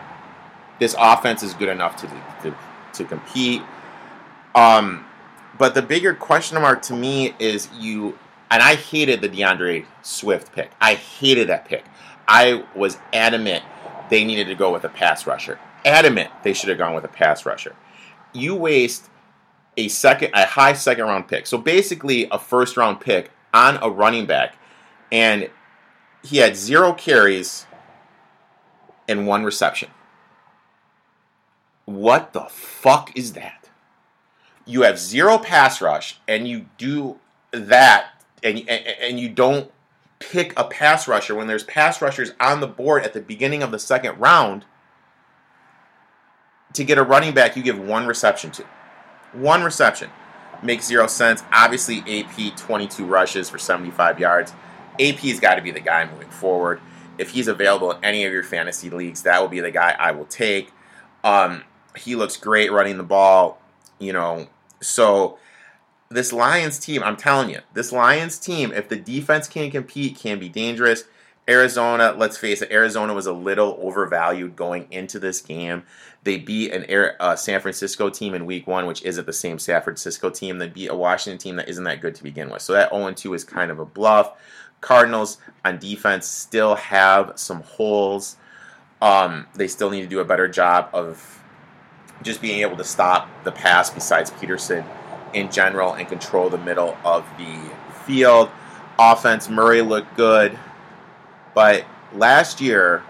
this 0.80 0.95
offense 0.97 1.43
is 1.43 1.54
good 1.54 1.69
enough 1.69 1.95
to, 1.97 2.08
to 2.43 2.56
to 2.93 3.06
compete. 3.06 3.62
Um, 4.56 5.06
but 5.58 5.75
the 5.75 5.82
bigger 5.82 6.13
question 6.13 6.60
mark 6.62 6.82
to 6.84 6.93
me 6.93 7.34
is 7.39 7.69
you, 7.78 8.17
and 8.51 8.62
I 8.62 8.75
hated 8.75 9.21
the 9.21 9.29
DeAndre 9.29 9.86
Swift 10.01 10.53
pick. 10.53 10.71
I 10.79 10.95
hated 10.95 11.49
that 11.49 11.65
pick. 11.65 11.86
I 12.27 12.63
was 12.75 12.97
adamant 13.13 13.63
they 14.10 14.23
needed 14.23 14.47
to 14.47 14.55
go 14.55 14.71
with 14.71 14.84
a 14.84 14.89
pass 14.89 15.25
rusher. 15.25 15.60
Adamant 15.84 16.31
they 16.43 16.53
should 16.53 16.69
have 16.69 16.77
gone 16.77 16.93
with 16.93 17.03
a 17.03 17.10
pass 17.10 17.45
rusher. 17.45 17.75
You 18.34 18.55
waste 18.55 19.10
a 19.77 19.88
second, 19.88 20.31
a 20.34 20.45
high 20.45 20.73
second 20.73 21.05
round 21.05 21.27
pick. 21.27 21.47
So 21.47 21.58
basically, 21.58 22.27
a 22.31 22.39
first 22.39 22.77
round 22.77 22.99
pick 22.99 23.31
on 23.53 23.77
a 23.81 23.89
running 23.89 24.25
back, 24.25 24.58
and 25.12 25.49
he 26.23 26.38
had 26.38 26.55
zero 26.55 26.93
carries 26.93 27.65
and 29.08 29.27
one 29.27 29.43
reception. 29.43 29.89
What 31.86 32.34
the 32.34 32.45
fuck 32.45 33.15
is 33.15 33.34
that? 33.34 33.69
You 34.65 34.81
have 34.81 34.97
zero 34.97 35.38
pass 35.38 35.81
rush, 35.81 36.19
and 36.27 36.47
you 36.47 36.65
do 36.77 37.19
that, 37.51 38.14
and 38.45 38.69
and 38.69 39.19
you 39.19 39.29
don't 39.29 39.71
pick 40.19 40.53
a 40.58 40.63
pass 40.63 41.08
rusher 41.08 41.36
when 41.36 41.47
there's 41.47 41.63
pass 41.63 42.01
rushers 42.01 42.31
on 42.39 42.62
the 42.62 42.67
board 42.67 43.03
at 43.03 43.13
the 43.13 43.21
beginning 43.21 43.62
of 43.63 43.71
the 43.71 43.79
second 43.79 44.17
round. 44.19 44.65
to 46.73 46.84
get 46.84 46.97
a 46.97 47.03
running 47.03 47.34
back 47.34 47.55
you 47.55 47.63
give 47.63 47.79
one 47.79 48.05
reception 48.08 48.51
to. 48.51 48.63
One 49.34 49.63
reception. 49.63 50.10
Makes 50.63 50.86
zero 50.88 51.08
sense. 51.08 51.43
Obviously, 51.51 51.99
AP 52.08 52.55
22 52.58 53.05
rushes 53.05 53.49
for 53.49 53.58
75 53.58 54.19
yards. 54.19 54.53
AP's 54.99 55.39
got 55.39 55.55
to 55.55 55.62
be 55.62 55.71
the 55.71 55.79
guy 55.79 56.10
moving 56.10 56.29
forward. 56.29 56.79
If 57.17 57.31
he's 57.31 57.47
available 57.47 57.91
in 57.91 58.03
any 58.03 58.25
of 58.25 58.34
your 58.34 58.43
fantasy 58.43 58.89
leagues, 58.89 59.23
that 59.23 59.41
will 59.41 59.47
be 59.49 59.60
the 59.60 59.71
guy 59.71 59.95
I 59.97 60.12
will 60.12 60.25
take. 60.25 60.71
Um, 61.23 61.63
he 61.95 62.15
looks 62.15 62.38
great 62.38 62.71
running 62.71 62.97
the 62.97 63.03
ball, 63.03 63.62
you 63.99 64.13
know. 64.13 64.47
So 64.81 65.38
this 66.09 66.31
Lions 66.31 66.79
team, 66.79 67.03
I'm 67.03 67.17
telling 67.17 67.49
you, 67.49 67.59
this 67.73 67.91
Lions 67.91 68.37
team, 68.37 68.71
if 68.71 68.89
the 68.89 68.95
defense 68.95 69.47
can't 69.47 69.71
compete, 69.71 70.17
can 70.17 70.39
be 70.39 70.49
dangerous. 70.49 71.05
Arizona, 71.47 72.15
let's 72.17 72.37
face 72.37 72.61
it, 72.61 72.71
Arizona 72.71 73.13
was 73.13 73.27
a 73.27 73.33
little 73.33 73.77
overvalued 73.79 74.55
going 74.55 74.87
into 74.89 75.19
this 75.19 75.41
game. 75.41 75.83
They 76.23 76.37
beat 76.39 76.71
an 76.71 76.85
Air, 76.85 77.15
uh, 77.19 77.35
San 77.35 77.61
Francisco 77.61 78.09
team 78.09 78.33
in 78.33 78.47
week 78.47 78.65
one, 78.65 78.87
which 78.87 79.03
isn't 79.03 79.27
the 79.27 79.33
same 79.33 79.59
San 79.59 79.81
Francisco 79.83 80.31
team. 80.31 80.57
They 80.57 80.67
beat 80.67 80.87
a 80.87 80.95
Washington 80.95 81.37
team 81.37 81.55
that 81.57 81.69
isn't 81.69 81.83
that 81.83 82.01
good 82.01 82.15
to 82.15 82.23
begin 82.23 82.49
with. 82.49 82.63
So 82.63 82.73
that 82.73 82.89
0 82.89 83.11
2 83.13 83.33
is 83.35 83.43
kind 83.43 83.69
of 83.69 83.79
a 83.79 83.85
bluff. 83.85 84.33
Cardinals 84.81 85.37
on 85.63 85.77
defense 85.77 86.25
still 86.27 86.75
have 86.75 87.33
some 87.35 87.61
holes. 87.61 88.37
Um, 89.01 89.45
they 89.53 89.67
still 89.67 89.91
need 89.91 90.01
to 90.01 90.07
do 90.07 90.19
a 90.19 90.25
better 90.25 90.47
job 90.47 90.89
of 90.93 91.43
just 92.23 92.41
being 92.41 92.61
able 92.61 92.77
to 92.77 92.83
stop 92.83 93.29
the 93.43 93.51
pass 93.51 93.91
besides 93.91 94.31
Peterson 94.31 94.83
in 95.36 95.52
general 95.52 95.93
and 95.93 96.08
control 96.08 96.50
the 96.50 96.58
middle 96.58 96.98
of 97.04 97.26
the 97.38 97.60
field. 98.06 98.50
Offense, 98.98 99.50
Murray 99.50 99.82
looked 99.82 100.15
good. 100.15 100.58
But 101.54 101.86
last 102.13 102.62
year, 102.62 103.04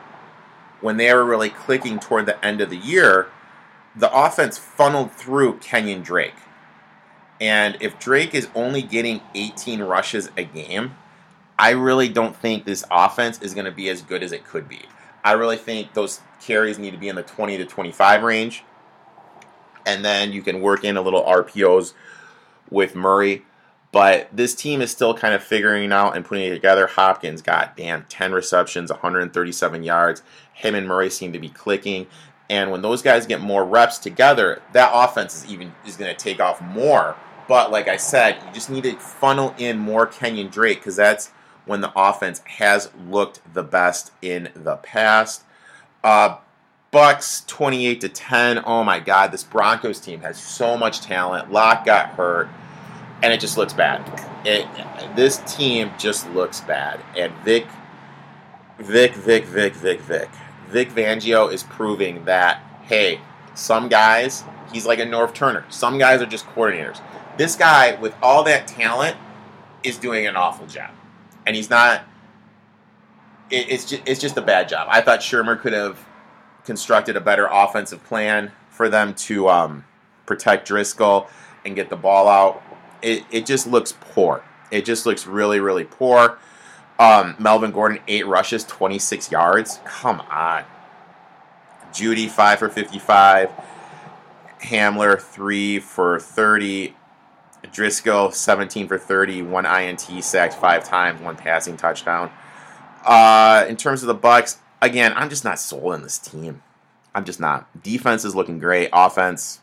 when 0.81 0.97
they 0.97 1.13
were 1.13 1.23
really 1.23 1.49
clicking 1.49 1.99
toward 1.99 2.25
the 2.25 2.43
end 2.43 2.61
of 2.61 2.69
the 2.69 2.77
year, 2.77 3.27
the 3.95 4.11
offense 4.11 4.57
funneled 4.57 5.11
through 5.11 5.59
Kenyon 5.59 6.01
Drake. 6.01 6.33
And 7.39 7.77
if 7.79 7.99
Drake 7.99 8.33
is 8.33 8.47
only 8.55 8.81
getting 8.81 9.21
18 9.35 9.83
rushes 9.83 10.29
a 10.35 10.43
game, 10.43 10.95
I 11.59 11.71
really 11.71 12.09
don't 12.09 12.35
think 12.35 12.65
this 12.65 12.83
offense 12.89 13.41
is 13.41 13.53
going 13.53 13.65
to 13.65 13.71
be 13.71 13.87
as 13.89 14.01
good 14.01 14.23
as 14.23 14.31
it 14.31 14.45
could 14.45 14.67
be. 14.67 14.81
I 15.23 15.33
really 15.33 15.57
think 15.57 15.93
those 15.93 16.21
carries 16.41 16.79
need 16.79 16.91
to 16.91 16.97
be 16.97 17.07
in 17.07 17.15
the 17.15 17.23
20 17.23 17.57
to 17.57 17.65
25 17.65 18.23
range. 18.23 18.63
And 19.85 20.03
then 20.03 20.33
you 20.33 20.41
can 20.41 20.61
work 20.61 20.83
in 20.83 20.97
a 20.97 21.01
little 21.01 21.23
RPOs 21.23 21.93
with 22.69 22.95
Murray. 22.95 23.43
But 23.91 24.27
this 24.33 24.53
team 24.53 24.81
is 24.81 24.91
still 24.91 25.13
kind 25.13 25.33
of 25.33 25.41
figuring 25.41 25.93
out 25.93 26.17
and 26.17 26.25
putting 26.25 26.45
it 26.45 26.53
together. 26.53 26.85
Hopkins 26.87 27.41
got 27.41 27.77
damn 27.77 28.03
10 28.03 28.33
receptions, 28.33 28.91
137 28.91 29.83
yards. 29.83 30.21
Him 30.53 30.75
and 30.75 30.87
Murray 30.87 31.09
seem 31.09 31.31
to 31.31 31.39
be 31.39 31.47
clicking. 31.47 32.07
And 32.49 32.71
when 32.71 32.81
those 32.81 33.01
guys 33.01 33.25
get 33.25 33.41
more 33.41 33.65
reps 33.65 33.97
together, 33.97 34.61
that 34.73 34.91
offense 34.93 35.43
is 35.43 35.51
even 35.51 35.73
is 35.85 35.95
going 35.95 36.13
to 36.13 36.21
take 36.21 36.41
off 36.41 36.61
more. 36.61 37.15
But 37.47 37.71
like 37.71 37.87
I 37.87 37.97
said, 37.97 38.37
you 38.45 38.53
just 38.53 38.69
need 38.69 38.83
to 38.83 38.97
funnel 38.97 39.55
in 39.57 39.77
more 39.77 40.05
Kenyon 40.05 40.49
Drake 40.49 40.79
because 40.79 40.95
that's 40.97 41.31
when 41.65 41.81
the 41.81 41.91
offense 41.95 42.41
has 42.45 42.91
looked 43.09 43.41
the 43.53 43.63
best 43.63 44.11
in 44.21 44.49
the 44.55 44.75
past. 44.77 45.43
Uh, 46.03 46.37
Bucs 46.95 47.45
28 47.47 47.99
to 47.99 48.07
10. 48.07 48.63
Oh 48.65 48.81
my 48.81 49.01
God, 49.01 49.33
this 49.33 49.43
Broncos 49.43 49.99
team 49.99 50.21
has 50.21 50.41
so 50.41 50.77
much 50.77 51.01
talent. 51.01 51.51
Lock 51.51 51.83
got 51.83 52.11
hurt 52.11 52.47
and 53.21 53.33
it 53.33 53.41
just 53.41 53.57
looks 53.57 53.73
bad. 53.73 54.01
It, 54.45 54.65
this 55.13 55.39
team 55.39 55.91
just 55.97 56.29
looks 56.31 56.61
bad, 56.61 57.01
and 57.17 57.33
Vic, 57.43 57.67
Vic, 58.79 59.13
Vic, 59.13 59.43
Vic, 59.43 59.73
Vic, 59.73 59.99
Vic, 59.99 60.29
Vic 60.67 60.89
Fangio 60.89 61.51
is 61.51 61.63
proving 61.63 62.23
that 62.25 62.63
hey, 62.83 63.19
some 63.55 63.89
guys 63.89 64.45
he's 64.71 64.85
like 64.85 64.99
a 64.99 65.05
Norv 65.05 65.33
Turner. 65.33 65.65
Some 65.69 65.97
guys 65.97 66.21
are 66.21 66.25
just 66.25 66.45
coordinators. 66.47 67.01
This 67.37 67.57
guy 67.57 67.95
with 67.95 68.15
all 68.23 68.43
that 68.45 68.67
talent 68.67 69.17
is 69.83 69.97
doing 69.97 70.27
an 70.27 70.37
awful 70.37 70.65
job, 70.67 70.91
and 71.45 71.57
he's 71.57 71.69
not. 71.69 72.03
It, 73.49 73.69
it's 73.69 73.83
just 73.83 74.01
it's 74.05 74.21
just 74.21 74.37
a 74.37 74.41
bad 74.41 74.69
job. 74.69 74.87
I 74.89 75.01
thought 75.01 75.19
Shurmur 75.19 75.59
could 75.59 75.73
have 75.73 75.99
constructed 76.65 77.15
a 77.15 77.21
better 77.21 77.47
offensive 77.49 78.03
plan 78.03 78.51
for 78.69 78.89
them 78.89 79.13
to 79.13 79.47
um, 79.47 79.85
protect 80.25 80.67
Driskel 80.67 81.29
and 81.63 81.75
get 81.75 81.89
the 81.89 81.95
ball 81.95 82.27
out 82.27 82.61
it, 83.05 83.23
it 83.29 83.45
just 83.45 83.67
looks 83.67 83.93
poor. 83.99 84.43
It 84.71 84.83
just 84.83 85.05
looks 85.05 85.27
really, 85.27 85.59
really 85.59 85.83
poor. 85.83 86.39
Um, 86.97 87.35
Melvin 87.37 87.71
Gordon, 87.71 87.99
eight 88.07 88.25
rushes, 88.25 88.63
26 88.63 89.31
yards. 89.31 89.79
Come 89.85 90.21
on. 90.21 90.63
Jeudy, 91.91 92.27
five 92.27 92.59
for 92.59 92.67
55. 92.67 93.51
Hamler, 94.63 95.21
three 95.21 95.79
for 95.79 96.19
30. 96.19 96.95
Driskel, 97.65 98.33
17 98.33 98.87
for 98.87 98.97
30. 98.97 99.43
One 99.43 99.65
INT, 99.65 100.01
sacked 100.23 100.55
five 100.55 100.83
times, 100.83 101.21
one 101.21 101.35
passing 101.35 101.77
touchdown. 101.77 102.31
Uh, 103.03 103.65
in 103.69 103.75
terms 103.77 104.01
of 104.01 104.07
the 104.07 104.15
Bucs, 104.15 104.57
again, 104.85 105.13
I'm 105.15 105.29
just 105.29 105.43
not 105.43 105.59
sold 105.59 105.93
on 105.93 106.01
this 106.01 106.17
team. 106.17 106.61
I'm 107.13 107.25
just 107.25 107.39
not. 107.39 107.83
Defense 107.83 108.25
is 108.25 108.35
looking 108.35 108.59
great. 108.59 108.89
Offense, 108.91 109.61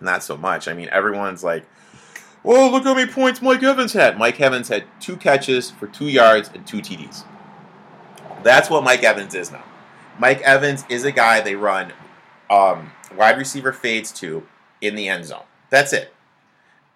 not 0.00 0.22
so 0.22 0.36
much. 0.36 0.68
I 0.68 0.74
mean, 0.74 0.88
everyone's 0.90 1.44
like, 1.44 1.64
Oh, 2.44 2.70
look 2.70 2.84
how 2.84 2.94
many 2.94 3.10
points 3.10 3.42
Mike 3.42 3.62
Evans 3.62 3.92
had. 3.92 4.16
Mike 4.16 4.40
Evans 4.40 4.68
had 4.68 4.84
two 5.00 5.16
catches 5.16 5.70
for 5.70 5.86
two 5.86 6.08
yards 6.08 6.50
and 6.54 6.66
two 6.66 6.78
TDs. 6.78 7.24
That's 8.42 8.70
what 8.70 8.84
Mike 8.84 9.02
Evans 9.02 9.34
is 9.34 9.50
now. 9.50 9.64
Mike 10.18 10.40
Evans 10.42 10.84
is 10.88 11.04
a 11.04 11.12
guy 11.12 11.40
they 11.40 11.56
run 11.56 11.92
um, 12.48 12.92
wide 13.16 13.36
receiver 13.38 13.72
fades 13.72 14.12
to 14.12 14.46
in 14.80 14.94
the 14.94 15.08
end 15.08 15.26
zone. 15.26 15.42
That's 15.70 15.92
it. 15.92 16.14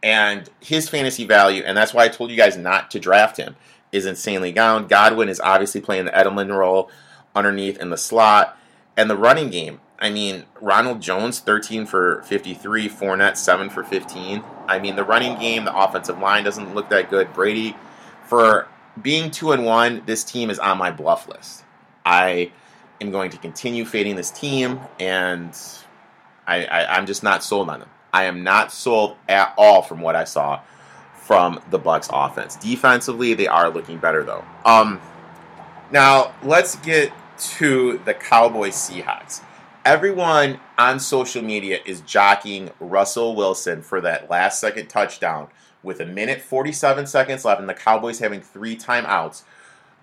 And 0.03 0.49
his 0.61 0.88
fantasy 0.88 1.25
value, 1.25 1.62
and 1.64 1.77
that's 1.77 1.92
why 1.92 2.05
I 2.05 2.09
told 2.09 2.31
you 2.31 2.37
guys 2.37 2.57
not 2.57 2.90
to 2.92 2.99
draft 2.99 3.37
him, 3.37 3.57
is 3.92 4.07
insanely 4.07 4.53
down. 4.53 4.87
Godwin 4.87 5.29
is 5.29 5.40
obviously 5.40 5.81
playing 5.81 6.07
the 6.07 6.12
Edelman 6.12 6.57
role 6.57 6.90
underneath 7.35 7.79
in 7.79 7.90
the 7.90 7.97
slot. 7.97 8.57
And 8.97 9.09
the 9.09 9.16
running 9.16 9.51
game, 9.51 9.81
I 9.99 10.11
mean, 10.11 10.45
Ronald 10.61 11.01
Jones, 11.01 11.38
13 11.38 11.87
for 11.87 12.23
53, 12.23 12.88
Fournette, 12.88 13.37
7 13.37 13.71
for 13.71 13.85
15. 13.85 14.42
I 14.66 14.79
mean, 14.79 14.97
the 14.97 15.05
running 15.05 15.38
game, 15.38 15.64
the 15.64 15.77
offensive 15.77 16.18
line 16.18 16.45
doesn't 16.45 16.75
look 16.75 16.90
that 16.90 17.09
good. 17.09 17.33
Brady, 17.33 17.77
for 18.27 18.68
being 19.01 19.31
2 19.31 19.53
and 19.53 19.64
1, 19.64 20.03
this 20.07 20.25
team 20.25 20.51
is 20.51 20.59
on 20.59 20.77
my 20.77 20.90
bluff 20.90 21.29
list. 21.29 21.64
I 22.05 22.53
am 23.01 23.11
going 23.11 23.31
to 23.31 23.38
continue 23.38 23.85
fading 23.85 24.16
this 24.16 24.31
team, 24.31 24.81
and 24.99 25.57
I, 26.47 26.64
I, 26.64 26.97
I'm 26.97 27.07
just 27.07 27.23
not 27.23 27.45
sold 27.45 27.71
on 27.71 27.81
them. 27.81 27.88
I 28.12 28.25
am 28.25 28.42
not 28.42 28.73
sold 28.73 29.16
at 29.29 29.55
all 29.57 29.83
from 29.83 30.01
what 30.01 30.16
I 30.16 30.25
saw 30.25 30.61
from 31.14 31.61
the 31.71 31.79
Bucs 31.79 32.11
offense. 32.12 32.57
Defensively, 32.57 33.35
they 33.35 33.47
are 33.47 33.71
looking 33.71 33.99
better 33.99 34.25
though. 34.25 34.45
Um, 34.64 35.01
now 35.90 36.35
let's 36.42 36.77
get 36.77 37.12
to 37.38 37.99
the 38.05 38.14
Cowboys 38.14 38.75
Seahawks 38.75 39.42
everyone 39.85 40.61
on 40.79 41.01
social 41.01 41.42
media 41.42 41.81
is 41.85 42.01
jockeying 42.03 42.71
Russell 42.79 43.35
Wilson 43.35 43.83
for 43.83 44.01
that 44.01 44.31
last 44.31 44.61
second 44.61 44.88
touchdown 44.88 45.49
with 45.83 46.01
a 46.01 46.07
minute 46.07 46.40
47 46.40 47.07
seconds 47.07 47.45
left 47.45 47.61
and 47.61 47.68
the 47.68 47.75
Cowboys 47.75 48.21
having 48.21 48.40
three 48.40 48.77
timeouts 48.77 49.42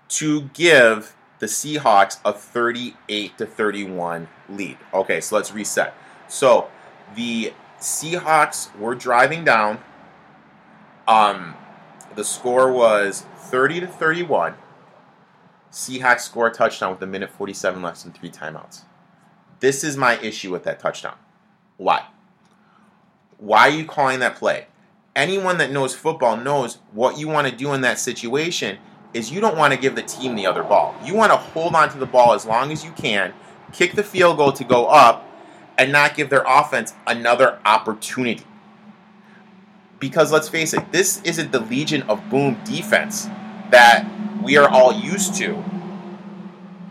to 0.08 0.42
give 0.52 1.14
the 1.38 1.46
Seahawks 1.46 2.18
a 2.24 2.32
38 2.32 3.38
to 3.38 3.46
31 3.46 4.28
lead. 4.50 4.76
Okay, 4.92 5.20
so 5.20 5.36
let's 5.36 5.52
reset. 5.52 5.94
So 6.28 6.68
the 7.14 7.54
Seahawks 7.78 8.76
were 8.76 8.94
driving 8.94 9.44
down. 9.44 9.80
Um, 11.08 11.54
the 12.14 12.24
score 12.24 12.70
was 12.70 13.24
30 13.36 13.80
to 13.80 13.86
31. 13.86 14.54
Seahawks 15.70 16.20
score 16.20 16.48
a 16.48 16.52
touchdown 16.52 16.92
with 16.92 17.02
a 17.02 17.06
minute 17.06 17.30
47 17.30 17.80
left 17.80 18.04
and 18.04 18.14
three 18.14 18.30
timeouts. 18.30 18.82
This 19.60 19.84
is 19.84 19.96
my 19.96 20.18
issue 20.18 20.50
with 20.50 20.64
that 20.64 20.80
touchdown. 20.80 21.16
Why? 21.76 22.06
Why 23.38 23.68
are 23.68 23.70
you 23.70 23.84
calling 23.84 24.20
that 24.20 24.36
play? 24.36 24.66
Anyone 25.14 25.58
that 25.58 25.70
knows 25.70 25.94
football 25.94 26.36
knows 26.36 26.78
what 26.92 27.18
you 27.18 27.28
want 27.28 27.48
to 27.48 27.54
do 27.54 27.72
in 27.72 27.80
that 27.82 27.98
situation 27.98 28.78
is 29.14 29.30
you 29.30 29.40
don't 29.40 29.56
want 29.56 29.72
to 29.72 29.78
give 29.78 29.96
the 29.96 30.02
team 30.02 30.34
the 30.34 30.46
other 30.46 30.62
ball. 30.62 30.94
You 31.04 31.14
want 31.14 31.32
to 31.32 31.36
hold 31.36 31.74
on 31.74 31.90
to 31.90 31.98
the 31.98 32.06
ball 32.06 32.32
as 32.32 32.46
long 32.46 32.70
as 32.70 32.84
you 32.84 32.92
can, 32.92 33.32
kick 33.72 33.94
the 33.94 34.02
field 34.02 34.36
goal 34.36 34.52
to 34.52 34.64
go 34.64 34.86
up, 34.86 35.26
and 35.78 35.92
not 35.92 36.14
give 36.14 36.30
their 36.30 36.44
offense 36.46 36.94
another 37.06 37.58
opportunity. 37.64 38.44
Because 39.98 40.32
let's 40.32 40.48
face 40.48 40.74
it, 40.74 40.92
this 40.92 41.20
isn't 41.22 41.52
the 41.52 41.60
Legion 41.60 42.02
of 42.02 42.28
Boom 42.30 42.58
defense 42.64 43.28
that 43.70 44.06
we 44.42 44.56
are 44.56 44.68
all 44.68 44.92
used 44.92 45.34
to 45.36 45.62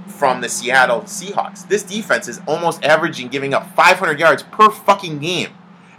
from 0.08 0.42
the 0.42 0.50
Seattle 0.50 1.02
Seahawks. 1.02 1.68
This 1.68 1.84
defense 1.84 2.28
is 2.28 2.42
almost 2.48 2.84
averaging 2.84 3.30
giving 3.30 3.54
up 3.54 3.74
500 3.76 4.20
yards 4.20 4.44
per 4.44 4.70
fucking 4.70 5.20
game. 5.20 5.52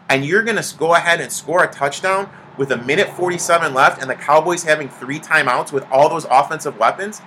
And 0.08 0.24
you're 0.24 0.42
going 0.42 0.60
to 0.60 0.76
go 0.76 0.94
ahead 0.94 1.20
and 1.20 1.32
score 1.32 1.64
a 1.64 1.72
touchdown 1.72 2.30
with 2.58 2.70
a 2.72 2.76
minute 2.76 3.08
47 3.10 3.72
left 3.72 4.02
and 4.02 4.10
the 4.10 4.14
Cowboys 4.14 4.64
having 4.64 4.88
three 4.88 5.18
timeouts 5.20 5.72
with 5.72 5.84
all 5.90 6.08
those 6.08 6.26
offensive 6.30 6.78
weapons? 6.78 7.22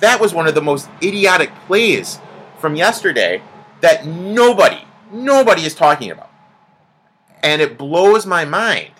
That 0.00 0.20
was 0.20 0.34
one 0.34 0.48
of 0.48 0.54
the 0.54 0.62
most 0.62 0.88
idiotic 1.02 1.54
plays 1.66 2.18
from 2.58 2.74
yesterday 2.74 3.42
that 3.80 4.06
nobody, 4.06 4.84
nobody 5.12 5.62
is 5.62 5.74
talking 5.74 6.10
about. 6.10 6.30
And 7.42 7.62
it 7.62 7.78
blows 7.78 8.26
my 8.26 8.44
mind 8.44 8.90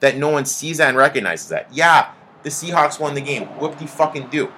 that 0.00 0.16
no 0.16 0.30
one 0.30 0.44
sees 0.44 0.78
that 0.78 0.88
and 0.88 0.96
recognizes 0.96 1.48
that. 1.48 1.68
Yeah, 1.72 2.12
the 2.44 2.50
Seahawks 2.50 3.00
won 3.00 3.14
the 3.14 3.20
game. 3.20 3.46
Whoop 3.58 3.76
de 3.78 3.88
fucking 3.88 4.28
do. 4.28 4.52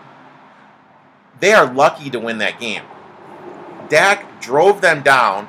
They 1.40 1.54
are 1.54 1.72
lucky 1.72 2.10
to 2.10 2.20
win 2.20 2.38
that 2.38 2.60
game. 2.60 2.82
Dak 3.88 4.40
drove 4.40 4.80
them 4.80 5.02
down. 5.02 5.48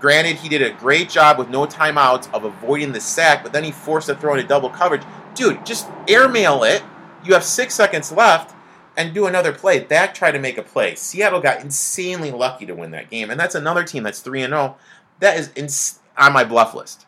Granted, 0.00 0.36
he 0.36 0.48
did 0.48 0.62
a 0.62 0.70
great 0.70 1.08
job 1.08 1.38
with 1.38 1.48
no 1.48 1.66
timeouts 1.66 2.32
of 2.32 2.44
avoiding 2.44 2.92
the 2.92 3.00
sack, 3.00 3.42
but 3.42 3.52
then 3.52 3.64
he 3.64 3.72
forced 3.72 4.08
a 4.08 4.14
throw 4.14 4.34
into 4.34 4.46
double 4.46 4.70
coverage. 4.70 5.02
Dude, 5.34 5.64
just 5.64 5.88
airmail 6.06 6.62
it. 6.64 6.82
You 7.24 7.34
have 7.34 7.44
six 7.44 7.74
seconds 7.74 8.12
left 8.12 8.54
and 8.96 9.14
do 9.14 9.26
another 9.26 9.52
play. 9.52 9.80
Dak 9.80 10.14
tried 10.14 10.32
to 10.32 10.38
make 10.38 10.58
a 10.58 10.62
play. 10.62 10.94
Seattle 10.94 11.40
got 11.40 11.60
insanely 11.60 12.30
lucky 12.30 12.66
to 12.66 12.74
win 12.74 12.90
that 12.92 13.10
game. 13.10 13.30
And 13.30 13.38
that's 13.38 13.54
another 13.54 13.84
team 13.84 14.02
that's 14.02 14.20
3 14.20 14.40
0. 14.40 14.76
That 15.20 15.38
is 15.38 15.50
ins- 15.54 16.00
on 16.16 16.32
my 16.32 16.44
bluff 16.44 16.74
list. 16.74 17.06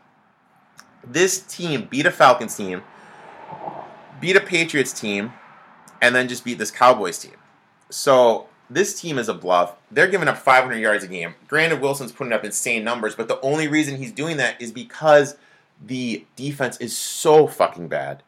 This 1.05 1.41
team 1.41 1.89
beat 1.91 2.07
a 2.07 2.11
Falcons 2.11 2.57
team, 2.57 2.83
beat 4.21 4.37
a 4.37 4.41
Patriots 4.41 4.93
team, 4.93 5.33
and 6.01 6.15
then 6.15 6.29
just 6.29 6.45
beat 6.45 6.59
this 6.59 6.71
Cowboys 6.71 7.19
team. 7.19 7.37
So 7.91 8.47
this 8.69 8.99
team 8.99 9.19
is 9.19 9.29
a 9.29 9.35
bluff. 9.35 9.75
They're 9.91 10.09
giving 10.09 10.29
up 10.29 10.39
500 10.39 10.77
yards 10.77 11.05
a 11.05 11.09
game. 11.09 11.35
Granted, 11.49 11.81
Wilson's 11.81 12.13
putting 12.13 12.33
up 12.33 12.45
insane 12.45 12.85
numbers, 12.85 13.15
but 13.15 13.29
the 13.29 13.41
only 13.41 13.69
reason 13.69 13.97
he's 13.97 14.13
doing 14.13 14.37
that 14.37 14.61
is 14.61 14.71
because 14.71 15.37
the 15.85 16.25
defense 16.37 16.77
is 16.79 16.97
so 16.97 17.47
fucking 17.47 17.89
bad. 17.89 18.23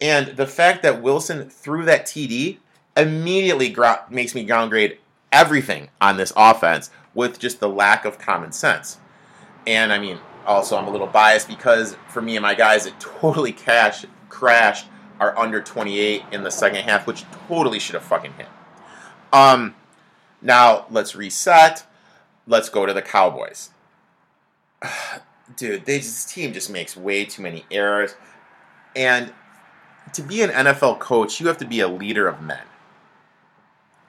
And 0.00 0.36
the 0.36 0.46
fact 0.46 0.82
that 0.82 1.00
Wilson 1.00 1.48
threw 1.48 1.84
that 1.84 2.06
TD 2.06 2.58
immediately 2.96 3.74
makes 4.10 4.34
me 4.34 4.44
downgrade 4.44 4.98
everything 5.30 5.88
on 6.00 6.16
this 6.16 6.32
offense 6.36 6.90
with 7.14 7.38
just 7.38 7.60
the 7.60 7.68
lack 7.68 8.04
of 8.04 8.18
common 8.18 8.52
sense. 8.52 8.98
And 9.66 9.92
I 9.92 9.98
mean, 9.98 10.18
also 10.44 10.76
I'm 10.76 10.88
a 10.88 10.90
little 10.90 11.06
biased 11.06 11.46
because 11.46 11.96
for 12.08 12.20
me 12.20 12.36
and 12.36 12.42
my 12.42 12.54
guys, 12.54 12.86
it 12.86 12.94
totally 13.00 13.52
cash, 13.52 14.04
crashed 14.28 14.86
our 15.22 15.38
under 15.38 15.62
28 15.62 16.24
in 16.32 16.42
the 16.42 16.50
second 16.50 16.82
half, 16.82 17.06
which 17.06 17.24
totally 17.46 17.78
should 17.78 17.94
have 17.94 18.02
fucking 18.02 18.32
hit. 18.32 18.48
Um, 19.32 19.76
now 20.40 20.86
let's 20.90 21.14
reset. 21.14 21.86
Let's 22.48 22.68
go 22.68 22.86
to 22.86 22.92
the 22.92 23.02
Cowboys. 23.02 23.70
Dude, 25.56 25.84
they, 25.84 25.98
this 25.98 26.24
team 26.24 26.52
just 26.52 26.70
makes 26.70 26.96
way 26.96 27.24
too 27.24 27.40
many 27.40 27.64
errors. 27.70 28.16
And 28.96 29.32
to 30.12 30.22
be 30.22 30.42
an 30.42 30.50
NFL 30.50 30.98
coach, 30.98 31.40
you 31.40 31.46
have 31.46 31.58
to 31.58 31.66
be 31.66 31.78
a 31.78 31.88
leader 31.88 32.26
of 32.26 32.42
men. 32.42 32.64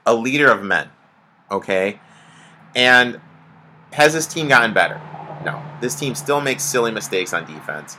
A 0.07 0.16
leader 0.16 0.49
of 0.51 0.64
men. 0.64 0.89
Okay? 1.51 1.99
And 2.76 3.22
has 3.91 4.14
this 4.14 4.26
team 4.26 4.47
gotten 4.47 4.74
better? 4.74 4.99
No. 5.45 5.61
This 5.80 5.93
team 5.93 6.16
still 6.16 6.41
makes 6.41 6.64
silly 6.64 6.91
mistakes 6.91 7.34
on 7.34 7.45
defense. 7.45 7.97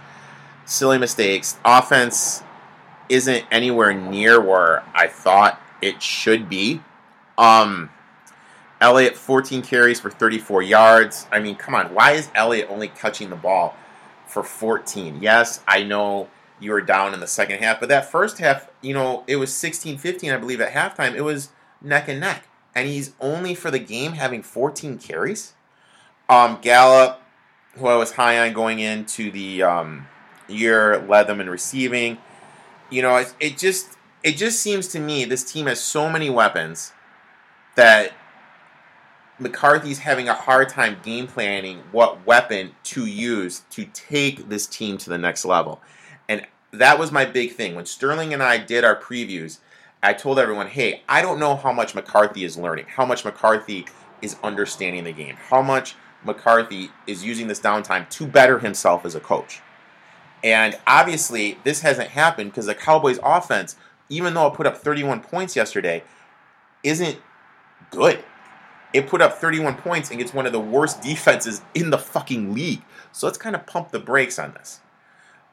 Silly 0.64 0.98
mistakes. 0.98 1.58
Offense 1.64 2.42
isn't 3.08 3.44
anywhere 3.50 3.92
near 3.92 4.40
where 4.40 4.84
I 4.94 5.06
thought 5.06 5.60
it 5.80 6.02
should 6.02 6.48
be. 6.48 6.80
Um, 7.36 7.90
Elliott, 8.80 9.16
14 9.16 9.62
carries 9.62 10.00
for 10.00 10.10
34 10.10 10.62
yards. 10.62 11.26
I 11.32 11.40
mean, 11.40 11.56
come 11.56 11.74
on. 11.74 11.94
Why 11.94 12.12
is 12.12 12.30
Elliott 12.34 12.68
only 12.70 12.88
catching 12.88 13.30
the 13.30 13.36
ball 13.36 13.74
for 14.26 14.42
14? 14.42 15.20
Yes, 15.20 15.62
I 15.66 15.82
know 15.82 16.28
you 16.60 16.72
were 16.72 16.80
down 16.80 17.14
in 17.14 17.20
the 17.20 17.26
second 17.26 17.60
half, 17.60 17.80
but 17.80 17.88
that 17.88 18.10
first 18.10 18.38
half, 18.38 18.68
you 18.80 18.94
know, 18.94 19.24
it 19.26 19.36
was 19.36 19.52
16 19.52 19.98
15, 19.98 20.30
I 20.30 20.36
believe, 20.36 20.60
at 20.60 20.72
halftime. 20.72 21.14
It 21.14 21.22
was 21.22 21.50
neck 21.80 22.08
and 22.08 22.20
neck. 22.20 22.46
And 22.74 22.88
he's 22.88 23.12
only 23.20 23.54
for 23.54 23.70
the 23.70 23.78
game 23.78 24.12
having 24.12 24.42
14 24.42 24.98
carries. 24.98 25.52
Um, 26.28 26.58
Gallup, 26.60 27.20
who 27.74 27.86
I 27.86 27.96
was 27.96 28.12
high 28.12 28.46
on 28.46 28.52
going 28.52 28.80
into 28.80 29.30
the 29.30 29.62
um, 29.62 30.08
year, 30.48 30.98
led 30.98 31.26
them 31.26 31.40
in 31.40 31.48
receiving. 31.48 32.18
You 32.90 33.02
know, 33.02 33.16
it, 33.16 33.34
it 33.40 33.58
just 33.58 33.96
it 34.22 34.36
just 34.36 34.60
seems 34.60 34.88
to 34.88 35.00
me 35.00 35.24
this 35.24 35.44
team 35.44 35.66
has 35.66 35.80
so 35.80 36.08
many 36.08 36.30
weapons 36.30 36.92
that 37.76 38.12
McCarthy's 39.38 39.98
having 39.98 40.28
a 40.28 40.34
hard 40.34 40.68
time 40.68 40.98
game 41.02 41.26
planning 41.26 41.82
what 41.90 42.24
weapon 42.24 42.72
to 42.84 43.04
use 43.06 43.62
to 43.70 43.84
take 43.86 44.48
this 44.48 44.66
team 44.66 44.96
to 44.98 45.10
the 45.10 45.18
next 45.18 45.44
level. 45.44 45.80
And 46.28 46.46
that 46.70 46.98
was 46.98 47.10
my 47.10 47.24
big 47.24 47.52
thing. 47.52 47.74
When 47.74 47.86
Sterling 47.86 48.32
and 48.32 48.42
I 48.42 48.58
did 48.58 48.84
our 48.84 48.96
previews, 48.96 49.58
I 50.02 50.12
told 50.12 50.38
everyone, 50.38 50.68
hey, 50.68 51.02
I 51.08 51.22
don't 51.22 51.40
know 51.40 51.56
how 51.56 51.72
much 51.72 51.94
McCarthy 51.94 52.44
is 52.44 52.56
learning, 52.56 52.86
how 52.88 53.06
much 53.06 53.24
McCarthy 53.24 53.86
is 54.22 54.36
understanding 54.42 55.04
the 55.04 55.12
game, 55.12 55.36
how 55.36 55.62
much 55.62 55.96
McCarthy 56.24 56.90
is 57.06 57.24
using 57.24 57.48
this 57.48 57.60
downtime 57.60 58.08
to 58.10 58.26
better 58.26 58.58
himself 58.58 59.04
as 59.04 59.14
a 59.14 59.20
coach. 59.20 59.60
And 60.44 60.78
obviously, 60.86 61.58
this 61.64 61.80
hasn't 61.80 62.10
happened 62.10 62.50
because 62.50 62.66
the 62.66 62.74
Cowboys' 62.74 63.18
offense, 63.22 63.76
even 64.10 64.34
though 64.34 64.46
it 64.46 64.54
put 64.54 64.66
up 64.66 64.76
31 64.76 65.22
points 65.22 65.56
yesterday, 65.56 66.04
isn't 66.82 67.18
good. 67.90 68.22
It 68.92 69.08
put 69.08 69.22
up 69.22 69.38
31 69.38 69.76
points 69.76 70.10
and 70.10 70.20
gets 70.20 70.34
one 70.34 70.44
of 70.44 70.52
the 70.52 70.60
worst 70.60 71.00
defenses 71.00 71.62
in 71.74 71.88
the 71.88 71.98
fucking 71.98 72.52
league. 72.52 72.82
So 73.10 73.26
let's 73.26 73.38
kind 73.38 73.56
of 73.56 73.66
pump 73.66 73.90
the 73.90 73.98
brakes 73.98 74.38
on 74.38 74.52
this 74.52 74.80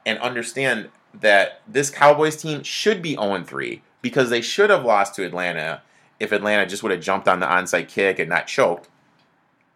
and 0.06 0.20
understand 0.20 0.90
that 1.14 1.62
this 1.68 1.90
Cowboys 1.90 2.36
team 2.36 2.62
should 2.62 3.02
be 3.02 3.14
0 3.14 3.44
3 3.44 3.82
because 4.02 4.30
they 4.30 4.42
should 4.42 4.70
have 4.70 4.84
lost 4.84 5.16
to 5.16 5.26
Atlanta 5.26 5.82
if 6.20 6.32
Atlanta 6.32 6.66
just 6.66 6.84
would 6.84 6.92
have 6.92 7.02
jumped 7.02 7.28
on 7.28 7.40
the 7.40 7.46
onside 7.46 7.88
kick 7.88 8.20
and 8.20 8.30
not 8.30 8.46
choked. 8.46 8.90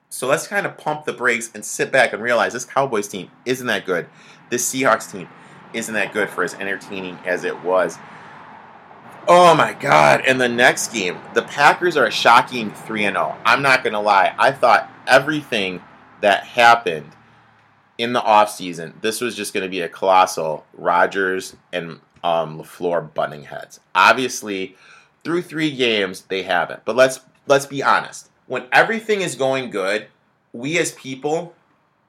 So 0.09 0.28
let's 0.28 0.47
kind 0.47 0.66
of 0.66 0.78
pump 0.78 1.05
the 1.05 1.13
brakes 1.13 1.51
and 1.53 1.66
sit 1.66 1.91
back 1.91 2.13
and 2.13 2.22
realize 2.22 2.53
this 2.53 2.66
Cowboys 2.66 3.07
team 3.07 3.32
isn't 3.45 3.68
that 3.68 3.86
good. 3.86 4.07
This 4.50 4.72
Seahawks 4.72 5.12
team 5.12 5.28
isn't 5.74 5.93
that 5.93 6.14
good 6.14 6.30
for 6.30 6.43
as 6.43 6.54
entertaining 6.56 7.18
as 7.26 7.43
it 7.43 7.64
was. 7.64 7.98
Oh 9.28 9.56
my 9.56 9.74
god, 9.74 10.22
and 10.28 10.39
the 10.39 10.48
next 10.48 10.93
game, 10.93 11.18
the 11.34 11.41
Packers 11.41 11.98
are 11.98 12.06
a 12.06 12.12
shocking 12.12 12.70
3 12.70 13.02
0. 13.02 13.36
I'm 13.43 13.64
not 13.64 13.84
going 13.84 13.93
to 13.93 14.00
lie. 14.00 14.36
I 14.38 14.52
thought 14.52 14.89
everything 15.08 15.82
that 16.22 16.43
happened 16.43 17.12
in 17.98 18.14
the 18.14 18.22
offseason, 18.22 19.02
this 19.02 19.22
was 19.22 19.36
just 19.36 19.54
going 19.54 19.64
to 19.64 19.70
be 19.70 19.82
a 19.82 19.89
colossal 19.89 20.66
Rodgers 20.74 21.56
and 21.74 22.02
um, 22.24 22.60
LaFleur 22.60 23.14
butting 23.14 23.43
heads. 23.43 23.80
Obviously, 23.96 24.76
through 25.24 25.41
three 25.41 25.76
games, 25.76 26.22
they 26.24 26.43
haven't. 26.43 26.86
But 26.86 26.96
let's 26.96 27.22
let's 27.48 27.66
be 27.66 27.82
honest. 27.82 28.30
When 28.48 28.66
everything 28.72 29.22
is 29.22 29.36
going 29.36 29.72
good, 29.72 30.08
we 30.54 30.78
as 30.78 30.91
people, 30.91 31.56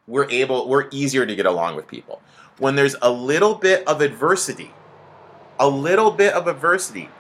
we're 0.07 0.29
able, 0.31 0.69
we're 0.69 0.89
easier 0.91 1.27
to 1.27 1.35
get 1.35 1.47
along 1.47 1.77
with 1.77 1.87
people. 1.87 2.23
When 2.59 2.75
there's 2.77 2.97
a 3.03 3.11
little 3.11 3.55
bit 3.55 3.87
of 3.87 4.01
adversity, 4.01 4.73
a 5.59 5.69
little 5.69 6.11
bit 6.11 6.33
of 6.33 6.47
adversity, 6.47 7.11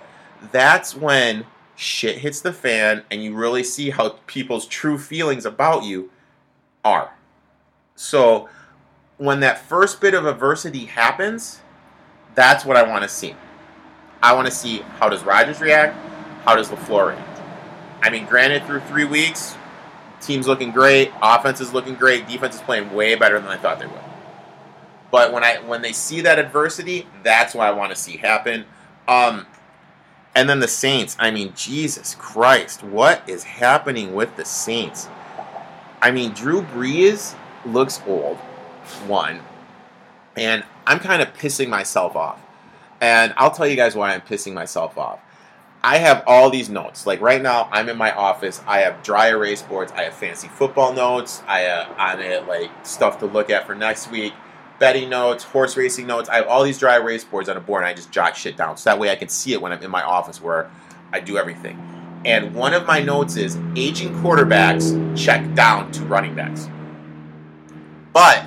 that's 0.53 0.95
when 0.95 1.47
shit 1.75 2.19
hits 2.19 2.41
the 2.41 2.53
fan 2.53 3.05
and 3.11 3.23
you 3.23 3.35
really 3.35 3.63
see 3.63 3.91
how 3.91 4.11
people's 4.27 4.67
true 4.67 4.99
feelings 4.99 5.45
about 5.45 5.85
you 5.85 6.11
are. 6.85 7.13
So, 7.95 8.49
when 9.19 9.41
that 9.41 9.59
first 9.59 10.01
bit 10.01 10.13
of 10.15 10.27
adversity 10.27 10.85
happens, 10.85 11.61
that's 12.35 12.65
what 12.65 12.77
I 12.77 12.83
want 12.83 13.03
to 13.03 13.09
see. 13.09 13.35
I 14.23 14.35
want 14.35 14.47
to 14.47 14.53
see 14.53 14.79
how 14.99 15.09
does 15.09 15.25
Rodgers 15.25 15.61
react, 15.61 15.97
how 16.45 16.55
does 16.55 16.69
LaFleur 16.69 17.09
react. 17.09 17.41
I 18.03 18.11
mean, 18.11 18.27
granted, 18.27 18.65
through 18.67 18.81
three 18.81 19.05
weeks, 19.05 19.57
team's 20.21 20.47
looking 20.47 20.71
great, 20.71 21.13
offense 21.23 21.61
is 21.61 21.73
looking 21.73 21.95
great, 21.95 22.29
defense 22.29 22.57
is 22.57 22.63
playing 22.63 22.93
way 22.93 23.15
better 23.15 23.39
than 23.39 23.49
I 23.49 23.57
thought 23.57 23.79
they 23.79 23.87
would. 23.87 24.01
But 25.11 25.33
when 25.33 25.45
I 25.45 25.57
when 25.67 25.83
they 25.83 25.93
see 25.93 26.21
that 26.23 26.39
adversity, 26.39 27.07
that's 27.23 27.55
what 27.55 27.67
I 27.67 27.73
want 27.73 27.91
to 27.91 27.97
see 27.97 28.17
happen. 28.17 28.65
Um, 29.09 29.47
and 30.35 30.49
then 30.49 30.61
the 30.61 30.69
Saints. 30.69 31.17
I 31.19 31.31
mean, 31.31 31.53
Jesus 31.57 32.15
Christ, 32.17 32.83
what 32.83 33.27
is 33.29 33.45
happening 33.45 34.15
with 34.15 34.37
the 34.37 34.45
Saints? 34.45 35.09
I 36.03 36.11
mean, 36.11 36.33
Drew 36.33 36.63
Brees 36.63 37.35
looks 37.65 38.03
old. 38.07 38.37
One, 39.07 39.41
and 40.37 40.63
I'm 40.87 41.01
kind 41.01 41.23
of 41.23 41.33
pissing 41.35 41.69
myself 41.69 42.15
off. 42.15 42.41
And 43.01 43.35
I'll 43.37 43.51
tell 43.51 43.67
you 43.67 43.77
guys 43.77 43.97
why 43.97 44.15
I'm 44.15 44.21
pissing 44.21 44.53
myself 44.53 44.97
off. 44.97 45.21
I 45.83 45.99
have 45.99 46.25
all 46.27 46.51
these 46.51 46.69
notes. 46.69 47.07
Like 47.07 47.21
right 47.21 47.41
now, 47.41 47.69
I'm 47.71 47.89
in 47.89 47.97
my 47.97 48.13
office. 48.13 48.61
I 48.67 48.81
have 48.81 49.03
dry 49.03 49.29
erase 49.29 49.63
boards. 49.63 49.93
I 49.93 50.03
have 50.03 50.15
fancy 50.15 50.49
football 50.49 50.93
notes. 50.93 51.43
I 51.47 51.67
uh, 51.67 51.95
on 51.99 52.21
it 52.21 52.47
like 52.47 52.71
stuff 52.85 53.21
to 53.21 53.27
look 53.27 53.51
at 53.51 53.67
for 53.67 53.75
next 53.75 54.11
week. 54.11 54.33
Betting 54.79 55.09
notes, 55.09 55.45
horse 55.45 55.77
racing 55.77 56.07
notes. 56.07 56.29
I 56.29 56.37
have 56.37 56.49
all 56.49 56.63
these 56.63 56.79
dry 56.79 56.97
erase 56.97 57.25
boards 57.25 57.49
on 57.49 57.57
a 57.57 57.61
board, 57.61 57.83
and 57.83 57.89
I 57.89 57.95
just 57.95 58.11
jot 58.11 58.37
shit 58.37 58.57
down 58.57 58.77
so 58.77 58.91
that 58.91 58.99
way 58.99 59.11
I 59.11 59.17
can 59.17 59.29
see 59.29 59.53
it 59.53 59.63
when 59.63 59.73
I'm 59.73 59.83
in 59.83 59.91
my 59.91 60.03
office 60.03 60.41
where 60.41 60.71
I 61.13 61.21
do 61.21 61.39
everything. 61.39 61.79
And 62.25 62.55
one 62.55 62.75
of 62.75 62.87
my 62.87 63.01
notes 63.01 63.37
is 63.37 63.57
aging 63.77 64.13
quarterbacks 64.17 65.17
check 65.17 65.55
down 65.55 65.93
to 65.93 66.03
running 66.05 66.35
backs. 66.35 66.69
But 68.13 68.45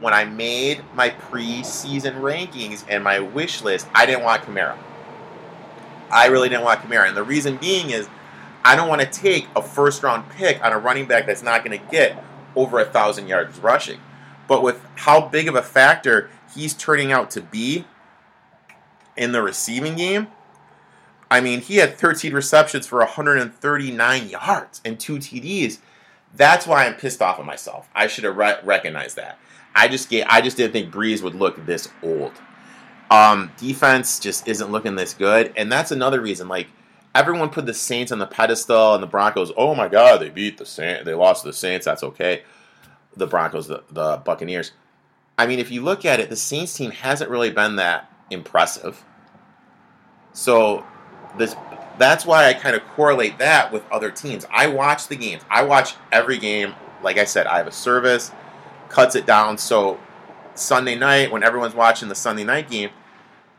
when 0.00 0.12
I 0.12 0.24
made 0.24 0.84
my 0.94 1.08
preseason 1.10 2.20
rankings 2.20 2.84
and 2.88 3.02
my 3.02 3.20
wish 3.20 3.62
list, 3.62 3.86
I 3.94 4.04
didn't 4.04 4.22
want 4.22 4.42
Kamara. 4.42 4.76
I 6.14 6.26
really 6.28 6.48
didn't 6.48 6.64
want 6.64 6.80
Kamara. 6.80 7.08
And 7.08 7.16
the 7.16 7.24
reason 7.24 7.56
being 7.56 7.90
is 7.90 8.08
I 8.64 8.76
don't 8.76 8.88
want 8.88 9.02
to 9.02 9.06
take 9.06 9.48
a 9.56 9.60
first 9.60 10.02
round 10.02 10.30
pick 10.30 10.64
on 10.64 10.72
a 10.72 10.78
running 10.78 11.06
back 11.06 11.26
that's 11.26 11.42
not 11.42 11.64
going 11.64 11.78
to 11.78 11.86
get 11.90 12.22
over 12.54 12.78
a 12.78 12.84
thousand 12.84 13.26
yards 13.26 13.58
rushing. 13.58 14.00
But 14.46 14.62
with 14.62 14.80
how 14.94 15.28
big 15.28 15.48
of 15.48 15.56
a 15.56 15.62
factor 15.62 16.30
he's 16.54 16.72
turning 16.72 17.10
out 17.10 17.30
to 17.32 17.40
be 17.40 17.84
in 19.16 19.32
the 19.32 19.42
receiving 19.42 19.96
game, 19.96 20.28
I 21.30 21.40
mean, 21.40 21.60
he 21.60 21.76
had 21.76 21.98
13 21.98 22.32
receptions 22.32 22.86
for 22.86 22.98
139 23.00 24.28
yards 24.28 24.80
and 24.84 25.00
two 25.00 25.16
TDs. 25.16 25.78
That's 26.32 26.66
why 26.66 26.86
I'm 26.86 26.94
pissed 26.94 27.22
off 27.22 27.40
at 27.40 27.44
myself. 27.44 27.88
I 27.94 28.06
should 28.06 28.24
have 28.24 28.36
re- 28.36 28.58
recognized 28.62 29.16
that. 29.16 29.38
I 29.74 29.88
just 29.88 30.08
get, 30.08 30.30
I 30.30 30.40
just 30.40 30.56
didn't 30.56 30.72
think 30.72 30.94
Brees 30.94 31.22
would 31.22 31.34
look 31.34 31.66
this 31.66 31.88
old. 32.02 32.32
Um, 33.10 33.52
defense 33.58 34.18
just 34.18 34.48
isn't 34.48 34.72
looking 34.72 34.96
this 34.96 35.14
good, 35.14 35.52
and 35.56 35.70
that's 35.70 35.90
another 35.90 36.20
reason. 36.20 36.48
Like 36.48 36.68
everyone 37.14 37.50
put 37.50 37.66
the 37.66 37.74
Saints 37.74 38.12
on 38.12 38.18
the 38.18 38.26
pedestal, 38.26 38.94
and 38.94 39.02
the 39.02 39.06
Broncos. 39.06 39.52
Oh 39.56 39.74
my 39.74 39.88
God, 39.88 40.20
they 40.20 40.30
beat 40.30 40.58
the 40.58 40.66
Saints. 40.66 41.04
They 41.04 41.14
lost 41.14 41.42
to 41.42 41.48
the 41.48 41.54
Saints. 41.54 41.84
That's 41.84 42.02
okay. 42.02 42.42
The 43.16 43.26
Broncos, 43.26 43.68
the, 43.68 43.82
the 43.90 44.16
Buccaneers. 44.24 44.72
I 45.38 45.46
mean, 45.46 45.58
if 45.58 45.70
you 45.70 45.82
look 45.82 46.04
at 46.04 46.20
it, 46.20 46.30
the 46.30 46.36
Saints 46.36 46.74
team 46.74 46.90
hasn't 46.90 47.30
really 47.30 47.50
been 47.50 47.76
that 47.76 48.10
impressive. 48.30 49.04
So 50.32 50.84
this 51.38 51.54
that's 51.98 52.26
why 52.26 52.46
I 52.46 52.54
kind 52.54 52.74
of 52.74 52.82
correlate 52.88 53.38
that 53.38 53.72
with 53.72 53.88
other 53.90 54.10
teams. 54.10 54.44
I 54.50 54.66
watch 54.66 55.06
the 55.06 55.16
games. 55.16 55.42
I 55.48 55.62
watch 55.62 55.94
every 56.10 56.38
game. 56.38 56.74
Like 57.02 57.18
I 57.18 57.24
said, 57.24 57.46
I 57.46 57.58
have 57.58 57.68
a 57.68 57.72
service, 57.72 58.32
cuts 58.88 59.14
it 59.14 59.26
down. 59.26 59.58
So 59.58 60.00
Sunday 60.54 60.94
night, 60.94 61.32
when 61.32 61.42
everyone's 61.42 61.74
watching 61.74 62.08
the 62.08 62.14
Sunday 62.14 62.44
night 62.44 62.70
game, 62.70 62.90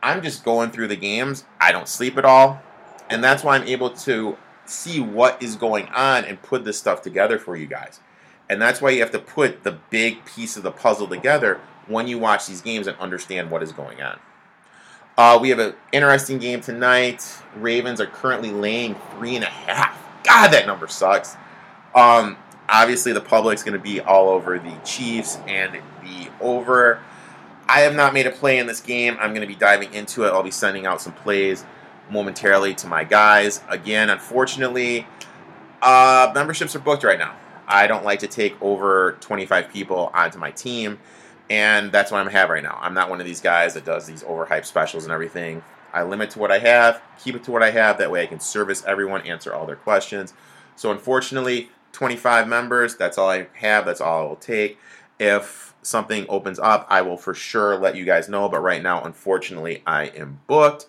I'm 0.02 0.22
just 0.22 0.44
going 0.44 0.70
through 0.70 0.88
the 0.88 0.96
games. 0.96 1.44
I 1.60 1.72
don't 1.72 1.88
sleep 1.88 2.16
at 2.16 2.24
all. 2.24 2.60
And 3.08 3.22
that's 3.22 3.44
why 3.44 3.56
I'm 3.56 3.66
able 3.66 3.90
to 3.90 4.36
see 4.64 5.00
what 5.00 5.42
is 5.42 5.56
going 5.56 5.86
on 5.88 6.24
and 6.24 6.40
put 6.42 6.64
this 6.64 6.78
stuff 6.78 7.02
together 7.02 7.38
for 7.38 7.56
you 7.56 7.66
guys. 7.66 8.00
And 8.48 8.60
that's 8.60 8.80
why 8.80 8.90
you 8.90 9.00
have 9.00 9.10
to 9.12 9.18
put 9.18 9.64
the 9.64 9.78
big 9.90 10.24
piece 10.24 10.56
of 10.56 10.62
the 10.62 10.70
puzzle 10.70 11.08
together 11.08 11.60
when 11.86 12.08
you 12.08 12.18
watch 12.18 12.46
these 12.46 12.60
games 12.60 12.86
and 12.86 12.96
understand 12.98 13.50
what 13.50 13.62
is 13.62 13.72
going 13.72 14.00
on. 14.02 14.18
Uh, 15.18 15.38
we 15.40 15.48
have 15.48 15.58
an 15.58 15.74
interesting 15.92 16.38
game 16.38 16.60
tonight. 16.60 17.26
Ravens 17.56 18.00
are 18.00 18.06
currently 18.06 18.50
laying 18.50 18.94
three 19.12 19.34
and 19.34 19.44
a 19.44 19.48
half. 19.48 19.98
God, 20.24 20.48
that 20.48 20.66
number 20.66 20.88
sucks. 20.88 21.36
Um, 21.94 22.36
obviously, 22.68 23.12
the 23.12 23.20
public's 23.20 23.62
going 23.62 23.78
to 23.78 23.82
be 23.82 24.00
all 24.00 24.28
over 24.28 24.58
the 24.58 24.74
Chiefs 24.84 25.38
and 25.46 25.80
the 26.06 26.30
over. 26.40 27.00
I 27.68 27.80
have 27.80 27.94
not 27.94 28.14
made 28.14 28.26
a 28.26 28.30
play 28.30 28.58
in 28.58 28.66
this 28.66 28.80
game. 28.80 29.16
I'm 29.20 29.30
going 29.30 29.40
to 29.40 29.46
be 29.46 29.56
diving 29.56 29.92
into 29.92 30.24
it. 30.24 30.28
I'll 30.28 30.42
be 30.42 30.50
sending 30.50 30.86
out 30.86 31.00
some 31.00 31.12
plays 31.12 31.64
momentarily 32.10 32.74
to 32.76 32.86
my 32.86 33.02
guys. 33.02 33.60
Again, 33.68 34.10
unfortunately, 34.10 35.06
uh, 35.82 36.30
memberships 36.34 36.76
are 36.76 36.80
booked 36.80 37.02
right 37.02 37.18
now. 37.18 37.34
I 37.66 37.88
don't 37.88 38.04
like 38.04 38.20
to 38.20 38.28
take 38.28 38.60
over 38.62 39.16
25 39.20 39.68
people 39.70 40.10
onto 40.14 40.38
my 40.38 40.52
team 40.52 40.98
and 41.48 41.92
that's 41.92 42.10
what 42.10 42.18
I'm 42.18 42.28
have 42.28 42.50
right 42.50 42.62
now. 42.62 42.78
I'm 42.80 42.94
not 42.94 43.08
one 43.08 43.20
of 43.20 43.26
these 43.26 43.40
guys 43.40 43.74
that 43.74 43.84
does 43.84 44.06
these 44.06 44.22
overhyped 44.22 44.64
specials 44.64 45.04
and 45.04 45.12
everything. 45.12 45.62
I 45.92 46.02
limit 46.02 46.30
to 46.30 46.38
what 46.38 46.50
I 46.50 46.58
have, 46.58 47.00
keep 47.22 47.36
it 47.36 47.44
to 47.44 47.50
what 47.52 47.62
I 47.62 47.70
have. 47.70 47.98
That 47.98 48.10
way, 48.10 48.22
I 48.22 48.26
can 48.26 48.40
service 48.40 48.84
everyone, 48.86 49.22
answer 49.22 49.54
all 49.54 49.66
their 49.66 49.76
questions. 49.76 50.34
So, 50.74 50.90
unfortunately, 50.90 51.70
25 51.92 52.48
members. 52.48 52.96
That's 52.96 53.16
all 53.16 53.30
I 53.30 53.46
have. 53.54 53.86
That's 53.86 54.00
all 54.00 54.22
I 54.22 54.28
will 54.28 54.36
take. 54.36 54.78
If 55.18 55.65
something 55.86 56.26
opens 56.28 56.58
up, 56.58 56.86
I 56.90 57.02
will 57.02 57.16
for 57.16 57.34
sure 57.34 57.76
let 57.76 57.96
you 57.96 58.04
guys 58.04 58.28
know. 58.28 58.48
But 58.48 58.60
right 58.60 58.82
now, 58.82 59.02
unfortunately, 59.04 59.82
I 59.86 60.06
am 60.06 60.40
booked. 60.46 60.86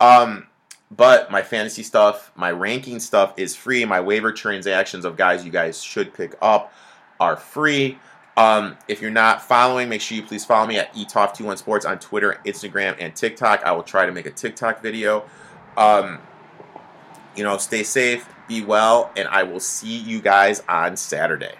Um, 0.00 0.46
but 0.90 1.30
my 1.30 1.42
fantasy 1.42 1.82
stuff, 1.82 2.30
my 2.36 2.50
ranking 2.50 3.00
stuff 3.00 3.34
is 3.36 3.56
free. 3.56 3.84
My 3.84 4.00
waiver 4.00 4.32
transactions 4.32 5.04
of 5.04 5.16
guys 5.16 5.44
you 5.44 5.50
guys 5.50 5.82
should 5.82 6.14
pick 6.14 6.36
up 6.40 6.72
are 7.18 7.36
free. 7.36 7.98
Um, 8.36 8.76
if 8.86 9.00
you're 9.00 9.10
not 9.10 9.42
following, 9.42 9.88
make 9.88 10.02
sure 10.02 10.16
you 10.16 10.22
please 10.22 10.44
follow 10.44 10.66
me 10.66 10.78
at 10.78 10.92
etoff21 10.94 11.56
sports 11.56 11.86
on 11.86 11.98
Twitter, 11.98 12.38
Instagram, 12.44 12.94
and 13.00 13.16
TikTok. 13.16 13.64
I 13.64 13.72
will 13.72 13.82
try 13.82 14.04
to 14.04 14.12
make 14.12 14.26
a 14.26 14.30
TikTok 14.30 14.82
video. 14.82 15.24
Um, 15.76 16.18
you 17.34 17.42
know, 17.44 17.56
stay 17.56 17.82
safe, 17.82 18.28
be 18.46 18.62
well, 18.62 19.10
and 19.16 19.26
I 19.28 19.42
will 19.42 19.60
see 19.60 19.96
you 19.96 20.20
guys 20.20 20.62
on 20.68 20.96
Saturday. 20.96 21.54